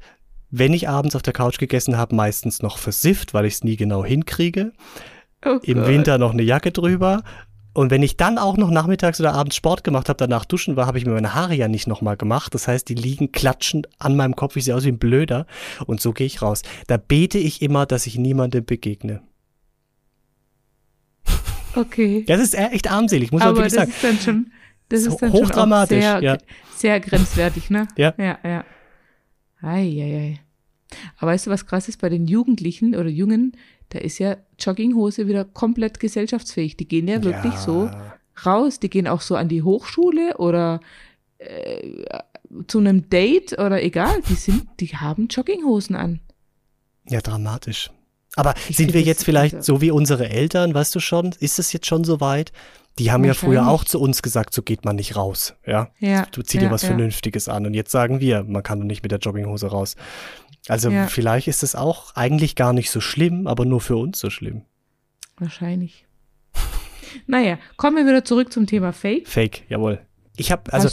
wenn 0.57 0.73
ich 0.73 0.89
abends 0.89 1.17
auf 1.17 1.23
der 1.23 1.33
Couch 1.33 1.59
gegessen 1.59 1.97
habe, 1.97 2.15
meistens 2.15 2.63
noch 2.63 2.79
versifft, 2.79 3.35
weil 3.35 3.45
ich 3.45 3.55
es 3.55 3.65
nie 3.65 3.77
genau 3.77 4.05
hinkriege. 4.05 4.73
Oh 5.45 5.59
Im. 5.63 5.87
Winter 5.87 6.17
noch 6.17 6.33
eine 6.33 6.43
Jacke 6.43 6.71
drüber. 6.71 7.23
Und 7.73 7.91
wenn 7.91 8.05
ich 8.05 8.17
dann 8.17 8.39
auch 8.39 8.57
noch 8.57 8.71
nachmittags 8.71 9.19
oder 9.19 9.35
abends 9.35 9.57
Sport 9.57 9.83
gemacht 9.83 10.09
habe, 10.09 10.17
danach 10.17 10.45
duschen 10.45 10.77
war, 10.77 10.87
habe 10.87 10.99
ich 10.99 11.07
mir 11.07 11.13
meine 11.13 11.35
Haare 11.35 11.55
ja 11.57 11.67
nicht 11.67 11.89
nochmal 11.89 12.17
gemacht. 12.17 12.55
Das 12.55 12.69
heißt, 12.69 12.89
die 12.89 12.95
liegen 12.95 13.33
klatschend 13.33 13.89
an 13.99 14.15
meinem 14.15 14.37
Kopf. 14.37 14.55
Ich 14.55 14.65
sehe 14.65 14.77
aus 14.77 14.85
wie 14.85 14.93
ein 14.93 14.99
Blöder. 14.99 15.47
Und 15.87 16.01
so 16.01 16.13
gehe 16.13 16.27
ich 16.27 16.41
raus. 16.41 16.63
Da 16.87 16.99
bete 16.99 17.39
ich 17.39 17.61
immer, 17.61 17.85
dass 17.85 18.07
ich 18.07 18.17
niemandem 18.17 18.65
begegne. 18.65 19.23
Okay. 21.75 22.25
Das 22.29 22.41
ist 22.41 22.55
echt 22.55 22.89
armselig, 22.89 23.33
muss 23.33 23.41
man 23.41 23.49
Aber 23.49 23.59
wirklich 23.59 23.75
das 23.75 23.89
sagen. 23.89 23.91
ist 23.91 24.05
dann 24.05 24.19
schon, 24.21 24.53
das 24.89 25.01
ist 25.01 25.21
dann 25.21 25.33
schon 25.33 25.41
hochdramatisch, 25.41 26.01
sehr, 26.01 26.23
ja. 26.23 26.39
sehr 26.77 27.01
grenzwertig, 27.01 27.71
ne? 27.71 27.89
Ja. 27.97 28.15
Ja, 28.17 28.39
ja. 28.45 28.65
Ei, 29.61 29.81
ei, 29.81 30.17
ei. 30.17 30.44
Aber 31.19 31.33
weißt 31.33 31.47
du, 31.47 31.51
was 31.51 31.67
krass 31.67 31.89
ist 31.89 32.01
bei 32.01 32.09
den 32.09 32.27
Jugendlichen 32.27 32.95
oder 32.95 33.09
Jungen? 33.09 33.57
Da 33.91 33.99
ist 33.99 34.19
ja 34.19 34.37
Jogginghose 34.59 35.27
wieder 35.29 35.45
komplett 35.45 36.01
gesellschaftsfähig. 36.01 36.77
Die 36.77 36.89
gehen 36.89 37.09
ja 37.09 37.23
wirklich 37.23 37.55
Ja. 37.55 37.61
so 37.61 37.91
raus. 38.47 38.81
Die 38.81 38.91
gehen 38.91 39.07
auch 39.07 39.21
so 39.21 39.37
an 39.37 39.49
die 39.49 39.63
Hochschule 39.63 40.37
oder 40.39 40.81
äh, 41.39 42.05
zu 42.67 42.79
einem 42.79 43.09
Date 43.09 43.53
oder 43.59 43.83
egal. 43.83 44.23
Die 44.29 44.35
sind, 44.35 44.67
die 44.81 44.89
haben 44.89 45.29
Jogginghosen 45.29 45.97
an. 45.97 46.21
Ja, 47.09 47.21
dramatisch. 47.21 47.91
Aber 48.37 48.55
Ich 48.69 48.77
sind 48.77 48.95
wir 48.95 49.03
jetzt 49.03 49.25
vielleicht 49.25 49.63
so 49.63 49.81
wie 49.81 49.91
unsere 49.91 50.29
Eltern, 50.29 50.75
weißt 50.75 50.95
du 50.95 51.01
schon? 51.01 51.35
Ist 51.39 51.59
es 51.59 51.73
jetzt 51.73 51.87
schon 51.87 52.05
so 52.05 52.21
weit? 52.21 52.53
Die 52.99 53.11
haben 53.11 53.25
ja 53.25 53.35
früher 53.35 53.67
auch 53.69 53.85
zu 53.85 54.01
uns 54.01 54.23
gesagt, 54.23 54.55
so 54.55 54.63
geht 54.63 54.85
man 54.85 54.97
nicht 54.97 55.17
raus. 55.17 55.55
Ja, 55.67 55.91
Ja. 55.99 56.27
du 56.31 56.43
zieh 56.43 56.59
ja, 56.59 56.65
dir 56.65 56.71
was 56.71 56.83
ja. 56.83 56.89
Vernünftiges 56.89 57.49
an. 57.49 57.67
Und 57.67 57.75
jetzt 57.75 57.91
sagen 57.91 58.21
wir, 58.21 58.45
man 58.45 58.63
kann 58.63 58.79
doch 58.81 58.87
nicht 58.87 59.03
mit 59.03 59.11
der 59.13 59.19
Jogginghose 59.19 59.67
raus. 59.67 59.97
Also 60.69 60.91
Ja. 60.91 61.07
vielleicht 61.09 61.49
ist 61.49 61.63
es 61.63 61.75
auch 61.75 62.15
eigentlich 62.15 62.55
gar 62.57 62.73
nicht 62.73 62.91
so 62.91 63.01
schlimm, 63.01 63.47
aber 63.47 63.65
nur 63.65 63.81
für 63.81 63.97
uns 63.97 64.19
so 64.21 64.31
schlimm. 64.31 64.63
Wahrscheinlich. 65.39 66.07
naja, 67.27 67.59
kommen 67.77 67.97
wir 67.97 68.07
wieder 68.07 68.25
zurück 68.25 68.53
zum 68.53 68.67
Thema 68.67 68.93
Fake. 68.93 69.27
Fake, 69.29 69.63
jawohl. 69.69 70.01
Ich 70.37 70.51
habe, 70.53 70.73
also 70.73 70.89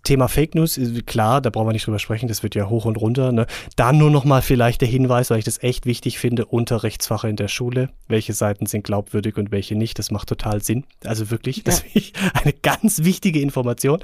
Thema 0.00 0.28
Fake 0.28 0.54
News, 0.54 0.80
klar, 1.06 1.40
da 1.40 1.50
brauchen 1.50 1.68
wir 1.68 1.72
nicht 1.72 1.86
drüber 1.86 1.98
sprechen, 1.98 2.28
das 2.28 2.42
wird 2.42 2.54
ja 2.54 2.68
hoch 2.68 2.84
und 2.84 2.96
runter. 2.96 3.32
Ne? 3.32 3.46
Da 3.76 3.92
nur 3.92 4.10
noch 4.10 4.24
mal 4.24 4.42
vielleicht 4.42 4.80
der 4.80 4.88
Hinweis, 4.88 5.30
weil 5.30 5.38
ich 5.38 5.44
das 5.44 5.62
echt 5.62 5.86
wichtig 5.86 6.18
finde, 6.18 6.46
Unterrichtsfache 6.46 7.28
in 7.28 7.36
der 7.36 7.48
Schule. 7.48 7.90
Welche 8.08 8.32
Seiten 8.32 8.66
sind 8.66 8.84
glaubwürdig 8.84 9.36
und 9.36 9.50
welche 9.50 9.74
nicht, 9.74 9.98
das 9.98 10.10
macht 10.10 10.28
total 10.28 10.62
Sinn. 10.62 10.84
Also 11.04 11.30
wirklich, 11.30 11.64
das 11.64 11.82
ist 11.94 12.14
eine 12.32 12.52
ganz 12.52 13.04
wichtige 13.04 13.40
Information. 13.40 14.00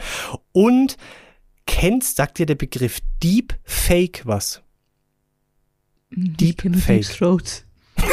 Und 0.53 0.97
kennst, 1.67 2.17
sagt 2.17 2.39
dir 2.39 2.47
der 2.47 2.57
Begriff 2.57 2.99
Deep 3.23 3.55
Fake 3.65 4.23
was? 4.25 4.63
Kenne 6.11 6.77
nur 6.77 6.83
Fake. 6.83 7.03
Deep 7.03 7.17
Throats. 7.17 7.65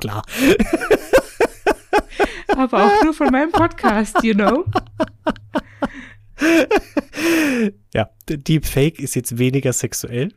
Klar. 0.00 0.22
Aber 2.56 2.86
auch 2.86 3.04
nur 3.04 3.12
von 3.12 3.28
meinem 3.28 3.52
Podcast, 3.52 4.22
you 4.22 4.34
know? 4.34 4.64
Ja, 7.94 8.10
Deep 8.28 8.66
Fake 8.66 9.00
ist 9.00 9.14
jetzt 9.14 9.38
weniger 9.38 9.72
sexuell. 9.72 10.32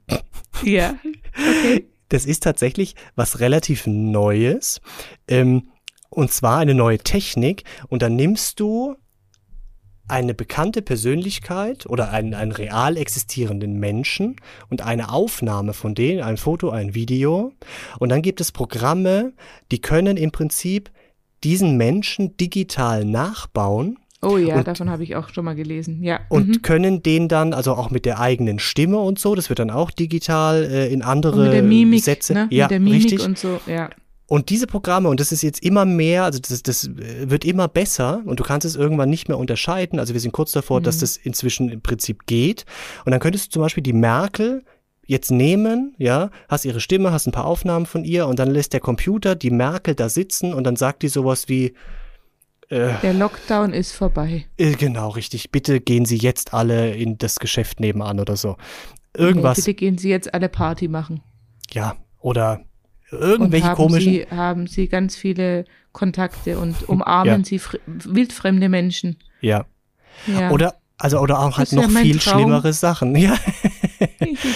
Ja. 0.64 0.96
Okay. 1.36 1.86
Das 2.08 2.26
ist 2.26 2.44
tatsächlich 2.44 2.96
was 3.16 3.40
relativ 3.40 3.86
Neues. 3.86 4.82
Ähm, 5.28 5.70
und 6.10 6.32
zwar 6.32 6.58
eine 6.60 6.74
neue 6.74 6.98
Technik. 6.98 7.64
Und 7.88 8.02
dann 8.02 8.16
nimmst 8.16 8.60
du 8.60 8.96
eine 10.08 10.34
bekannte 10.34 10.82
Persönlichkeit 10.82 11.86
oder 11.86 12.12
einen, 12.12 12.34
einen 12.34 12.52
real 12.52 12.98
existierenden 12.98 13.80
Menschen 13.80 14.38
und 14.70 14.82
eine 14.82 15.12
Aufnahme 15.12 15.74
von 15.74 15.94
denen, 15.94 16.22
ein 16.24 16.38
Foto, 16.38 16.72
ein 16.72 16.96
Video. 16.96 17.54
Und 18.00 18.10
dann 18.10 18.24
gibt 18.24 18.42
es 18.42 18.52
Programme, 18.52 19.34
die 19.72 19.80
können 19.80 20.18
im 20.18 20.32
Prinzip 20.32 20.90
diesen 21.44 21.78
Menschen 21.78 22.36
digital 22.38 23.06
nachbauen 23.06 24.00
Oh 24.22 24.38
ja, 24.38 24.58
Und- 24.58 24.68
davon 24.68 24.90
habe 24.90 25.04
ich 25.04 25.16
auch 25.16 25.30
schon 25.30 25.46
mal 25.46 25.56
gelesen. 25.56 26.04
Ja. 26.04 26.20
und 26.30 26.48
mhm. 26.48 26.62
können 26.62 27.02
den 27.04 27.28
dann, 27.30 27.54
also 27.54 27.74
auch 27.74 27.90
mit 27.90 28.06
der 28.06 28.20
eigenen 28.20 28.60
Stimme 28.60 28.98
und 29.00 29.18
so, 29.20 29.34
das 29.36 29.50
wird 29.50 29.60
dann 29.60 29.70
auch 29.72 29.92
digital 29.92 30.64
äh, 30.66 30.92
in 30.92 31.02
andere 31.02 31.38
und 31.38 31.44
mit 31.46 31.54
der 31.54 31.64
Mimik, 31.64 32.04
Sätze. 32.04 32.34
ne? 32.34 32.48
Ja, 32.52 32.66
mit 32.66 32.72
der 32.72 32.80
Mimik 32.82 33.04
richtig. 33.06 33.26
und 33.26 33.38
so, 33.38 33.60
ja. 33.66 33.90
Und 34.28 34.50
diese 34.52 34.68
Programme, 34.68 35.10
und 35.10 35.20
das 35.20 35.32
ist 35.32 35.42
jetzt 35.42 35.64
immer 35.64 35.86
mehr, 35.86 36.24
also 36.26 36.38
das, 36.40 36.62
das 36.62 36.86
äh, 36.88 37.30
wird 37.30 37.46
immer 37.46 37.68
besser 37.68 38.22
und 38.26 38.40
du 38.40 38.44
kannst 38.44 38.66
es 38.66 38.76
irgendwann 38.76 39.10
nicht 39.10 39.28
mehr 39.28 39.38
unterscheiden. 39.40 40.00
Also 40.00 40.14
wir 40.14 40.20
sind 40.22 40.34
kurz 40.34 40.52
davor, 40.52 40.82
dass 40.82 40.98
Mhm. 40.98 41.02
das 41.02 41.18
inzwischen 41.18 41.70
im 41.70 41.82
Prinzip 41.82 42.26
geht. 42.28 42.66
Und 43.06 43.12
dann 43.12 43.20
könntest 43.22 43.48
du 43.48 43.52
zum 43.54 43.62
Beispiel 43.64 43.82
die 43.84 43.94
Merkel 43.94 44.64
jetzt 45.08 45.32
nehmen, 45.32 45.96
ja, 45.98 46.30
hast 46.48 46.66
ihre 46.66 46.80
Stimme, 46.80 47.12
hast 47.12 47.26
ein 47.26 47.32
paar 47.32 47.46
Aufnahmen 47.46 47.88
von 47.88 48.04
ihr 48.04 48.28
und 48.28 48.38
dann 48.38 48.52
lässt 48.52 48.74
der 48.74 48.80
Computer 48.82 49.34
die 49.36 49.50
Merkel 49.50 49.96
da 49.96 50.10
sitzen 50.10 50.54
und 50.54 50.64
dann 50.66 50.76
sagt 50.76 51.02
die 51.02 51.08
sowas 51.08 51.50
wie, 51.50 51.74
äh, 52.70 52.94
Der 53.02 53.14
Lockdown 53.14 53.74
ist 53.74 53.92
vorbei. 53.94 54.46
äh, 54.58 54.74
genau, 54.74 55.10
richtig, 55.10 55.52
bitte 55.52 55.80
gehen 55.82 56.06
Sie 56.06 56.18
jetzt 56.18 56.54
alle 56.54 56.94
in 56.96 57.18
das 57.18 57.38
Geschäft 57.40 57.80
nebenan 57.80 58.20
oder 58.20 58.36
so. 58.38 58.58
Irgendwas, 59.16 59.58
Nee, 59.58 59.62
bitte 59.64 59.74
gehen 59.76 59.98
Sie 59.98 60.10
jetzt 60.10 60.34
alle 60.34 60.50
Party 60.50 60.88
machen. 60.88 61.22
ja, 61.72 61.96
oder 62.20 62.62
Und 63.12 63.20
irgendwelche 63.20 63.66
haben 63.68 63.76
komischen. 63.76 64.14
Sie, 64.14 64.26
haben 64.30 64.68
Sie 64.68 64.88
ganz 64.88 65.16
viele 65.16 65.66
Kontakte 65.92 66.60
und 66.60 66.76
umarmen 66.90 67.40
Ja. 67.42 67.46
Sie 67.46 67.60
fr 67.60 67.78
wildfremde 67.86 68.70
Menschen. 68.70 69.18
ja. 69.42 69.66
Ja. 70.28 70.52
Oder 70.52 70.76
Also 70.98 71.18
oder 71.20 71.40
auch 71.40 71.58
halt 71.58 71.72
ja 71.72 71.82
noch 71.82 71.88
mein 71.90 72.04
viel 72.04 72.20
Traum. 72.20 72.40
schlimmere 72.42 72.74
Sachen. 72.74 73.16
Ja. 73.16 73.38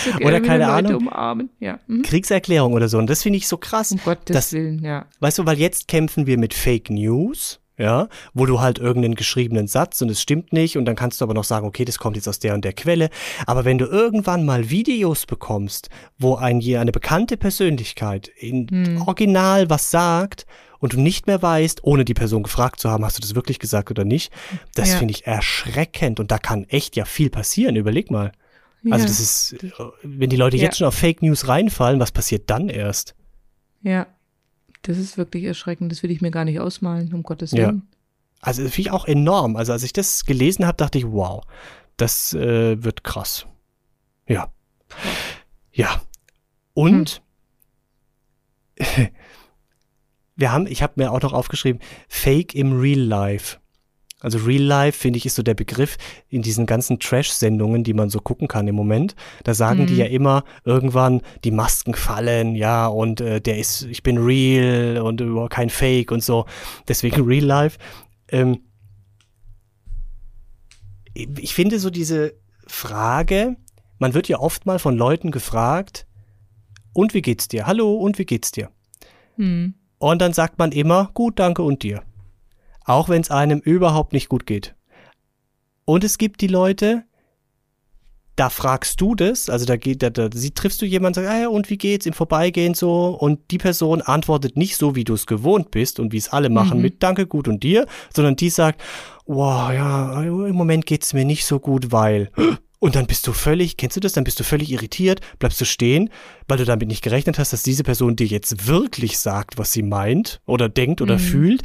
So 0.06 0.26
Oder 0.26 0.40
keine 0.42 0.68
Ahnung. 0.68 0.96
umarmen. 0.96 1.50
Ja. 1.60 1.80
Mhm. 1.88 2.02
Kriegserklärung 2.04 2.74
oder 2.74 2.88
so. 2.90 2.98
Und 2.98 3.10
das 3.10 3.24
finde 3.24 3.38
ich 3.38 3.48
so 3.48 3.58
krass. 3.58 3.92
Um 3.92 4.00
Gottes 4.04 4.34
Das- 4.34 4.54
Willen, 4.54 4.84
ja. 4.84 5.06
Weißt 5.20 5.38
du, 5.40 5.46
weil 5.46 5.58
jetzt 5.60 5.88
kämpfen 5.88 6.28
wir 6.28 6.38
mit 6.38 6.54
Fake 6.54 6.90
News, 6.90 7.60
ja, 7.78 8.08
wo 8.34 8.46
du 8.46 8.60
halt 8.62 8.78
irgendeinen 8.78 9.16
geschriebenen 9.16 9.68
Satz 9.68 10.02
und 10.02 10.10
es 10.12 10.22
stimmt 10.22 10.54
nicht 10.54 10.78
und 10.78 10.86
dann 10.86 10.96
kannst 10.96 11.20
du 11.20 11.26
aber 11.26 11.34
noch 11.34 11.44
sagen, 11.44 11.66
okay, 11.66 11.86
das 11.86 11.98
kommt 11.98 12.16
jetzt 12.16 12.28
aus 12.28 12.40
der 12.40 12.54
und 12.54 12.64
der 12.64 12.74
Quelle. 12.74 13.10
Aber 13.48 13.66
wenn 13.66 13.78
du 13.80 13.86
irgendwann 13.86 14.46
mal 14.46 14.70
Videos 14.70 15.26
bekommst, 15.26 15.90
wo 16.20 16.36
ein, 16.36 16.60
je- 16.60 16.78
eine 16.78 16.92
bekannte 16.92 17.36
Persönlichkeit 17.38 18.28
in 18.38 18.68
Hm. 18.70 19.02
Original 19.02 19.70
was 19.70 19.90
sagt 19.90 20.46
und 20.80 20.94
du 20.94 21.02
nicht 21.02 21.26
mehr 21.28 21.42
weißt, 21.42 21.84
ohne 21.84 22.06
die 22.06 22.14
Person 22.14 22.44
gefragt 22.44 22.80
zu 22.80 22.90
haben, 22.92 23.04
hast 23.06 23.18
du 23.18 23.22
das 23.22 23.34
wirklich 23.36 23.58
gesagt 23.58 23.90
oder 23.90 24.06
nicht, 24.06 24.32
das 24.76 24.92
Ja. 24.92 24.98
finde 24.98 25.14
ich 25.14 25.26
erschreckend 25.26 26.20
und 26.20 26.30
da 26.30 26.38
kann 26.38 26.66
echt 26.66 26.96
ja 26.96 27.06
viel 27.06 27.30
passieren. 27.30 27.76
Überleg 27.76 28.12
mal. 28.12 28.32
Also 28.92 29.06
ja. 29.06 29.08
das 29.08 29.20
ist, 29.22 29.56
wenn 30.04 30.30
die 30.30 30.36
Leute 30.36 30.58
Ja. 30.58 30.64
jetzt 30.64 30.78
schon 30.78 30.88
auf 30.88 30.96
Fake 30.96 31.22
News 31.22 31.48
reinfallen, 31.48 32.00
was 32.02 32.12
passiert 32.12 32.50
dann 32.50 32.68
erst? 32.70 33.16
Ja. 33.82 34.08
Das 34.84 34.98
ist 34.98 35.18
wirklich 35.18 35.44
erschreckend. 35.46 35.92
Das 35.92 36.04
will 36.04 36.12
ich 36.12 36.22
mir 36.22 36.32
gar 36.32 36.46
nicht 36.46 36.60
ausmalen, 36.60 37.14
um 37.14 37.24
Gottes 37.24 37.52
Ja. 37.52 37.68
Willen. 37.68 37.88
Also 38.42 38.62
das 38.64 38.74
finde 38.74 38.90
ich 38.90 38.94
auch 38.94 39.06
enorm. 39.06 39.56
Also 39.56 39.72
als 39.72 39.84
ich 39.84 39.94
das 39.94 40.26
gelesen 40.26 40.68
habe, 40.68 40.78
dachte 40.78 40.98
ich, 40.98 41.06
wow, 41.08 41.44
das 41.98 42.34
äh, 42.34 42.84
wird 42.84 43.04
krass. 43.04 43.48
Ja. 44.28 44.52
Ja. 45.72 46.02
Und 46.74 47.22
wir 50.36 50.52
haben, 50.52 50.68
ich 50.68 50.84
habe 50.84 50.94
mir 50.98 51.12
auch 51.12 51.22
noch 51.22 51.34
aufgeschrieben, 51.34 51.82
Fake 52.10 52.54
im 52.54 52.80
Real 52.80 53.00
Life. 53.00 53.58
Also 54.24 54.40
Real 54.40 54.64
Life, 54.64 54.98
finde 54.98 55.18
ich, 55.18 55.26
ist 55.26 55.36
so 55.36 55.44
der 55.44 55.54
Begriff 55.54 55.98
in 56.30 56.42
diesen 56.42 56.66
ganzen 56.66 57.00
Trash-Sendungen, 57.00 57.84
die 57.84 57.94
man 57.94 58.10
so 58.10 58.20
gucken 58.20 58.48
kann 58.48 58.68
im 58.68 58.76
Moment. 58.76 59.16
Da 59.44 59.54
sagen 59.54 59.86
die 59.86 59.94
Mhm. 59.94 60.00
ja 60.00 60.06
immer 60.06 60.44
irgendwann, 60.64 61.22
die 61.44 61.52
Masken 61.52 61.94
fallen, 61.94 62.56
ja, 62.56 62.88
und 62.88 63.22
äh, 63.22 63.40
der 63.42 63.60
ist, 63.60 63.84
ich 63.84 64.02
bin 64.02 64.18
real 64.18 64.98
und 65.00 65.22
äh, 65.22 65.48
kein 65.50 65.70
Fake 65.70 66.12
und 66.12 66.24
so. 66.24 66.46
Deswegen 66.88 67.22
Real 67.28 67.46
Life. 67.46 67.78
Ähm, 68.30 68.62
ich 71.14 71.54
finde 71.54 71.80
so 71.80 71.90
diese 71.90 72.34
Frage, 72.66 73.58
man 74.00 74.14
wird 74.14 74.28
ja 74.28 74.40
oft 74.40 74.66
mal 74.66 74.80
von 74.80 74.98
Leuten 74.98 75.32
gefragt, 75.32 76.08
und 76.94 77.14
wie 77.14 77.22
geht's 77.22 77.48
dir? 77.48 77.66
Hallo, 77.66 77.94
und 77.96 78.20
wie 78.20 78.26
geht's 78.26 78.52
dir? 78.52 78.70
Hm. 79.36 79.74
Und 79.98 80.22
dann 80.22 80.34
sagt 80.34 80.60
man 80.60 80.72
immer, 80.72 81.10
gut, 81.14 81.40
danke 81.40 81.64
und 81.64 81.82
dir. 81.84 82.04
Auch 82.86 83.10
wenn 83.10 83.22
es 83.22 83.32
einem 83.32 83.60
überhaupt 83.60 84.14
nicht 84.14 84.30
gut 84.30 84.46
geht. 84.46 84.76
Und 85.86 86.04
es 86.04 86.18
gibt 86.18 86.42
die 86.42 86.48
Leute, 86.48 87.04
da 88.36 88.50
fragst 88.50 89.00
du 89.00 89.14
das, 89.14 89.48
also 89.48 89.66
da 89.66 89.78
geht, 89.78 90.02
da, 90.02 90.10
da 90.10 90.28
sie, 90.34 90.52
triffst 90.52 90.82
du 90.82 90.86
jemanden, 90.88 91.16
sagst, 91.16 91.30
ah 91.30 91.40
ja, 91.42 91.48
und 91.50 91.70
wie 91.70 91.78
geht's 91.78 92.08
im 92.08 92.14
Vorbeigehen 92.14 92.74
so? 92.74 93.10
Und 93.10 93.40
die 93.52 93.60
Person 93.60 94.02
antwortet 94.02 94.58
nicht 94.58 94.76
so, 94.78 94.96
wie 94.96 95.04
du 95.04 95.14
es 95.14 95.28
gewohnt 95.28 95.70
bist 95.70 96.00
und 96.00 96.14
wie 96.14 96.18
es 96.18 96.30
alle 96.30 96.50
machen 96.50 96.78
Mhm. 96.78 96.82
mit 96.84 97.04
Danke, 97.04 97.28
gut 97.28 97.48
und 97.48 97.62
dir, 97.62 97.86
sondern 98.14 98.36
die 98.36 98.50
sagt, 98.50 98.82
wow, 99.28 99.72
ja, 99.72 100.24
im 100.24 100.56
Moment 100.56 100.88
geht's 100.88 101.14
mir 101.14 101.26
nicht 101.26 101.46
so 101.46 101.60
gut, 101.60 101.92
weil. 101.92 102.32
Und 102.80 102.96
dann 102.96 103.06
bist 103.06 103.28
du 103.28 103.34
völlig, 103.34 103.78
kennst 103.78 103.96
du 103.98 104.02
das? 104.02 104.14
Dann 104.14 104.24
bist 104.26 104.40
du 104.40 104.44
völlig 104.44 104.72
irritiert, 104.72 105.22
bleibst 105.40 105.62
du 105.62 105.66
stehen, 105.66 106.10
weil 106.48 106.58
du 106.58 106.66
damit 106.66 106.88
nicht 106.88 107.04
gerechnet 107.04 107.38
hast, 107.40 107.54
dass 107.54 107.64
diese 107.64 107.84
Person 107.84 108.16
dir 108.16 108.28
jetzt 108.28 108.68
wirklich 108.68 109.20
sagt, 109.20 109.58
was 109.60 109.72
sie 109.72 109.84
meint 109.84 110.42
oder 110.46 110.70
denkt 110.70 111.02
oder 111.02 111.16
Mhm. 111.16 111.20
fühlt. 111.20 111.62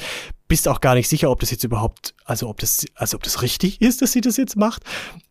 Bist 0.48 0.66
auch 0.66 0.80
gar 0.80 0.94
nicht 0.94 1.08
sicher, 1.08 1.30
ob 1.30 1.40
das 1.40 1.50
jetzt 1.50 1.64
überhaupt, 1.64 2.14
also 2.24 2.48
ob 2.48 2.58
das, 2.58 2.86
also 2.94 3.16
ob 3.16 3.22
das 3.22 3.42
richtig 3.42 3.80
ist, 3.80 4.02
dass 4.02 4.12
sie 4.12 4.20
das 4.20 4.36
jetzt 4.36 4.56
macht. 4.56 4.82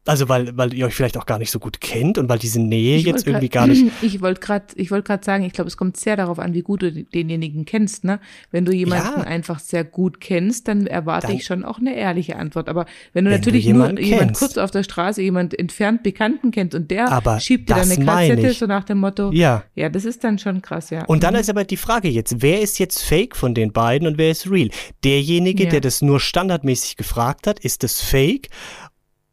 Also 0.08 0.30
weil, 0.30 0.56
weil 0.58 0.74
ihr 0.74 0.86
euch 0.86 0.96
vielleicht 0.96 1.18
auch 1.18 1.26
gar 1.26 1.38
nicht 1.40 1.52
so 1.52 1.60
gut 1.60 1.82
kennt 1.82 2.18
und 2.18 2.30
weil 2.30 2.40
diese 2.40 2.60
Nähe 2.62 2.98
Ich 2.98 3.04
jetzt 3.04 3.26
wollt 3.26 3.28
irgendwie 3.28 3.50
grad- 3.50 3.68
gar 3.68 3.68
nicht. 3.68 3.86
Ich 4.02 4.22
wollte 4.22 4.40
gerade, 4.40 4.66
ich 4.76 4.90
wollte 4.92 5.06
gerade 5.08 5.24
sagen, 5.26 5.44
ich 5.44 5.54
glaube, 5.54 5.68
es 5.68 5.78
kommt 5.78 5.98
sehr 5.98 6.16
darauf 6.16 6.40
an, 6.40 6.54
wie 6.54 6.62
gut 6.62 6.82
du 6.82 6.92
denjenigen 6.92 7.66
kennst. 7.66 8.04
Ne? 8.04 8.20
Wenn 8.52 8.66
du 8.66 8.72
jemanden 8.72 9.22
Ja. 9.22 9.28
einfach 9.28 9.60
sehr 9.60 9.84
gut 9.84 10.22
kennst, 10.22 10.68
dann 10.68 10.88
erwarte 10.88 11.28
Dann- 11.28 11.36
ich 11.36 11.46
schon 11.46 11.64
auch 11.66 11.80
eine 11.80 11.96
ehrliche 11.96 12.36
Antwort. 12.38 12.70
Aber 12.70 12.86
wenn 13.14 13.26
du 13.26 13.32
Wenn 13.32 13.40
du 13.42 13.46
natürlich 13.48 13.66
nur 13.66 13.74
jemanden 13.74 14.04
jemand 14.04 14.22
kennst. 14.28 14.40
kurz 14.40 14.58
auf 14.58 14.72
der 14.72 14.84
Straße, 14.84 15.22
jemand 15.22 15.58
entfernt 15.58 16.04
Bekannten 16.04 16.52
kennt 16.52 16.74
und 16.76 16.90
der 16.92 17.12
Aber 17.12 17.40
schiebt 17.40 17.70
dir 17.70 17.76
dann 17.76 17.92
eine 17.92 18.06
Kassette 18.06 18.54
so 18.54 18.66
nach 18.66 18.84
dem 18.86 19.00
Motto, 19.00 19.32
Ja. 19.34 19.64
ja, 19.76 19.90
das 19.90 20.06
ist 20.06 20.24
dann 20.24 20.40
schon 20.40 20.62
krass, 20.62 20.90
ja. 20.90 21.04
Und 21.06 21.24
dann 21.24 21.36
ist 21.36 21.50
aber 21.50 21.64
die 21.64 21.78
Frage 21.78 22.08
jetzt, 22.08 22.42
wer 22.42 22.62
ist 22.62 22.80
jetzt 22.80 23.04
fake 23.04 23.36
von 23.36 23.54
den 23.54 23.72
beiden 23.74 24.08
und 24.08 24.18
wer 24.18 24.32
ist 24.32 24.50
real? 24.50 24.70
Derjenige, 25.04 25.64
Ja. 25.66 25.70
der 25.70 25.82
das 25.82 26.02
nur 26.02 26.20
standardmäßig 26.20 26.96
gefragt 26.98 27.48
hat, 27.48 27.60
ist 27.60 27.84
das 27.84 28.02
fake? 28.02 28.48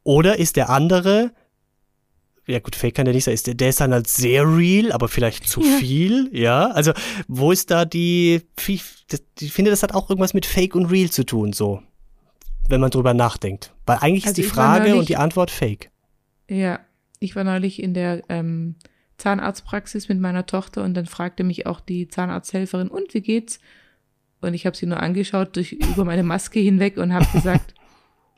Oder 0.05 0.39
ist 0.39 0.57
der 0.57 0.71
andere, 0.71 1.33
ja 2.47 2.59
gut, 2.61 2.77
fake 2.77 2.95
kann 2.95 3.07
der 3.07 3.15
nicht 3.15 3.25
sein, 3.25 3.35
ist 3.35 3.47
der, 3.47 3.55
der 3.55 3.71
ist 3.71 3.81
dann 3.81 3.93
halt 3.93 4.07
sehr 4.07 4.45
real, 4.45 4.93
aber 4.93 5.09
vielleicht 5.09 5.49
zu 5.49 5.63
Ja. 5.63 5.79
viel, 5.79 6.29
ja? 6.33 6.71
Also, 6.71 6.93
wo 7.27 7.51
ist 7.53 7.71
da 7.71 7.85
die, 7.85 8.43
ich 8.69 9.53
finde, 9.53 9.71
das 9.71 9.83
hat 9.83 9.95
auch 9.95 10.09
irgendwas 10.11 10.35
mit 10.35 10.47
fake 10.47 10.75
und 10.77 10.87
real 10.87 11.11
zu 11.11 11.25
tun, 11.25 11.53
so. 11.53 11.83
Wenn 12.69 12.81
man 12.81 12.91
drüber 12.91 13.13
nachdenkt. 13.15 13.75
Weil 13.87 13.99
eigentlich 13.99 14.27
Also 14.27 14.41
ist 14.41 14.47
die 14.47 14.55
Frage 14.55 14.85
neulich- 14.85 14.99
und 15.01 15.09
die 15.09 15.17
Antwort 15.17 15.51
fake. 15.51 15.91
Ja, 16.49 16.81
ich 17.19 17.35
war 17.37 17.45
neulich 17.45 17.83
in 17.83 17.93
der 17.95 18.23
ähm, 18.31 18.77
Zahnarztpraxis 19.19 20.09
mit 20.09 20.21
meiner 20.21 20.47
Tochter 20.47 20.83
und 20.83 20.95
dann 20.95 21.07
fragte 21.07 21.45
mich 21.45 21.67
auch 21.67 21.81
die 21.81 22.09
Zahnarzthelferin, 22.09 22.89
und 22.89 23.13
wie 23.15 23.21
geht's? 23.21 23.59
Und 24.41 24.53
ich 24.55 24.67
habe 24.67 24.77
sie 24.77 24.87
nur 24.87 25.01
angeschaut 25.01 25.57
durch 25.57 25.73
über 25.73 26.05
meine 26.05 26.23
Maske 26.23 26.61
hinweg 26.61 26.99
und 26.99 27.13
habe 27.15 27.27
gesagt, 27.33 27.74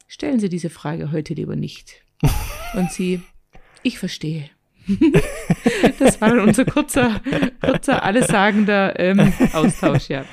stellen 0.07 0.41
Sie 0.41 0.49
diese 0.49 0.71
Frage 0.71 1.13
heute 1.13 1.35
lieber 1.35 1.57
nicht. 1.57 2.03
Und 2.75 2.91
sie, 2.93 3.21
ich 3.83 3.99
verstehe. 3.99 4.49
das 5.99 6.21
war 6.21 6.29
dann 6.29 6.41
unser 6.41 6.65
kurzer, 6.65 7.21
kurzer, 7.61 8.05
allessagender 8.05 8.99
ähm, 9.01 9.33
Austausch, 9.53 10.09
ja. 10.09 10.25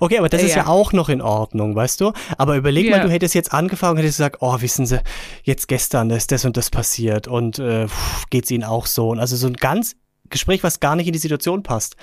Okay, 0.00 0.18
aber 0.18 0.28
das 0.28 0.42
Äh, 0.42 0.46
ist 0.46 0.54
ja 0.54 0.64
ja. 0.64 0.66
auch 0.68 0.92
noch 0.92 1.08
in 1.08 1.22
Ordnung, 1.22 1.74
weißt 1.74 2.00
du? 2.00 2.12
Aber 2.36 2.56
überleg 2.56 2.90
mal, 2.90 2.98
Ja. 2.98 3.02
du 3.04 3.10
hättest 3.10 3.34
jetzt 3.34 3.54
angefangen 3.54 3.92
und 3.92 3.98
hättest 3.98 4.18
gesagt, 4.18 4.36
oh, 4.40 4.60
wissen 4.60 4.84
Sie, 4.84 5.00
jetzt 5.44 5.66
gestern 5.66 6.10
ist 6.10 6.30
das 6.30 6.44
und 6.44 6.56
das 6.58 6.68
passiert 6.70 7.26
und 7.26 7.58
äh, 7.58 7.88
pff, 7.88 8.26
geht's 8.28 8.50
Ihnen 8.50 8.64
auch 8.64 8.84
so? 8.86 9.08
Und 9.08 9.18
also 9.18 9.34
so 9.36 9.46
ein 9.46 9.54
ganz 9.54 9.96
Gespräch, 10.28 10.62
was 10.62 10.80
gar 10.80 10.94
nicht 10.94 11.06
in 11.06 11.12
die 11.14 11.18
Situation 11.18 11.62
passt. 11.62 11.96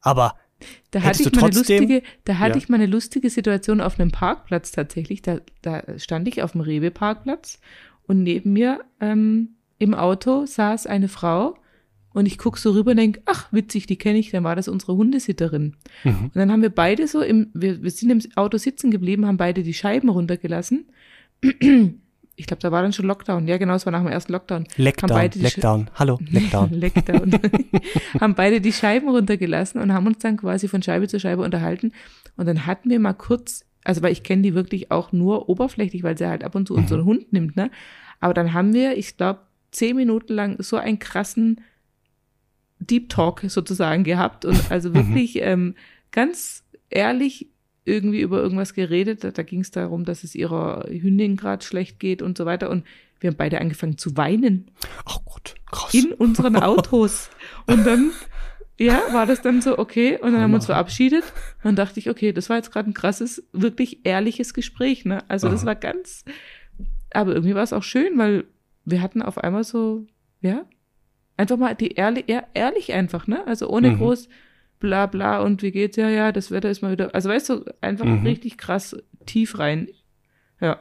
Aber 0.00 0.36
Da 0.90 1.02
hatte 1.02 1.22
ich 1.22 1.32
mal 1.32 1.40
trotzdem- 1.50 1.82
lustige, 1.82 2.02
da 2.24 2.38
hatte 2.38 2.52
Ja. 2.52 2.56
ich 2.58 2.68
mal 2.68 2.76
eine 2.76 2.86
lustige 2.86 3.28
Situation 3.30 3.80
auf 3.80 4.00
einem 4.00 4.10
Parkplatz 4.10 4.72
tatsächlich. 4.72 5.22
Da, 5.22 5.40
da 5.62 5.82
stand 5.98 6.26
ich 6.28 6.42
auf 6.42 6.52
dem 6.52 6.62
Rewe-Parkplatz 6.62 7.60
und 8.06 8.22
neben 8.22 8.52
mir 8.52 8.80
ähm, 9.00 9.50
im 9.78 9.92
Auto 9.94 10.46
saß 10.46 10.86
eine 10.86 11.08
Frau 11.08 11.56
und 12.14 12.24
ich 12.24 12.38
guck 12.38 12.56
so 12.56 12.70
rüber 12.70 12.92
und 12.92 12.96
denk, 12.96 13.20
ach 13.26 13.52
witzig, 13.52 13.86
die 13.86 13.96
kenne 13.98 14.18
ich, 14.18 14.30
dann 14.30 14.42
war 14.44 14.56
das 14.56 14.68
unsere 14.68 14.96
Hundesitterin. 14.96 15.76
Mhm. 16.04 16.24
Und 16.24 16.36
dann 16.36 16.50
haben 16.50 16.62
wir 16.62 16.70
beide 16.70 17.06
so 17.06 17.20
im, 17.20 17.50
wir, 17.52 17.82
wir 17.82 17.90
sind 17.90 18.08
im 18.10 18.20
Auto 18.36 18.56
sitzen 18.56 18.90
geblieben, 18.90 19.26
haben 19.26 19.36
beide 19.36 19.62
die 19.62 19.74
Scheiben 19.74 20.08
runtergelassen. 20.08 20.86
Ich 22.38 22.46
glaube, 22.46 22.60
da 22.60 22.70
war 22.70 22.82
dann 22.82 22.92
schon 22.92 23.06
Lockdown. 23.06 23.48
Ja, 23.48 23.56
genau, 23.56 23.74
es 23.74 23.86
war 23.86 23.92
nach 23.92 24.02
dem 24.02 24.08
ersten 24.12 24.32
Lockdown. 24.32 24.64
Sch- 25.38 25.42
Leckdown, 25.56 25.90
hallo, 25.94 26.18
Leckdown. 26.30 26.70
Leckdown. 26.70 27.32
haben 28.20 28.34
beide 28.34 28.60
die 28.60 28.72
Scheiben 28.74 29.08
runtergelassen 29.08 29.80
und 29.80 29.92
haben 29.94 30.06
uns 30.06 30.18
dann 30.18 30.36
quasi 30.36 30.68
von 30.68 30.82
Scheibe 30.82 31.08
zu 31.08 31.18
Scheibe 31.18 31.42
unterhalten. 31.42 31.92
Und 32.36 32.46
dann 32.46 32.66
hatten 32.66 32.90
wir 32.90 33.00
mal 33.00 33.14
kurz, 33.14 33.64
also 33.84 34.02
weil 34.02 34.12
ich 34.12 34.22
kenne 34.22 34.42
die 34.42 34.54
wirklich 34.54 34.90
auch 34.90 35.12
nur 35.12 35.48
oberflächlich, 35.48 36.02
weil 36.02 36.18
sie 36.18 36.26
halt 36.28 36.44
ab 36.44 36.54
und 36.54 36.68
zu 36.68 36.74
unseren 36.74 37.04
Hund 37.06 37.32
nimmt, 37.32 37.56
ne? 37.56 37.70
Aber 38.20 38.34
dann 38.34 38.52
haben 38.52 38.74
wir, 38.74 38.96
ich 38.98 39.16
glaube, 39.16 39.40
zehn 39.70 39.96
Minuten 39.96 40.34
lang 40.34 40.56
so 40.62 40.76
einen 40.76 40.98
krassen 40.98 41.60
Deep 42.78 43.08
Talk 43.08 43.42
sozusagen 43.48 44.04
gehabt 44.04 44.44
und 44.44 44.70
also 44.70 44.94
wirklich 44.94 45.40
ähm, 45.40 45.74
ganz 46.12 46.64
ehrlich 46.90 47.48
irgendwie 47.86 48.20
über 48.20 48.42
irgendwas 48.42 48.74
geredet. 48.74 49.24
Da, 49.24 49.30
da 49.30 49.42
ging 49.42 49.60
es 49.60 49.70
darum, 49.70 50.04
dass 50.04 50.24
es 50.24 50.34
ihrer 50.34 50.84
Hündin 50.88 51.36
gerade 51.36 51.64
schlecht 51.64 51.98
geht 52.00 52.20
und 52.22 52.36
so 52.36 52.44
weiter. 52.44 52.68
Und 52.70 52.84
wir 53.20 53.30
haben 53.30 53.36
beide 53.36 53.60
angefangen 53.60 53.96
zu 53.96 54.16
weinen 54.16 54.70
Ach 55.06 55.18
Gott, 55.24 55.54
krass. 55.70 55.94
in 55.94 56.12
unseren 56.12 56.56
Autos. 56.62 57.30
Und 57.66 57.86
dann, 57.86 58.10
ja, 58.78 59.00
war 59.12 59.24
das 59.26 59.40
dann 59.40 59.62
so, 59.62 59.78
okay, 59.78 60.18
und 60.20 60.32
dann 60.32 60.42
haben 60.42 60.50
wir 60.50 60.56
uns 60.56 60.64
Hammer. 60.68 60.74
verabschiedet. 60.76 61.24
Und 61.58 61.64
dann 61.64 61.76
dachte 61.76 61.98
ich, 62.00 62.10
okay, 62.10 62.32
das 62.32 62.50
war 62.50 62.56
jetzt 62.56 62.72
gerade 62.72 62.90
ein 62.90 62.94
krasses, 62.94 63.42
wirklich 63.52 64.00
ehrliches 64.04 64.52
Gespräch, 64.52 65.04
ne? 65.04 65.24
Also 65.28 65.48
das 65.48 65.64
war 65.64 65.74
ganz, 65.76 66.24
aber 67.12 67.32
irgendwie 67.34 67.54
war 67.54 67.62
es 67.62 67.72
auch 67.72 67.82
schön, 67.84 68.18
weil 68.18 68.44
wir 68.84 69.00
hatten 69.00 69.22
auf 69.22 69.38
einmal 69.38 69.64
so, 69.64 70.04
ja, 70.42 70.66
einfach 71.38 71.56
mal 71.56 71.74
die 71.74 71.92
ehrlich, 71.92 72.24
ehr, 72.28 72.46
ehrlich 72.54 72.92
einfach, 72.92 73.26
ne? 73.26 73.46
Also 73.46 73.68
ohne 73.68 73.90
Mhm. 73.92 73.96
groß 73.98 74.28
bla 74.78 75.06
bla 75.06 75.40
und 75.40 75.62
wie 75.62 75.70
geht's, 75.72 75.96
ja, 75.96 76.08
ja, 76.08 76.32
das 76.32 76.50
Wetter 76.50 76.70
ist 76.70 76.82
mal 76.82 76.92
wieder, 76.92 77.14
also 77.14 77.28
weißt 77.28 77.48
du, 77.48 77.64
einfach 77.80 78.04
Mhm. 78.04 78.26
richtig 78.26 78.58
krass 78.58 78.96
tief 79.26 79.58
rein. 79.58 79.88
Ja. 80.60 80.80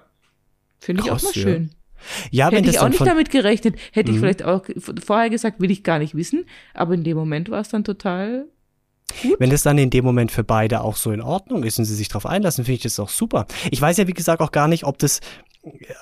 Finde 0.80 1.04
ich 1.04 1.12
auch 1.12 1.22
mal 1.22 1.32
ja. 1.34 1.42
schön. 1.42 1.72
Ja, 2.30 2.48
wenn 2.52 2.58
Hätte 2.58 2.68
das 2.68 2.76
ich 2.76 2.82
auch 2.82 2.90
nicht 2.90 3.06
damit 3.06 3.32
gerechnet. 3.32 3.78
Hätte 3.92 4.12
ich 4.12 4.18
Mhm. 4.18 4.22
vielleicht 4.22 4.44
auch 4.44 4.66
vorher 5.04 5.30
gesagt, 5.30 5.60
will 5.60 5.72
ich 5.72 5.84
gar 5.84 5.98
nicht 6.00 6.14
wissen. 6.14 6.46
Aber 6.74 6.94
in 6.94 7.04
dem 7.04 7.18
Moment 7.18 7.50
war 7.50 7.62
es 7.62 7.70
dann 7.70 7.84
total 7.84 8.46
gut. 9.24 9.38
Wenn 9.40 9.50
das 9.50 9.64
dann 9.64 9.78
in 9.78 9.90
dem 9.90 10.04
Moment 10.06 10.32
für 10.32 10.44
beide 10.44 10.82
auch 10.82 10.98
so 10.98 11.12
in 11.12 11.22
Ordnung 11.22 11.64
ist 11.64 11.80
und 11.80 11.86
sie 11.86 11.96
sich 11.96 12.10
darauf 12.10 12.26
einlassen, 12.26 12.66
finde 12.66 12.76
ich 12.78 12.84
das 12.84 13.00
auch 13.00 13.10
super. 13.10 13.48
Ich 13.72 13.82
weiß 13.82 13.98
ja, 13.98 14.08
wie 14.08 14.14
gesagt, 14.14 14.42
auch 14.42 14.52
gar 14.52 14.68
nicht, 14.68 14.84
ob 14.84 15.00
das, 15.00 15.22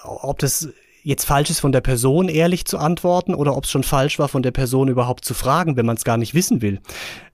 ob 0.04 0.40
das 0.40 0.70
jetzt 1.04 1.26
falsch 1.26 1.50
ist, 1.50 1.60
von 1.60 1.72
der 1.72 1.82
Person 1.82 2.30
ehrlich 2.30 2.66
zu 2.66 2.78
antworten 2.78 3.36
oder 3.36 3.56
ob 3.56 3.66
es 3.66 3.72
schon 3.72 3.84
falsch 3.84 4.20
war, 4.20 4.30
von 4.30 4.42
der 4.42 4.52
Person 4.52 4.88
überhaupt 4.88 5.26
zu 5.26 5.34
fragen, 5.34 5.76
wenn 5.76 5.86
man 5.86 5.98
es 5.98 6.04
gar 6.04 6.18
nicht 6.18 6.34
wissen 6.34 6.62
will. 6.62 6.80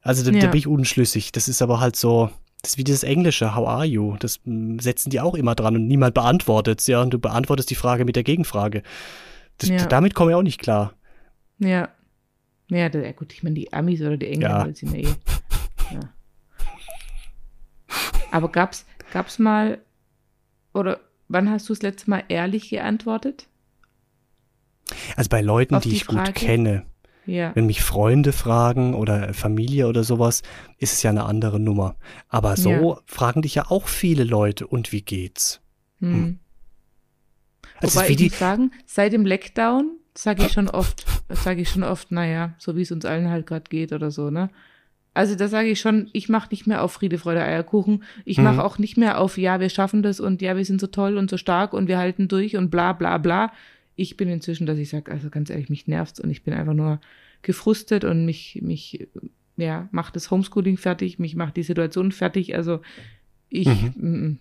Also 0.02 0.24
da, 0.24 0.36
ja. 0.36 0.42
da 0.42 0.48
bin 0.48 0.58
ich 0.58 0.68
unschlüssig. 0.68 1.32
Das 1.32 1.48
ist 1.48 1.62
aber 1.62 1.80
halt 1.80 1.96
so, 1.96 2.30
das 2.62 2.72
ist 2.72 2.78
wie 2.78 2.84
das 2.84 3.04
Englische, 3.04 3.56
how 3.56 3.68
are 3.68 3.86
you? 3.86 4.18
Das 4.20 4.40
hm, 4.44 4.80
setzen 4.80 5.12
die 5.12 5.22
auch 5.22 5.36
immer 5.36 5.56
dran 5.56 5.76
und 5.76 5.88
niemand 5.88 6.16
beantwortet 6.16 6.86
ja, 6.88 7.02
und 7.02 7.14
du 7.14 7.20
beantwortest 7.20 7.70
die 7.70 7.76
Frage 7.76 8.06
mit 8.06 8.16
der 8.16 8.24
Gegenfrage. 8.24 8.84
Das, 9.60 9.70
ja. 9.70 9.86
Damit 9.86 10.16
komme 10.16 10.32
ich 10.32 10.36
auch 10.36 10.44
nicht 10.44 10.60
klar. 10.60 10.94
Ja. 11.60 11.90
Ja, 12.70 12.88
ja 12.88 13.12
gut, 13.14 13.34
ich 13.34 13.44
meine, 13.44 13.56
die 13.56 13.74
Amis 13.74 14.02
oder 14.02 14.18
die 14.18 14.28
Engländer 14.28 14.68
ja. 14.68 14.74
sind 14.74 14.94
ja 14.94 15.10
eh. 15.10 15.16
Ja. 15.92 16.00
Aber 18.32 18.50
gab's, 18.50 18.86
gab's 19.12 19.40
mal, 19.40 19.80
oder 20.74 21.00
wann 21.30 21.50
hast 21.50 21.68
du 21.68 21.74
das 21.74 21.82
letzte 21.82 22.10
Mal 22.10 22.24
ehrlich 22.30 22.70
geantwortet? 22.70 23.49
Also 25.16 25.30
bei 25.30 25.42
Leuten, 25.42 25.76
Auf 25.76 25.84
die, 25.84 25.90
die 25.90 25.96
ich 25.96 26.08
gut 26.08 26.36
kenne. 26.36 26.86
Ja. 27.26 27.56
Wenn 27.56 27.68
mich 27.68 27.84
Freunde 27.84 28.32
fragen 28.32 28.96
oder 28.96 29.34
Familie 29.34 29.88
oder 29.88 30.04
sowas, 30.04 30.42
ist 30.78 30.94
es 30.94 31.04
ja 31.04 31.12
eine 31.12 31.26
andere 31.26 31.60
Nummer. 31.60 31.96
Aber 32.28 32.58
so 32.58 32.72
ja. 32.72 32.98
fragen 33.06 33.44
dich 33.44 33.56
ja 33.56 33.66
auch 33.70 33.88
viele 33.88 34.24
Leute, 34.24 34.66
und 34.66 34.92
wie 34.92 35.02
geht's? 35.02 35.62
Hm. 36.00 36.14
hm. 36.14 36.40
Also 37.82 38.00
Wobei 38.00 38.10
ich 38.10 38.22
muss 38.22 38.40
sagen, 38.40 38.72
seit 38.86 39.14
dem 39.14 39.26
Lockdown 39.26 39.92
sage 40.16 40.46
ich 40.46 40.52
schon 40.54 40.70
oft, 40.70 41.06
sage 41.30 41.62
ich 41.62 41.70
schon 41.70 41.84
oft, 41.84 42.12
naja, 42.12 42.56
so 42.58 42.76
wie 42.76 42.82
es 42.82 42.92
uns 42.92 43.06
allen 43.06 43.30
halt 43.30 43.46
gerade 43.46 43.70
geht 43.70 43.94
oder 43.94 44.12
so, 44.12 44.30
ne? 44.30 44.50
Also 45.14 45.36
da 45.36 45.48
sage 45.48 45.70
ich 45.70 45.82
schon, 45.82 46.10
ich 46.14 46.30
mache 46.30 46.50
nicht 46.52 46.68
mehr 46.68 46.84
auf 46.84 46.94
Friede, 46.94 47.18
Freude, 47.18 47.42
Eierkuchen. 47.42 48.04
Ich 48.26 48.38
mhm. 48.38 48.46
mache 48.46 48.64
auch 48.64 48.78
nicht 48.78 48.96
mehr 48.96 49.20
auf, 49.20 49.38
ja, 49.38 49.60
wir 49.60 49.70
schaffen 49.70 50.04
das 50.04 50.20
und 50.20 50.42
ja, 50.42 50.56
wir 50.56 50.64
sind 50.64 50.80
so 50.80 50.88
toll 50.88 51.18
und 51.18 51.30
so 51.30 51.38
stark 51.38 51.74
und 51.74 51.88
wir 51.88 51.98
halten 51.98 52.28
durch 52.28 52.56
und 52.56 52.70
bla 52.70 52.94
bla 52.94 53.18
bla. 53.18 53.52
Ich 54.00 54.16
bin 54.16 54.30
inzwischen, 54.30 54.66
dass 54.66 54.78
ich 54.78 54.88
sage, 54.88 55.12
also 55.12 55.30
ganz 55.30 55.50
ehrlich, 55.50 55.70
mich 55.70 55.86
nervt's 55.86 56.22
und 56.22 56.30
ich 56.30 56.44
bin 56.44 56.54
einfach 56.54 56.74
nur 56.74 57.02
gefrustet 57.42 58.06
und 58.06 58.26
mich, 58.26 58.60
mich, 58.62 59.10
ja, 59.58 59.90
macht 59.92 60.16
das 60.16 60.32
Homeschooling 60.32 60.78
fertig, 60.78 61.20
mich 61.20 61.36
macht 61.36 61.58
die 61.58 61.64
Situation 61.64 62.14
fertig. 62.14 62.56
Also 62.56 62.80
ich, 63.50 63.68
mhm. 63.68 64.40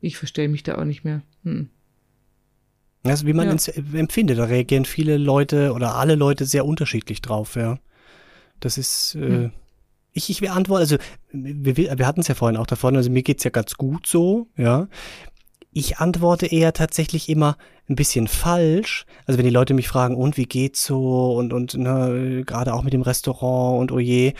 ich 0.00 0.16
verstehe 0.16 0.48
mich 0.48 0.62
da 0.62 0.78
auch 0.78 0.84
nicht 0.84 1.04
mehr. 1.04 1.20
Mhm. 1.42 1.68
Also 3.02 3.26
wie 3.26 3.34
man 3.34 3.54
ja. 3.54 3.74
empfindet, 3.92 4.38
da 4.38 4.44
reagieren 4.44 4.86
viele 4.86 5.18
Leute 5.18 5.74
oder 5.74 5.96
alle 5.96 6.14
Leute 6.14 6.46
sehr 6.46 6.64
unterschiedlich 6.64 7.20
drauf, 7.20 7.56
ja. 7.56 7.78
Das 8.60 8.78
ist, 8.78 9.16
äh, 9.16 9.18
hm. 9.18 9.52
ich, 10.14 10.30
ich 10.30 10.40
beantworte, 10.40 10.80
also 10.80 10.96
wir, 11.30 11.76
wir 11.76 12.06
hatten 12.06 12.20
es 12.20 12.28
ja 12.28 12.34
vorhin 12.34 12.56
auch 12.56 12.66
davon, 12.66 12.96
also 12.96 13.10
mir 13.10 13.22
geht's 13.22 13.44
ja 13.44 13.50
ganz 13.50 13.74
gut 13.74 14.06
so, 14.06 14.48
ja. 14.56 14.88
Ich 15.74 15.98
antworte 15.98 16.46
eher 16.46 16.72
tatsächlich 16.72 17.28
immer 17.28 17.58
ein 17.88 17.96
bisschen 17.96 18.28
falsch. 18.28 19.06
Also 19.26 19.38
wenn 19.38 19.44
die 19.44 19.50
Leute 19.52 19.74
mich 19.74 19.88
fragen, 19.88 20.16
und 20.16 20.36
wie 20.36 20.46
geht's 20.46 20.84
so? 20.84 21.34
Und, 21.34 21.52
und 21.52 21.74
ne, 21.74 22.42
gerade 22.46 22.74
auch 22.74 22.82
mit 22.82 22.92
dem 22.92 23.02
Restaurant 23.02 23.80
und 23.80 23.92
oje, 23.92 24.32
oh 24.34 24.38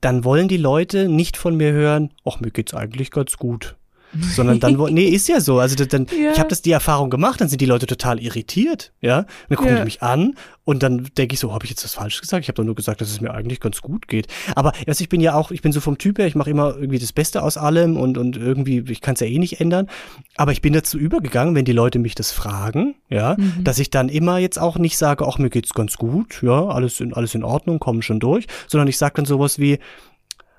dann 0.00 0.24
wollen 0.24 0.48
die 0.48 0.56
Leute 0.56 1.08
nicht 1.08 1.36
von 1.36 1.56
mir 1.56 1.72
hören, 1.72 2.12
ach, 2.24 2.40
mir 2.40 2.50
geht's 2.50 2.74
eigentlich 2.74 3.10
ganz 3.10 3.36
gut 3.36 3.76
sondern 4.20 4.60
dann, 4.60 4.74
nee, 4.90 5.06
ist 5.06 5.28
ja 5.28 5.40
so. 5.40 5.58
Also 5.58 5.82
dann, 5.84 6.06
ja. 6.06 6.32
ich 6.32 6.38
habe 6.38 6.48
das 6.48 6.62
die 6.62 6.72
Erfahrung 6.72 7.10
gemacht, 7.10 7.40
dann 7.40 7.48
sind 7.48 7.60
die 7.60 7.66
Leute 7.66 7.86
total 7.86 8.20
irritiert, 8.20 8.92
ja. 9.00 9.18
Und 9.18 9.26
dann 9.48 9.56
gucken 9.56 9.72
ja. 9.72 9.78
die 9.80 9.84
mich 9.84 10.02
an 10.02 10.34
und 10.64 10.82
dann 10.82 11.08
denke 11.18 11.34
ich 11.34 11.40
so, 11.40 11.52
habe 11.52 11.64
ich 11.64 11.70
jetzt 11.70 11.84
was 11.84 11.94
falsch 11.94 12.20
gesagt? 12.20 12.44
Ich 12.44 12.48
habe 12.48 12.56
doch 12.56 12.64
nur 12.64 12.74
gesagt, 12.74 13.00
dass 13.00 13.10
es 13.10 13.20
mir 13.20 13.34
eigentlich 13.34 13.58
ganz 13.58 13.80
gut 13.80 14.06
geht. 14.06 14.28
Aber 14.54 14.72
also 14.86 15.02
ich 15.02 15.08
bin 15.08 15.20
ja 15.20 15.34
auch, 15.34 15.50
ich 15.50 15.60
bin 15.60 15.72
so 15.72 15.80
vom 15.80 15.98
Typ 15.98 16.18
her, 16.18 16.26
ich 16.26 16.36
mache 16.36 16.50
immer 16.50 16.76
irgendwie 16.76 17.00
das 17.00 17.12
Beste 17.12 17.42
aus 17.42 17.56
allem 17.56 17.96
und, 17.96 18.16
und 18.16 18.36
irgendwie, 18.36 18.84
ich 18.88 19.00
kann 19.00 19.14
es 19.14 19.20
ja 19.20 19.26
eh 19.26 19.38
nicht 19.38 19.60
ändern. 19.60 19.88
Aber 20.36 20.52
ich 20.52 20.62
bin 20.62 20.72
dazu 20.72 20.98
übergegangen, 20.98 21.54
wenn 21.54 21.64
die 21.64 21.72
Leute 21.72 21.98
mich 21.98 22.14
das 22.14 22.30
fragen, 22.30 22.94
ja, 23.08 23.34
mhm. 23.36 23.64
dass 23.64 23.78
ich 23.80 23.90
dann 23.90 24.08
immer 24.08 24.38
jetzt 24.38 24.58
auch 24.58 24.78
nicht 24.78 24.98
sage, 24.98 25.26
ach, 25.26 25.38
mir 25.38 25.50
geht's 25.50 25.74
ganz 25.74 25.96
gut, 25.96 26.42
ja, 26.42 26.66
alles 26.66 27.00
in, 27.00 27.12
alles 27.12 27.34
in 27.34 27.42
Ordnung, 27.42 27.80
kommen 27.80 28.02
schon 28.02 28.20
durch, 28.20 28.46
sondern 28.68 28.86
ich 28.86 28.98
sage 28.98 29.14
dann 29.16 29.24
sowas 29.24 29.58
wie, 29.58 29.78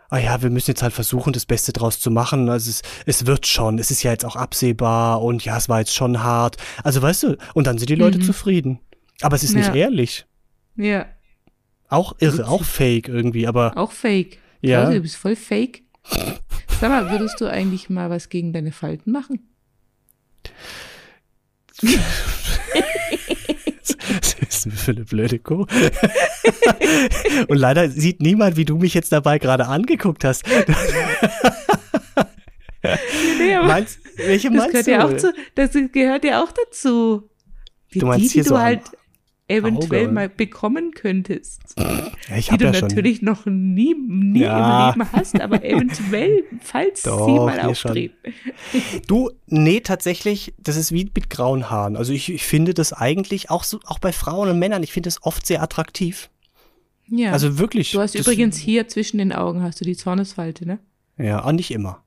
ah 0.10 0.18
ja, 0.18 0.42
wir 0.42 0.50
müssen 0.50 0.72
jetzt 0.72 0.84
halt 0.84 0.94
versuchen, 0.94 1.34
das 1.34 1.46
Beste 1.46 1.74
draus 1.74 2.00
zu 2.00 2.12
machen. 2.12 2.50
Also 2.50 2.70
es, 2.70 2.82
es 3.06 3.26
wird 3.26 3.48
schon, 3.48 3.80
es 3.80 3.92
ist 3.92 4.04
ja 4.04 4.12
jetzt 4.12 4.26
auch 4.26 4.36
absehbar 4.36 5.22
und 5.22 5.44
ja, 5.46 5.58
es 5.58 5.70
war 5.70 5.80
jetzt 5.80 5.94
schon 5.94 6.24
hart. 6.24 6.58
Also 6.84 7.02
weißt 7.02 7.24
du, 7.24 7.38
und 7.54 7.68
dann 7.68 7.78
sind 7.78 7.90
die 7.90 7.96
Leute 7.96 8.20
mhm. 8.20 8.24
zufrieden. 8.24 8.80
Aber 9.22 9.36
es 9.36 9.44
ist 9.44 9.56
nicht 9.56 9.74
ehrlich. 9.74 10.26
Ja. 10.76 11.06
Auch 11.88 12.16
irre, 12.20 12.48
auch 12.48 12.64
fake 12.64 13.08
irgendwie, 13.08 13.48
aber. 13.48 13.78
Auch 13.78 13.92
fake. 13.92 14.40
Ja. 14.62 14.82
Claudia, 14.82 14.98
du 14.98 15.02
bist 15.02 15.16
voll 15.16 15.36
fake. 15.36 15.84
Sag 16.80 16.90
mal, 16.90 17.12
würdest 17.12 17.40
du 17.40 17.46
eigentlich 17.46 17.90
mal 17.90 18.10
was 18.10 18.30
gegen 18.30 18.54
deine 18.54 18.72
Falten 18.72 19.12
machen? 19.12 19.48
Ist 24.54 24.66
denn 24.66 24.72
für 24.74 24.92
eine 24.92 25.06
blöde 25.06 25.40
Kuh? 25.40 25.66
Und 27.48 27.58
leider 27.58 27.90
sieht 27.90 28.22
niemand, 28.22 28.56
wie 28.56 28.66
du 28.66 28.78
mich 28.78 28.94
jetzt 28.94 29.12
dabei 29.12 29.40
gerade 29.40 29.68
angeguckt 29.68 30.24
hast. 30.24 30.46
nee, 33.40 33.58
meinst, 33.58 34.00
welche 34.18 34.52
das 34.52 34.58
meinst 34.58 34.86
gehört 34.86 34.88
du? 34.88 34.92
Ja 34.92 35.06
auch 35.06 35.18
zu, 35.18 35.34
das 35.56 35.72
gehört 35.92 36.24
ja 36.24 36.44
auch 36.44 36.52
dazu. 36.52 37.30
Die, 37.94 38.00
du 38.00 38.06
meinst 38.06 38.36
die, 38.36 38.42
die 38.42 38.48
du 38.48 38.60
halt 38.60 38.82
eventuell 39.48 40.06
Auge. 40.06 40.14
mal 40.14 40.30
bekommen 40.30 40.92
könntest. 40.92 41.76
Ja, 41.78 42.12
ich 42.38 42.48
die 42.48 42.58
du 42.58 42.66
ja 42.66 42.72
natürlich 42.72 43.18
schon. 43.18 43.26
noch 43.26 43.46
nie, 43.46 43.96
nie 43.96 44.42
ja. 44.42 44.92
im 44.92 45.00
Leben 45.00 45.12
hast, 45.12 45.40
aber 45.40 45.64
eventuell, 45.64 46.44
falls 46.62 47.04
Doch, 47.04 47.26
sie 47.26 47.34
mal 47.34 47.60
auftreten. 47.62 48.16
Du, 49.08 49.32
nee, 49.48 49.82
tatsächlich, 49.82 50.54
das 50.58 50.78
ist 50.78 50.92
wie 50.92 51.10
mit 51.14 51.30
grauen 51.30 51.70
Haaren. 51.70 51.98
Also 51.98 52.14
ich, 52.14 52.32
ich 52.32 52.44
finde 52.44 52.74
das 52.74 52.94
eigentlich 52.94 53.50
auch 53.50 53.64
so, 53.64 53.80
auch 53.86 54.00
bei 54.00 54.14
Frauen 54.14 54.50
und 54.50 54.60
Männern, 54.60 54.84
ich 54.84 54.94
finde 54.94 55.08
das 55.08 55.22
oft 55.24 55.46
sehr 55.46 55.62
attraktiv. 55.62 56.30
Ja. 57.10 57.32
Also 57.32 57.58
wirklich. 57.60 57.92
Du 57.92 58.00
hast 58.00 58.16
übrigens 58.16 58.58
hier 58.58 58.88
zwischen 58.88 59.18
den 59.18 59.34
Augen 59.34 59.62
hast 59.62 59.80
du 59.82 59.86
die 59.86 59.96
Zornesfalte, 59.96 60.66
ne? 60.66 60.80
Ja, 61.18 61.44
auch 61.44 61.52
nicht 61.52 61.72
immer. 61.72 62.04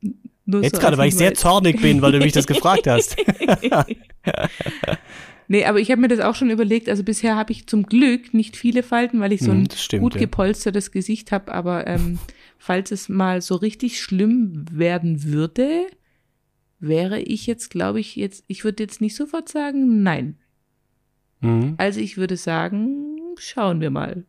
Nur 0.46 0.62
Jetzt 0.62 0.76
so 0.76 0.80
gerade, 0.80 0.96
weil 0.96 1.08
ich 1.08 1.16
sehr 1.16 1.34
zornig 1.34 1.80
bin, 1.80 2.02
weil 2.02 2.12
du 2.12 2.18
mich 2.18 2.32
das 2.32 2.46
gefragt 2.46 2.86
hast. 2.86 3.16
Nee, 5.48 5.64
aber 5.64 5.78
ich 5.78 5.90
habe 5.90 6.00
mir 6.00 6.08
das 6.08 6.20
auch 6.20 6.34
schon 6.34 6.50
überlegt. 6.50 6.88
Also 6.88 7.04
bisher 7.04 7.36
habe 7.36 7.52
ich 7.52 7.66
zum 7.66 7.84
Glück 7.84 8.34
nicht 8.34 8.56
viele 8.56 8.82
Falten, 8.82 9.20
weil 9.20 9.32
ich 9.32 9.40
so 9.40 9.52
hm, 9.52 9.62
ein 9.62 9.70
stimmt, 9.70 10.02
gut 10.02 10.18
gepolstertes 10.18 10.90
Gesicht 10.90 11.32
habe. 11.32 11.52
Aber 11.52 11.86
ähm, 11.86 12.18
falls 12.58 12.90
es 12.90 13.08
mal 13.08 13.40
so 13.40 13.54
richtig 13.56 14.00
schlimm 14.00 14.64
werden 14.70 15.22
würde, 15.22 15.86
wäre 16.80 17.20
ich 17.20 17.46
jetzt, 17.46 17.70
glaube 17.70 18.00
ich, 18.00 18.16
jetzt, 18.16 18.44
ich 18.48 18.64
würde 18.64 18.82
jetzt 18.82 19.00
nicht 19.00 19.14
sofort 19.14 19.48
sagen, 19.48 20.02
nein. 20.02 20.36
Mhm. 21.40 21.74
Also 21.76 22.00
ich 22.00 22.16
würde 22.16 22.36
sagen, 22.36 23.34
schauen 23.38 23.80
wir 23.80 23.90
mal. 23.90 24.24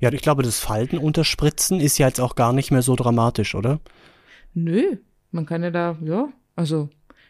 Ja, 0.00 0.12
ich 0.12 0.22
glaube, 0.22 0.42
das 0.42 0.60
Falten 0.60 0.96
unterspritzen 0.96 1.80
ist 1.80 1.98
ja 1.98 2.06
jetzt 2.06 2.20
auch 2.20 2.36
gar 2.36 2.52
nicht 2.52 2.70
mehr 2.70 2.82
so 2.82 2.96
dramatisch, 2.96 3.54
oder? 3.54 3.80
Nö, 4.54 4.96
man 5.30 5.44
kann 5.44 5.62
ja 5.62 5.70
da, 5.70 5.98
ja, 6.02 6.32
also 6.56 6.88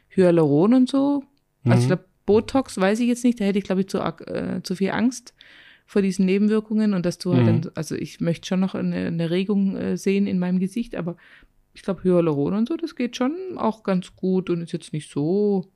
Hyaluron 0.09 0.74
und 0.74 0.88
so 0.88 1.24
also 1.65 1.79
ich 1.79 1.85
mhm. 1.85 1.89
glaube, 1.89 2.05
Botox 2.27 2.79
weiß 2.79 3.01
ich 3.01 3.09
jetzt 3.09 3.25
nicht, 3.25 3.41
da 3.41 3.45
hätte 3.45 3.59
ich, 3.59 3.65
glaube 3.65 3.83
ich, 3.83 3.89
zu, 3.89 3.99
äh, 3.99 4.62
zu 4.62 4.77
viel 4.77 4.91
Angst 4.91 5.35
vor 5.87 6.03
diesen 6.03 6.25
Nebenwirkungen 6.25 6.95
und 6.95 7.05
dass 7.05 7.19
du 7.19 7.35
halt 7.35 7.43
mhm. 7.43 7.61
dann, 7.62 7.73
also 7.75 7.95
ich 7.95 8.21
möchte 8.21 8.47
schon 8.47 8.61
noch 8.61 8.75
eine, 8.75 9.07
eine 9.07 9.31
Regung 9.31 9.77
äh, 9.77 9.97
sehen 9.97 10.27
in 10.27 10.39
meinem 10.39 10.59
Gesicht, 10.59 10.95
aber 10.95 11.17
ich 11.75 11.83
glaube, 11.83 12.05
Hyaluron 12.05 12.55
und 12.55 12.69
so, 12.69 12.77
das 12.77 12.95
geht 12.95 13.17
schon 13.17 13.35
auch 13.57 13.83
ganz 13.83 14.15
gut 14.17 14.49
und 14.49 14.62
ist 14.62 14.73
jetzt 14.73 14.93
nicht 14.93 15.11
so 15.11 15.67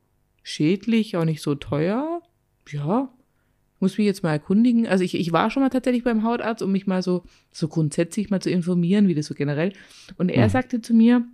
schädlich, 0.43 1.17
auch 1.17 1.25
nicht 1.25 1.43
so 1.43 1.55
teuer. 1.55 2.23
Ja, 2.71 3.13
muss 3.81 3.99
mich 3.99 4.07
jetzt 4.07 4.23
mal 4.23 4.33
erkundigen. 4.33 4.87
Also 4.87 5.05
ich, 5.05 5.15
ich 5.15 5.33
war 5.33 5.51
schon 5.51 5.63
mal 5.63 5.69
tatsächlich 5.69 6.05
beim 6.05 6.25
Hautarzt, 6.25 6.63
um 6.63 6.73
mich 6.73 6.87
mal 6.87 7.03
so, 7.03 7.25
so 7.53 7.69
grundsätzlich 7.69 8.31
mal 8.31 8.41
zu 8.41 8.51
informieren, 8.51 9.09
wie 9.09 9.15
das 9.15 9.27
so 9.27 9.35
generell. 9.35 9.73
Und 10.17 10.31
er 10.31 10.47
mhm. 10.47 10.51
sagte 10.51 10.81
zu 10.81 10.95
mir, 10.95 11.25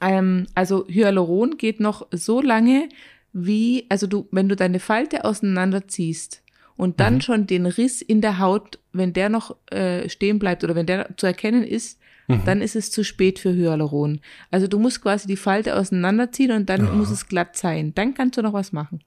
ähm, 0.00 0.46
also 0.54 0.86
Hyaluron 0.88 1.56
geht 1.56 1.80
noch 1.80 2.06
so 2.10 2.40
lange, 2.40 2.88
wie, 3.34 3.84
also 3.90 4.06
du, 4.06 4.26
wenn 4.30 4.48
du 4.48 4.56
deine 4.56 4.80
Falte 4.80 5.24
auseinanderziehst 5.24 6.42
und 6.76 7.00
dann 7.00 7.16
mhm. 7.16 7.20
schon 7.20 7.46
den 7.46 7.66
Riss 7.66 8.00
in 8.00 8.20
der 8.20 8.38
Haut, 8.38 8.78
wenn 8.92 9.12
der 9.12 9.28
noch 9.28 9.56
äh, 9.70 10.08
stehen 10.08 10.38
bleibt 10.38 10.64
oder 10.64 10.74
wenn 10.74 10.86
der 10.86 11.16
zu 11.16 11.26
erkennen 11.26 11.64
ist, 11.64 11.98
mhm. 12.28 12.42
dann 12.46 12.62
ist 12.62 12.76
es 12.76 12.92
zu 12.92 13.04
spät 13.04 13.40
für 13.40 13.52
Hyaluron. 13.52 14.20
Also 14.52 14.68
du 14.68 14.78
musst 14.78 15.02
quasi 15.02 15.26
die 15.26 15.36
Falte 15.36 15.76
auseinanderziehen 15.76 16.52
und 16.52 16.70
dann 16.70 16.86
ja. 16.86 16.92
muss 16.92 17.10
es 17.10 17.26
glatt 17.26 17.56
sein. 17.56 17.92
Dann 17.94 18.14
kannst 18.14 18.38
du 18.38 18.42
noch 18.42 18.52
was 18.52 18.72
machen. 18.72 19.02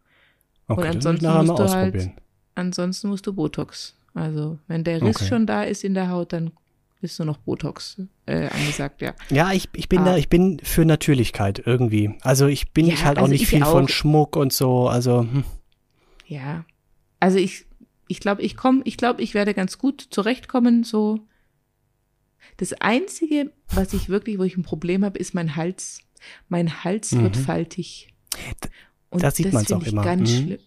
Okay, 0.67 0.81
und 0.81 0.87
ansonsten 0.87 1.45
musst 1.45 1.59
du 1.59 1.69
halt, 1.69 2.11
ansonsten 2.55 3.07
musst 3.07 3.25
du 3.25 3.33
Botox. 3.33 3.95
Also 4.13 4.59
wenn 4.67 4.83
der 4.83 5.01
Riss 5.01 5.15
okay. 5.15 5.25
schon 5.25 5.45
da 5.45 5.63
ist 5.63 5.85
in 5.85 5.93
der 5.93 6.09
Haut, 6.09 6.33
dann 6.33 6.51
ist 7.01 7.19
nur 7.19 7.25
noch 7.25 7.37
Botox 7.37 8.01
äh, 8.25 8.47
angesagt, 8.47 9.01
ja. 9.01 9.13
Ja, 9.29 9.51
ich, 9.53 9.69
ich 9.73 9.87
bin 9.89 9.99
ah. 9.99 10.05
da, 10.05 10.17
ich 10.17 10.29
bin 10.29 10.59
für 10.63 10.85
Natürlichkeit 10.85 11.61
irgendwie. 11.65 12.15
Also 12.21 12.47
ich 12.47 12.71
bin 12.71 12.87
ja, 12.87 12.93
ich 12.93 13.05
halt 13.05 13.17
also 13.17 13.25
auch 13.25 13.29
nicht 13.31 13.47
viel 13.47 13.63
auch. 13.63 13.71
von 13.71 13.87
Schmuck 13.87 14.35
und 14.35 14.51
so, 14.53 14.87
also. 14.87 15.21
Hm. 15.21 15.43
Ja. 16.25 16.65
Also 17.19 17.37
ich, 17.37 17.65
ich 18.07 18.19
glaube, 18.19 18.41
ich 18.41 18.55
komme, 18.57 18.81
ich 18.85 18.97
glaube, 18.97 19.21
ich 19.21 19.33
werde 19.33 19.53
ganz 19.53 19.77
gut 19.77 20.07
zurechtkommen, 20.09 20.83
so. 20.83 21.19
Das 22.57 22.73
Einzige, 22.73 23.51
was 23.69 23.93
ich 23.93 24.09
wirklich, 24.09 24.39
wo 24.39 24.43
ich 24.43 24.57
ein 24.57 24.63
Problem 24.63 25.05
habe, 25.05 25.19
ist 25.19 25.33
mein 25.33 25.55
Hals. 25.55 25.99
Mein 26.49 26.83
Hals 26.83 27.11
mhm. 27.11 27.23
wird 27.23 27.37
faltig. 27.37 28.13
Und 29.09 29.21
Da 29.21 29.31
sieht 29.31 29.47
das 29.47 29.53
man's 29.53 29.67
find 29.67 29.81
auch 29.83 29.87
immer. 29.87 30.03
Ganz 30.03 30.31
Mhm. 30.31 30.35
schlimm. 30.45 30.59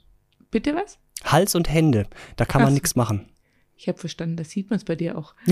Bitte 0.51 0.75
was? 0.75 0.99
Hals 1.25 1.55
und 1.55 1.69
Hände, 1.69 2.07
da 2.37 2.45
kann 2.45 2.63
man 2.63 2.71
Ach 2.71 2.75
nichts 2.75 2.97
machen. 2.97 3.29
Ich 3.83 3.89
habe 3.89 3.97
verstanden, 3.97 4.37
das 4.37 4.51
sieht 4.51 4.69
man 4.69 4.77
es 4.77 4.85
bei 4.85 4.95
dir 4.95 5.17
auch. 5.17 5.35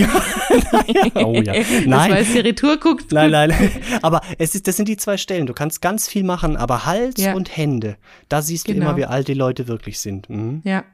Oh 1.15 1.33
ja. 1.41 1.55
Nein. 1.87 2.11
weiß 2.11 2.33
die 2.35 2.41
Retour 2.41 2.79
guckt. 2.79 3.11
Nein, 3.11 3.31
nein. 3.31 3.53
Aber 4.03 4.21
es 4.37 4.55
ist, 4.55 4.69
das 4.69 4.77
sind 4.77 4.87
die 4.87 4.99
zwei 4.99 5.17
Stellen. 5.17 5.47
Du 5.47 5.55
kannst 5.55 5.81
ganz 5.81 6.09
viel 6.09 6.25
machen, 6.25 6.55
aber 6.59 6.85
Hals 6.85 7.15
Ja. 7.23 7.33
und 7.35 7.57
Hände, 7.57 7.97
da 8.29 8.43
siehst 8.43 8.69
du 8.69 8.75
Genau. 8.75 8.87
immer, 8.91 8.97
wie 8.99 9.07
alt 9.07 9.29
die 9.29 9.35
Leute 9.35 9.67
wirklich 9.67 9.99
sind. 10.01 10.29
Mhm. 10.29 10.61
Ja. 10.65 10.85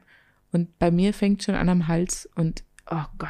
Und 0.53 0.79
bei 0.79 0.91
mir 0.91 1.13
fängt 1.13 1.43
schon 1.43 1.55
an 1.55 1.67
am 1.67 1.89
Hals 1.89 2.29
und 2.35 2.63
oh 2.89 3.03
Gott. 3.17 3.29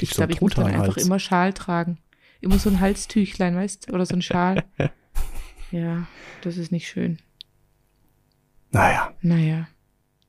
Ich 0.00 0.10
so 0.10 0.22
einen 0.22 0.30
glaube, 0.30 0.32
ich 0.32 0.40
muss 0.40 0.54
dann 0.54 0.64
einfach 0.66 0.78
Truthahnhals? 0.86 1.06
immer 1.06 1.18
Schal 1.20 1.52
tragen. 1.52 1.98
Immer 2.40 2.58
so 2.58 2.68
ein 2.68 2.80
Halstüchlein, 2.80 3.54
weißt 3.54 3.92
Oder 3.92 4.06
so 4.06 4.16
ein 4.16 4.22
Schal. 4.22 4.64
ja, 5.70 6.08
das 6.42 6.56
ist 6.56 6.72
nicht 6.72 6.88
schön. 6.88 7.18
Naja, 8.72 9.12
Naja. 9.22 9.68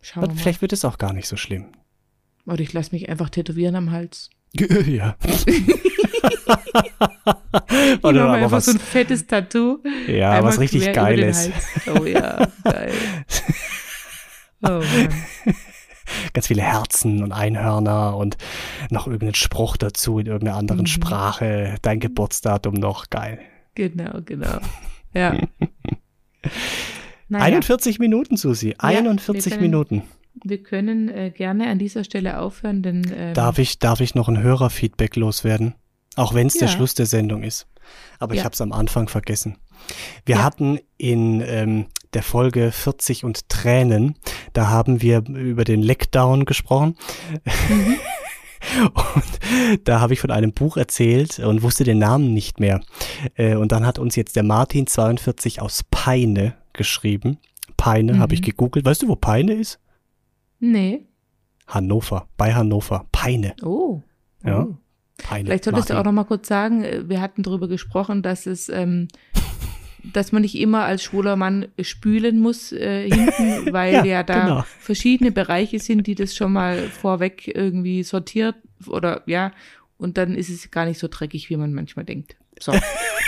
Schauen 0.02 0.22
wir 0.22 0.26
aber 0.26 0.34
mal. 0.36 0.40
vielleicht 0.40 0.62
wird 0.62 0.72
es 0.74 0.86
auch 0.86 1.00
gar 1.00 1.14
nicht 1.14 1.28
so 1.28 1.36
schlimm. 1.36 1.72
Oder 2.46 2.60
ich 2.62 2.74
lasse 2.74 2.92
mich 2.94 3.10
einfach 3.10 3.30
tätowieren 3.30 3.76
am 3.76 3.92
Hals. 3.92 4.30
ja. 4.88 5.16
Oder 8.04 8.24
aber 8.26 8.34
einfach 8.34 8.52
was, 8.52 8.66
so 8.66 8.72
ein 8.72 8.80
fettes 8.80 9.28
Tattoo. 9.28 9.80
ja, 10.08 10.32
Einmal 10.32 10.52
was 10.52 10.60
richtig 10.60 10.92
Geiles. 10.94 11.50
Oh 12.00 12.06
ja, 12.06 12.48
geil. 12.64 12.94
Oh 14.64 14.70
Mann. 14.80 15.10
Ganz 16.34 16.48
viele 16.48 16.64
Herzen 16.64 17.22
und 17.22 17.32
Einhörner 17.34 18.16
und 18.18 18.36
noch 18.90 19.06
irgendeinen 19.06 19.36
Spruch 19.36 19.78
dazu 19.78 20.18
in 20.18 20.26
irgendeiner 20.26 20.58
anderen 20.58 20.82
Mhm. 20.82 20.88
Sprache. 20.88 21.76
Dein 21.84 22.00
Geburtsdatum 22.00 22.74
noch. 22.74 23.10
Geil. 23.12 23.40
Genau, 23.76 24.22
genau. 24.26 24.58
Ja. 25.14 25.38
Naja, 27.28 27.44
41 27.46 28.00
Minuten, 28.00 28.38
Susi. 28.38 28.74
41 28.80 29.52
können- 29.54 29.62
Minuten. 29.64 30.04
Wir 30.46 30.64
können 30.64 31.10
äh, 31.10 31.32
gerne 31.32 31.68
an 31.70 31.80
dieser 31.80 32.04
Stelle 32.04 32.40
aufhören, 32.40 32.82
denn 32.84 33.02
ähm, 33.16 33.34
Darf 33.34 33.58
ich, 33.60 33.80
darf 33.80 34.00
ich 34.02 34.16
noch 34.16 34.28
ein 34.30 34.42
Hörerfeedback 34.42 35.16
loswerden? 35.16 35.76
Auch 36.16 36.34
wenn 36.34 36.48
es 36.48 36.54
der 36.54 36.68
Ja. 36.70 36.74
Schluss 36.74 36.94
der 36.94 37.06
Sendung 37.08 37.44
ist. 37.44 37.68
Aber 38.20 38.34
ich 38.34 38.40
Ja. 38.40 38.46
habe 38.46 38.54
es 38.54 38.62
am 38.62 38.72
Anfang 38.72 39.08
vergessen. 39.10 39.58
Wir 40.26 40.38
Ja. 40.38 40.44
hatten 40.44 40.80
in 40.98 41.42
ähm, 41.46 41.86
der 42.14 42.24
Folge 42.24 42.72
40 42.72 43.24
und 43.26 43.50
Tränen, 43.50 44.16
da 44.54 44.70
haben 44.70 45.02
wir 45.02 45.24
über 45.28 45.66
den 45.66 45.82
Leckdown 45.82 46.46
gesprochen. 46.46 46.96
Mhm. 47.70 47.96
Und 48.84 49.88
da 49.88 50.00
habe 50.00 50.14
ich 50.14 50.20
von 50.20 50.32
einem 50.32 50.52
Buch 50.52 50.76
erzählt 50.78 51.38
und 51.38 51.62
wusste 51.62 51.84
den 51.84 52.00
Namen 52.00 52.34
nicht 52.34 52.60
mehr. 52.60 52.82
Äh, 53.36 53.56
Und 53.56 53.72
dann 53.72 53.86
hat 53.86 54.00
uns 54.00 54.16
jetzt 54.16 54.36
der 54.36 54.42
Martin 54.44 54.88
42 54.88 55.62
aus 55.62 55.84
Peine 55.92 56.56
geschrieben. 56.74 57.38
Peine 57.78 58.14
Mhm. 58.14 58.20
habe 58.20 58.34
ich 58.34 58.42
gegoogelt. 58.42 58.84
Weißt 58.86 59.04
du, 59.04 59.08
wo 59.08 59.16
Peine 59.16 59.54
ist? 59.54 59.80
Nee. 60.60 61.06
Hannover, 61.68 62.28
bei 62.38 62.54
Hannover. 62.54 63.06
Peine. 63.12 63.56
Oh. 63.64 64.02
Ja. 64.44 64.64
Oh. 64.64 64.78
Peine. 65.18 65.46
Vielleicht 65.46 65.64
solltest 65.64 65.90
du 65.90 65.94
Martin. 65.94 66.08
auch 66.08 66.12
noch 66.12 66.16
mal 66.16 66.28
kurz 66.28 66.48
sagen, 66.48 66.84
äh, 66.84 67.08
wir 67.10 67.22
hatten 67.22 67.42
darüber 67.44 67.68
gesprochen, 67.68 68.22
dass 68.22 68.46
es, 68.46 68.70
ähm, 68.70 69.08
dass 70.14 70.32
man 70.32 70.42
nicht 70.44 70.56
immer 70.60 70.84
als 70.84 71.04
schwuler 71.04 71.36
Mann 71.36 71.68
spülen 71.82 72.40
muss 72.40 72.72
äh, 72.72 73.10
hinten, 73.10 73.72
weil 73.74 73.94
Ja, 73.94 74.06
ja, 74.06 74.24
da 74.24 74.42
genau. 74.42 74.64
verschiedene 74.80 75.32
Bereiche 75.32 75.80
sind, 75.80 76.06
die 76.06 76.16
das 76.16 76.36
schon 76.36 76.52
mal 76.54 76.78
vorweg 76.90 77.48
irgendwie 77.56 78.04
sortiert 78.04 78.56
oder 78.88 79.24
ja, 79.26 79.52
und 79.98 80.18
dann 80.18 80.36
ist 80.36 80.50
es 80.50 80.70
gar 80.70 80.86
nicht 80.86 81.00
so 81.00 81.08
dreckig, 81.10 81.50
wie 81.50 81.58
man 81.58 81.74
manchmal 81.74 82.06
denkt. 82.06 82.36
So, 82.60 82.74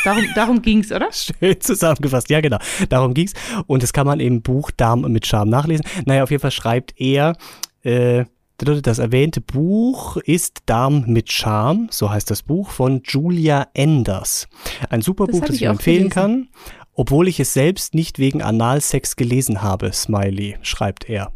darum, 0.03 0.23
darum 0.35 0.61
ging's, 0.61 0.91
oder? 0.91 1.09
Schön 1.11 1.59
zusammengefasst, 1.59 2.29
ja 2.29 2.41
genau. 2.41 2.57
Darum 2.89 3.13
ging's. 3.13 3.33
Und 3.67 3.83
das 3.83 3.93
kann 3.93 4.07
man 4.07 4.19
im 4.19 4.41
Buch 4.41 4.71
Darm 4.71 5.01
mit 5.01 5.25
Charme 5.25 5.49
nachlesen. 5.49 5.85
Naja, 6.05 6.23
auf 6.23 6.31
jeden 6.31 6.41
Fall 6.41 6.51
schreibt 6.51 6.99
er, 6.99 7.35
äh, 7.83 8.25
das 8.57 8.97
erwähnte 8.97 9.39
Buch 9.39 10.17
ist 10.17 10.63
Darm 10.65 11.03
mit 11.07 11.31
Charme, 11.31 11.89
so 11.91 12.09
heißt 12.09 12.31
das 12.31 12.41
Buch, 12.41 12.71
von 12.71 13.01
Julia 13.05 13.67
Enders. 13.73 14.47
Ein 14.89 15.01
super 15.01 15.27
Das 15.27 15.35
Buch, 15.35 15.45
das 15.45 15.55
ich 15.57 15.61
ich 15.61 15.67
empfehlen 15.67 16.09
gelesen. 16.09 16.13
kann, 16.13 16.47
obwohl 16.93 17.27
ich 17.27 17.39
es 17.39 17.53
selbst 17.53 17.93
nicht 17.93 18.17
wegen 18.17 18.41
Analsex 18.41 19.15
gelesen 19.15 19.61
habe, 19.61 19.93
Smiley, 19.93 20.57
schreibt 20.63 21.07
er. 21.07 21.31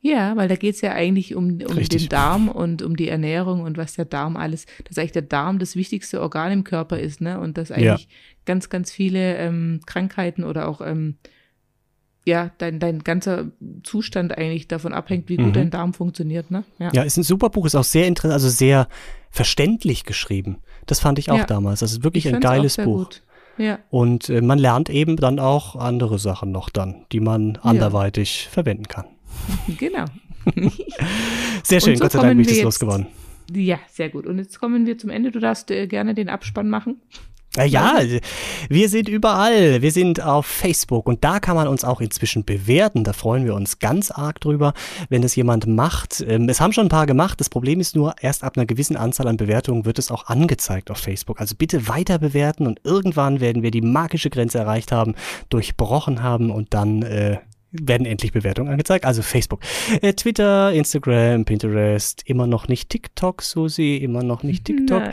Ja, 0.00 0.34
weil 0.36 0.48
da 0.48 0.56
geht's 0.56 0.80
ja 0.80 0.92
eigentlich 0.92 1.34
um, 1.34 1.60
um 1.60 1.76
Richtig. 1.76 2.02
den 2.02 2.08
Darm 2.08 2.48
und 2.48 2.80
um 2.82 2.96
die 2.96 3.08
Ernährung 3.08 3.60
und 3.62 3.76
was 3.76 3.94
der 3.94 4.06
Darm 4.06 4.36
alles, 4.36 4.64
dass 4.88 4.96
eigentlich 4.98 5.12
der 5.12 5.22
Darm 5.22 5.58
das 5.58 5.76
wichtigste 5.76 6.20
Organ 6.22 6.52
im 6.52 6.64
Körper 6.64 6.98
ist, 6.98 7.20
ne? 7.20 7.38
Und 7.38 7.58
dass 7.58 7.70
eigentlich 7.70 8.08
ganz, 8.46 8.70
ganz 8.70 8.90
viele 8.90 9.36
ähm, 9.36 9.80
Krankheiten 9.86 10.44
oder 10.44 10.68
auch 10.68 10.80
ähm, 10.80 11.16
ja, 12.24 12.50
dein, 12.58 12.78
dein 12.78 13.04
ganzer 13.04 13.52
Zustand 13.82 14.36
eigentlich 14.36 14.68
davon 14.68 14.92
abhängt, 14.92 15.28
wie 15.28 15.36
gut 15.36 15.46
Mhm. 15.46 15.52
dein 15.52 15.70
Darm 15.70 15.94
funktioniert, 15.94 16.50
ne? 16.50 16.64
Ja. 16.78 16.90
Ja, 16.92 17.02
ist 17.02 17.16
ein 17.16 17.22
super 17.22 17.48
Buch, 17.50 17.64
ist 17.66 17.74
auch 17.74 17.84
sehr 17.84 18.06
interessant, 18.06 18.34
also 18.34 18.48
sehr 18.48 18.88
verständlich 19.30 20.04
geschrieben. 20.04 20.58
Das 20.86 21.00
fand 21.00 21.18
ich 21.18 21.30
auch 21.30 21.38
Ja. 21.38 21.46
damals. 21.46 21.80
Das 21.80 21.92
ist 21.92 22.04
wirklich 22.04 22.26
Ich 22.26 22.34
ein 22.34 22.40
geiles 22.40 22.74
sehr 22.74 22.84
Buch. 22.86 23.04
Gut. 23.04 23.22
Ja, 23.58 23.80
Und 23.90 24.28
äh, 24.28 24.40
man 24.40 24.58
lernt 24.58 24.88
eben 24.88 25.16
dann 25.16 25.40
auch 25.40 25.74
andere 25.74 26.18
Sachen 26.18 26.52
noch 26.52 26.70
dann, 26.70 27.06
die 27.12 27.18
man 27.20 27.56
anderweitig 27.56 28.46
verwenden 28.50 28.86
kann. 28.88 29.06
genau. 29.78 30.04
Sehr 31.62 31.80
schön, 31.80 31.96
so 31.96 32.02
Gott 32.02 32.12
sei 32.12 32.20
Dank 32.20 32.32
bin 32.32 32.40
ich 32.40 32.48
das 32.48 32.62
losgeworden. 32.62 33.06
Ja, 33.52 33.78
sehr 33.90 34.10
gut. 34.10 34.26
Und 34.26 34.38
jetzt 34.38 34.60
kommen 34.60 34.86
wir 34.86 34.98
zum 34.98 35.10
Ende. 35.10 35.30
Du 35.30 35.40
darfst 35.40 35.70
äh, 35.70 35.86
gerne 35.86 36.14
den 36.14 36.28
Abspann 36.28 36.68
machen. 36.68 37.00
Ja, 37.56 37.64
ja, 37.64 37.98
wir 38.68 38.88
sind 38.88 39.08
überall. 39.08 39.80
Wir 39.80 39.90
sind 39.90 40.22
auf 40.22 40.44
Facebook 40.46 41.06
und 41.08 41.24
da 41.24 41.40
kann 41.40 41.56
man 41.56 41.66
uns 41.66 41.82
auch 41.82 42.00
inzwischen 42.00 42.44
bewerten. 42.44 43.04
Da 43.04 43.14
freuen 43.14 43.46
wir 43.46 43.54
uns 43.54 43.78
ganz 43.78 44.10
arg 44.10 44.38
drüber, 44.40 44.74
wenn 45.08 45.22
es 45.22 45.34
jemand 45.34 45.66
macht. 45.66 46.22
Ähm, 46.28 46.48
Es 46.48 46.60
haben 46.60 46.72
schon 46.72 46.86
ein 46.86 46.90
paar 46.90 47.06
gemacht. 47.06 47.40
Das 47.40 47.48
Problem 47.48 47.80
ist 47.80 47.96
nur, 47.96 48.14
erst 48.20 48.44
ab 48.44 48.56
einer 48.56 48.66
gewissen 48.66 48.96
Anzahl 48.96 49.26
an 49.26 49.38
Bewertungen 49.38 49.86
wird 49.86 49.98
es 49.98 50.10
auch 50.10 50.26
angezeigt 50.26 50.90
auf 50.90 50.98
Facebook. 50.98 51.40
Also 51.40 51.56
bitte 51.56 51.88
weiter 51.88 52.18
bewerten 52.18 52.66
und 52.66 52.80
irgendwann 52.84 53.40
werden 53.40 53.62
wir 53.62 53.70
die 53.70 53.82
magische 53.82 54.30
Grenze 54.30 54.58
erreicht 54.58 54.92
haben, 54.92 55.14
durchbrochen 55.48 56.22
haben 56.22 56.50
und 56.50 56.74
dann 56.74 57.02
äh, 57.02 57.38
werden 57.70 58.06
endlich 58.06 58.32
Bewertungen 58.32 58.70
angezeigt. 58.70 59.04
Also 59.04 59.20
Facebook, 59.22 59.60
äh, 60.00 60.14
Twitter, 60.14 60.72
Instagram, 60.72 61.44
Pinterest, 61.44 62.22
immer 62.26 62.46
noch 62.46 62.66
nicht 62.68 62.88
TikTok, 62.88 63.42
Susi, 63.42 63.96
immer 63.96 64.22
noch 64.22 64.42
nicht 64.42 64.64
TikTok. 64.64 65.02
Nein, 65.02 65.12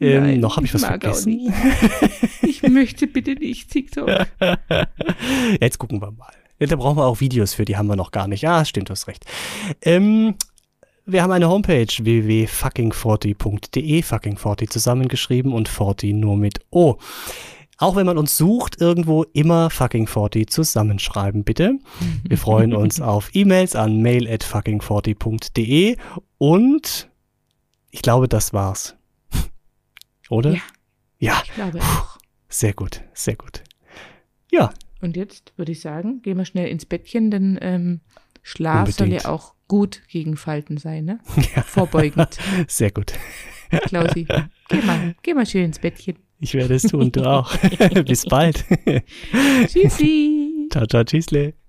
Ähm, 0.00 0.22
nein, 0.22 0.40
noch 0.40 0.56
habe 0.56 0.64
ich 0.66 0.74
was 0.74 0.84
vergessen. 0.84 1.52
Ich 2.42 2.62
möchte 2.62 3.06
bitte 3.06 3.34
nicht 3.34 3.70
TikTok. 3.70 4.08
Jetzt 5.60 5.78
gucken 5.78 6.00
wir 6.02 6.10
mal. 6.10 6.32
Da 6.58 6.76
brauchen 6.76 6.98
wir 6.98 7.06
auch 7.06 7.20
Videos 7.20 7.54
für, 7.54 7.64
die 7.64 7.76
haben 7.76 7.86
wir 7.86 7.96
noch 7.96 8.10
gar 8.10 8.28
nicht. 8.28 8.42
Ja, 8.42 8.64
stimmt, 8.64 8.88
du 8.90 8.92
hast 8.92 9.06
recht. 9.06 9.24
Ähm, 9.82 10.34
wir 11.06 11.22
haben 11.22 11.30
eine 11.32 11.48
Homepage 11.48 11.86
www.fucking40.de, 11.86 14.02
fucking40 14.02 14.68
zusammengeschrieben 14.68 15.52
und 15.52 15.68
40 15.68 16.14
nur 16.14 16.36
mit 16.36 16.58
O. 16.70 16.96
Auch 17.80 17.96
wenn 17.96 18.04
man 18.04 18.18
uns 18.18 18.36
sucht, 18.36 18.78
irgendwo 18.80 19.22
immer 19.32 19.68
fucking40 19.68 20.48
zusammenschreiben, 20.48 21.44
bitte. 21.44 21.78
Wir 22.28 22.36
freuen 22.36 22.74
uns 22.74 23.00
auf 23.00 23.30
E-Mails 23.34 23.74
an 23.74 24.02
mail 24.02 24.30
at 24.30 24.44
fucking40.de 24.44 25.96
und 26.36 27.08
ich 27.90 28.02
glaube, 28.02 28.28
das 28.28 28.52
war's. 28.52 28.96
Oder? 30.28 30.52
Ja. 30.52 30.60
Ja, 31.18 31.42
Ich 31.44 31.52
glaube 31.54 31.80
auch. 31.80 32.18
sehr 32.48 32.72
gut, 32.74 33.02
sehr 33.14 33.36
gut. 33.36 33.62
Ja, 34.52 34.72
Und 35.02 35.16
jetzt 35.16 35.52
würde 35.56 35.72
ich 35.72 35.80
sagen, 35.80 36.20
gehen 36.22 36.36
wir 36.38 36.44
schnell 36.44 36.68
ins 36.68 36.84
Bettchen, 36.86 37.30
denn 37.30 37.58
ähm, 37.62 38.00
Schlaf 38.42 38.90
soll 38.90 39.04
Unbedingt. 39.06 39.24
ja 39.24 39.30
auch 39.30 39.54
gut 39.68 40.02
gegen 40.08 40.36
Falten 40.36 40.76
sein, 40.76 41.04
ne? 41.06 41.20
Ja. 41.56 41.62
Vorbeugend. 41.62 42.38
sehr 42.68 42.90
gut. 42.90 43.12
Klausi, 43.70 44.26
geh 44.68 44.82
mal, 44.82 45.14
geh 45.22 45.32
mal 45.34 45.46
schön 45.46 45.64
ins 45.66 45.78
Bettchen. 45.78 46.16
Ich 46.40 46.54
werde 46.54 46.74
es 46.74 46.82
tun, 46.84 47.12
du 47.12 47.22
auch. 47.22 47.54
Bis 48.06 48.24
bald. 48.24 48.64
Tschüssi. 49.66 50.68
ciao, 50.72 50.86
ciao, 50.86 51.04
tschüssle. 51.04 51.59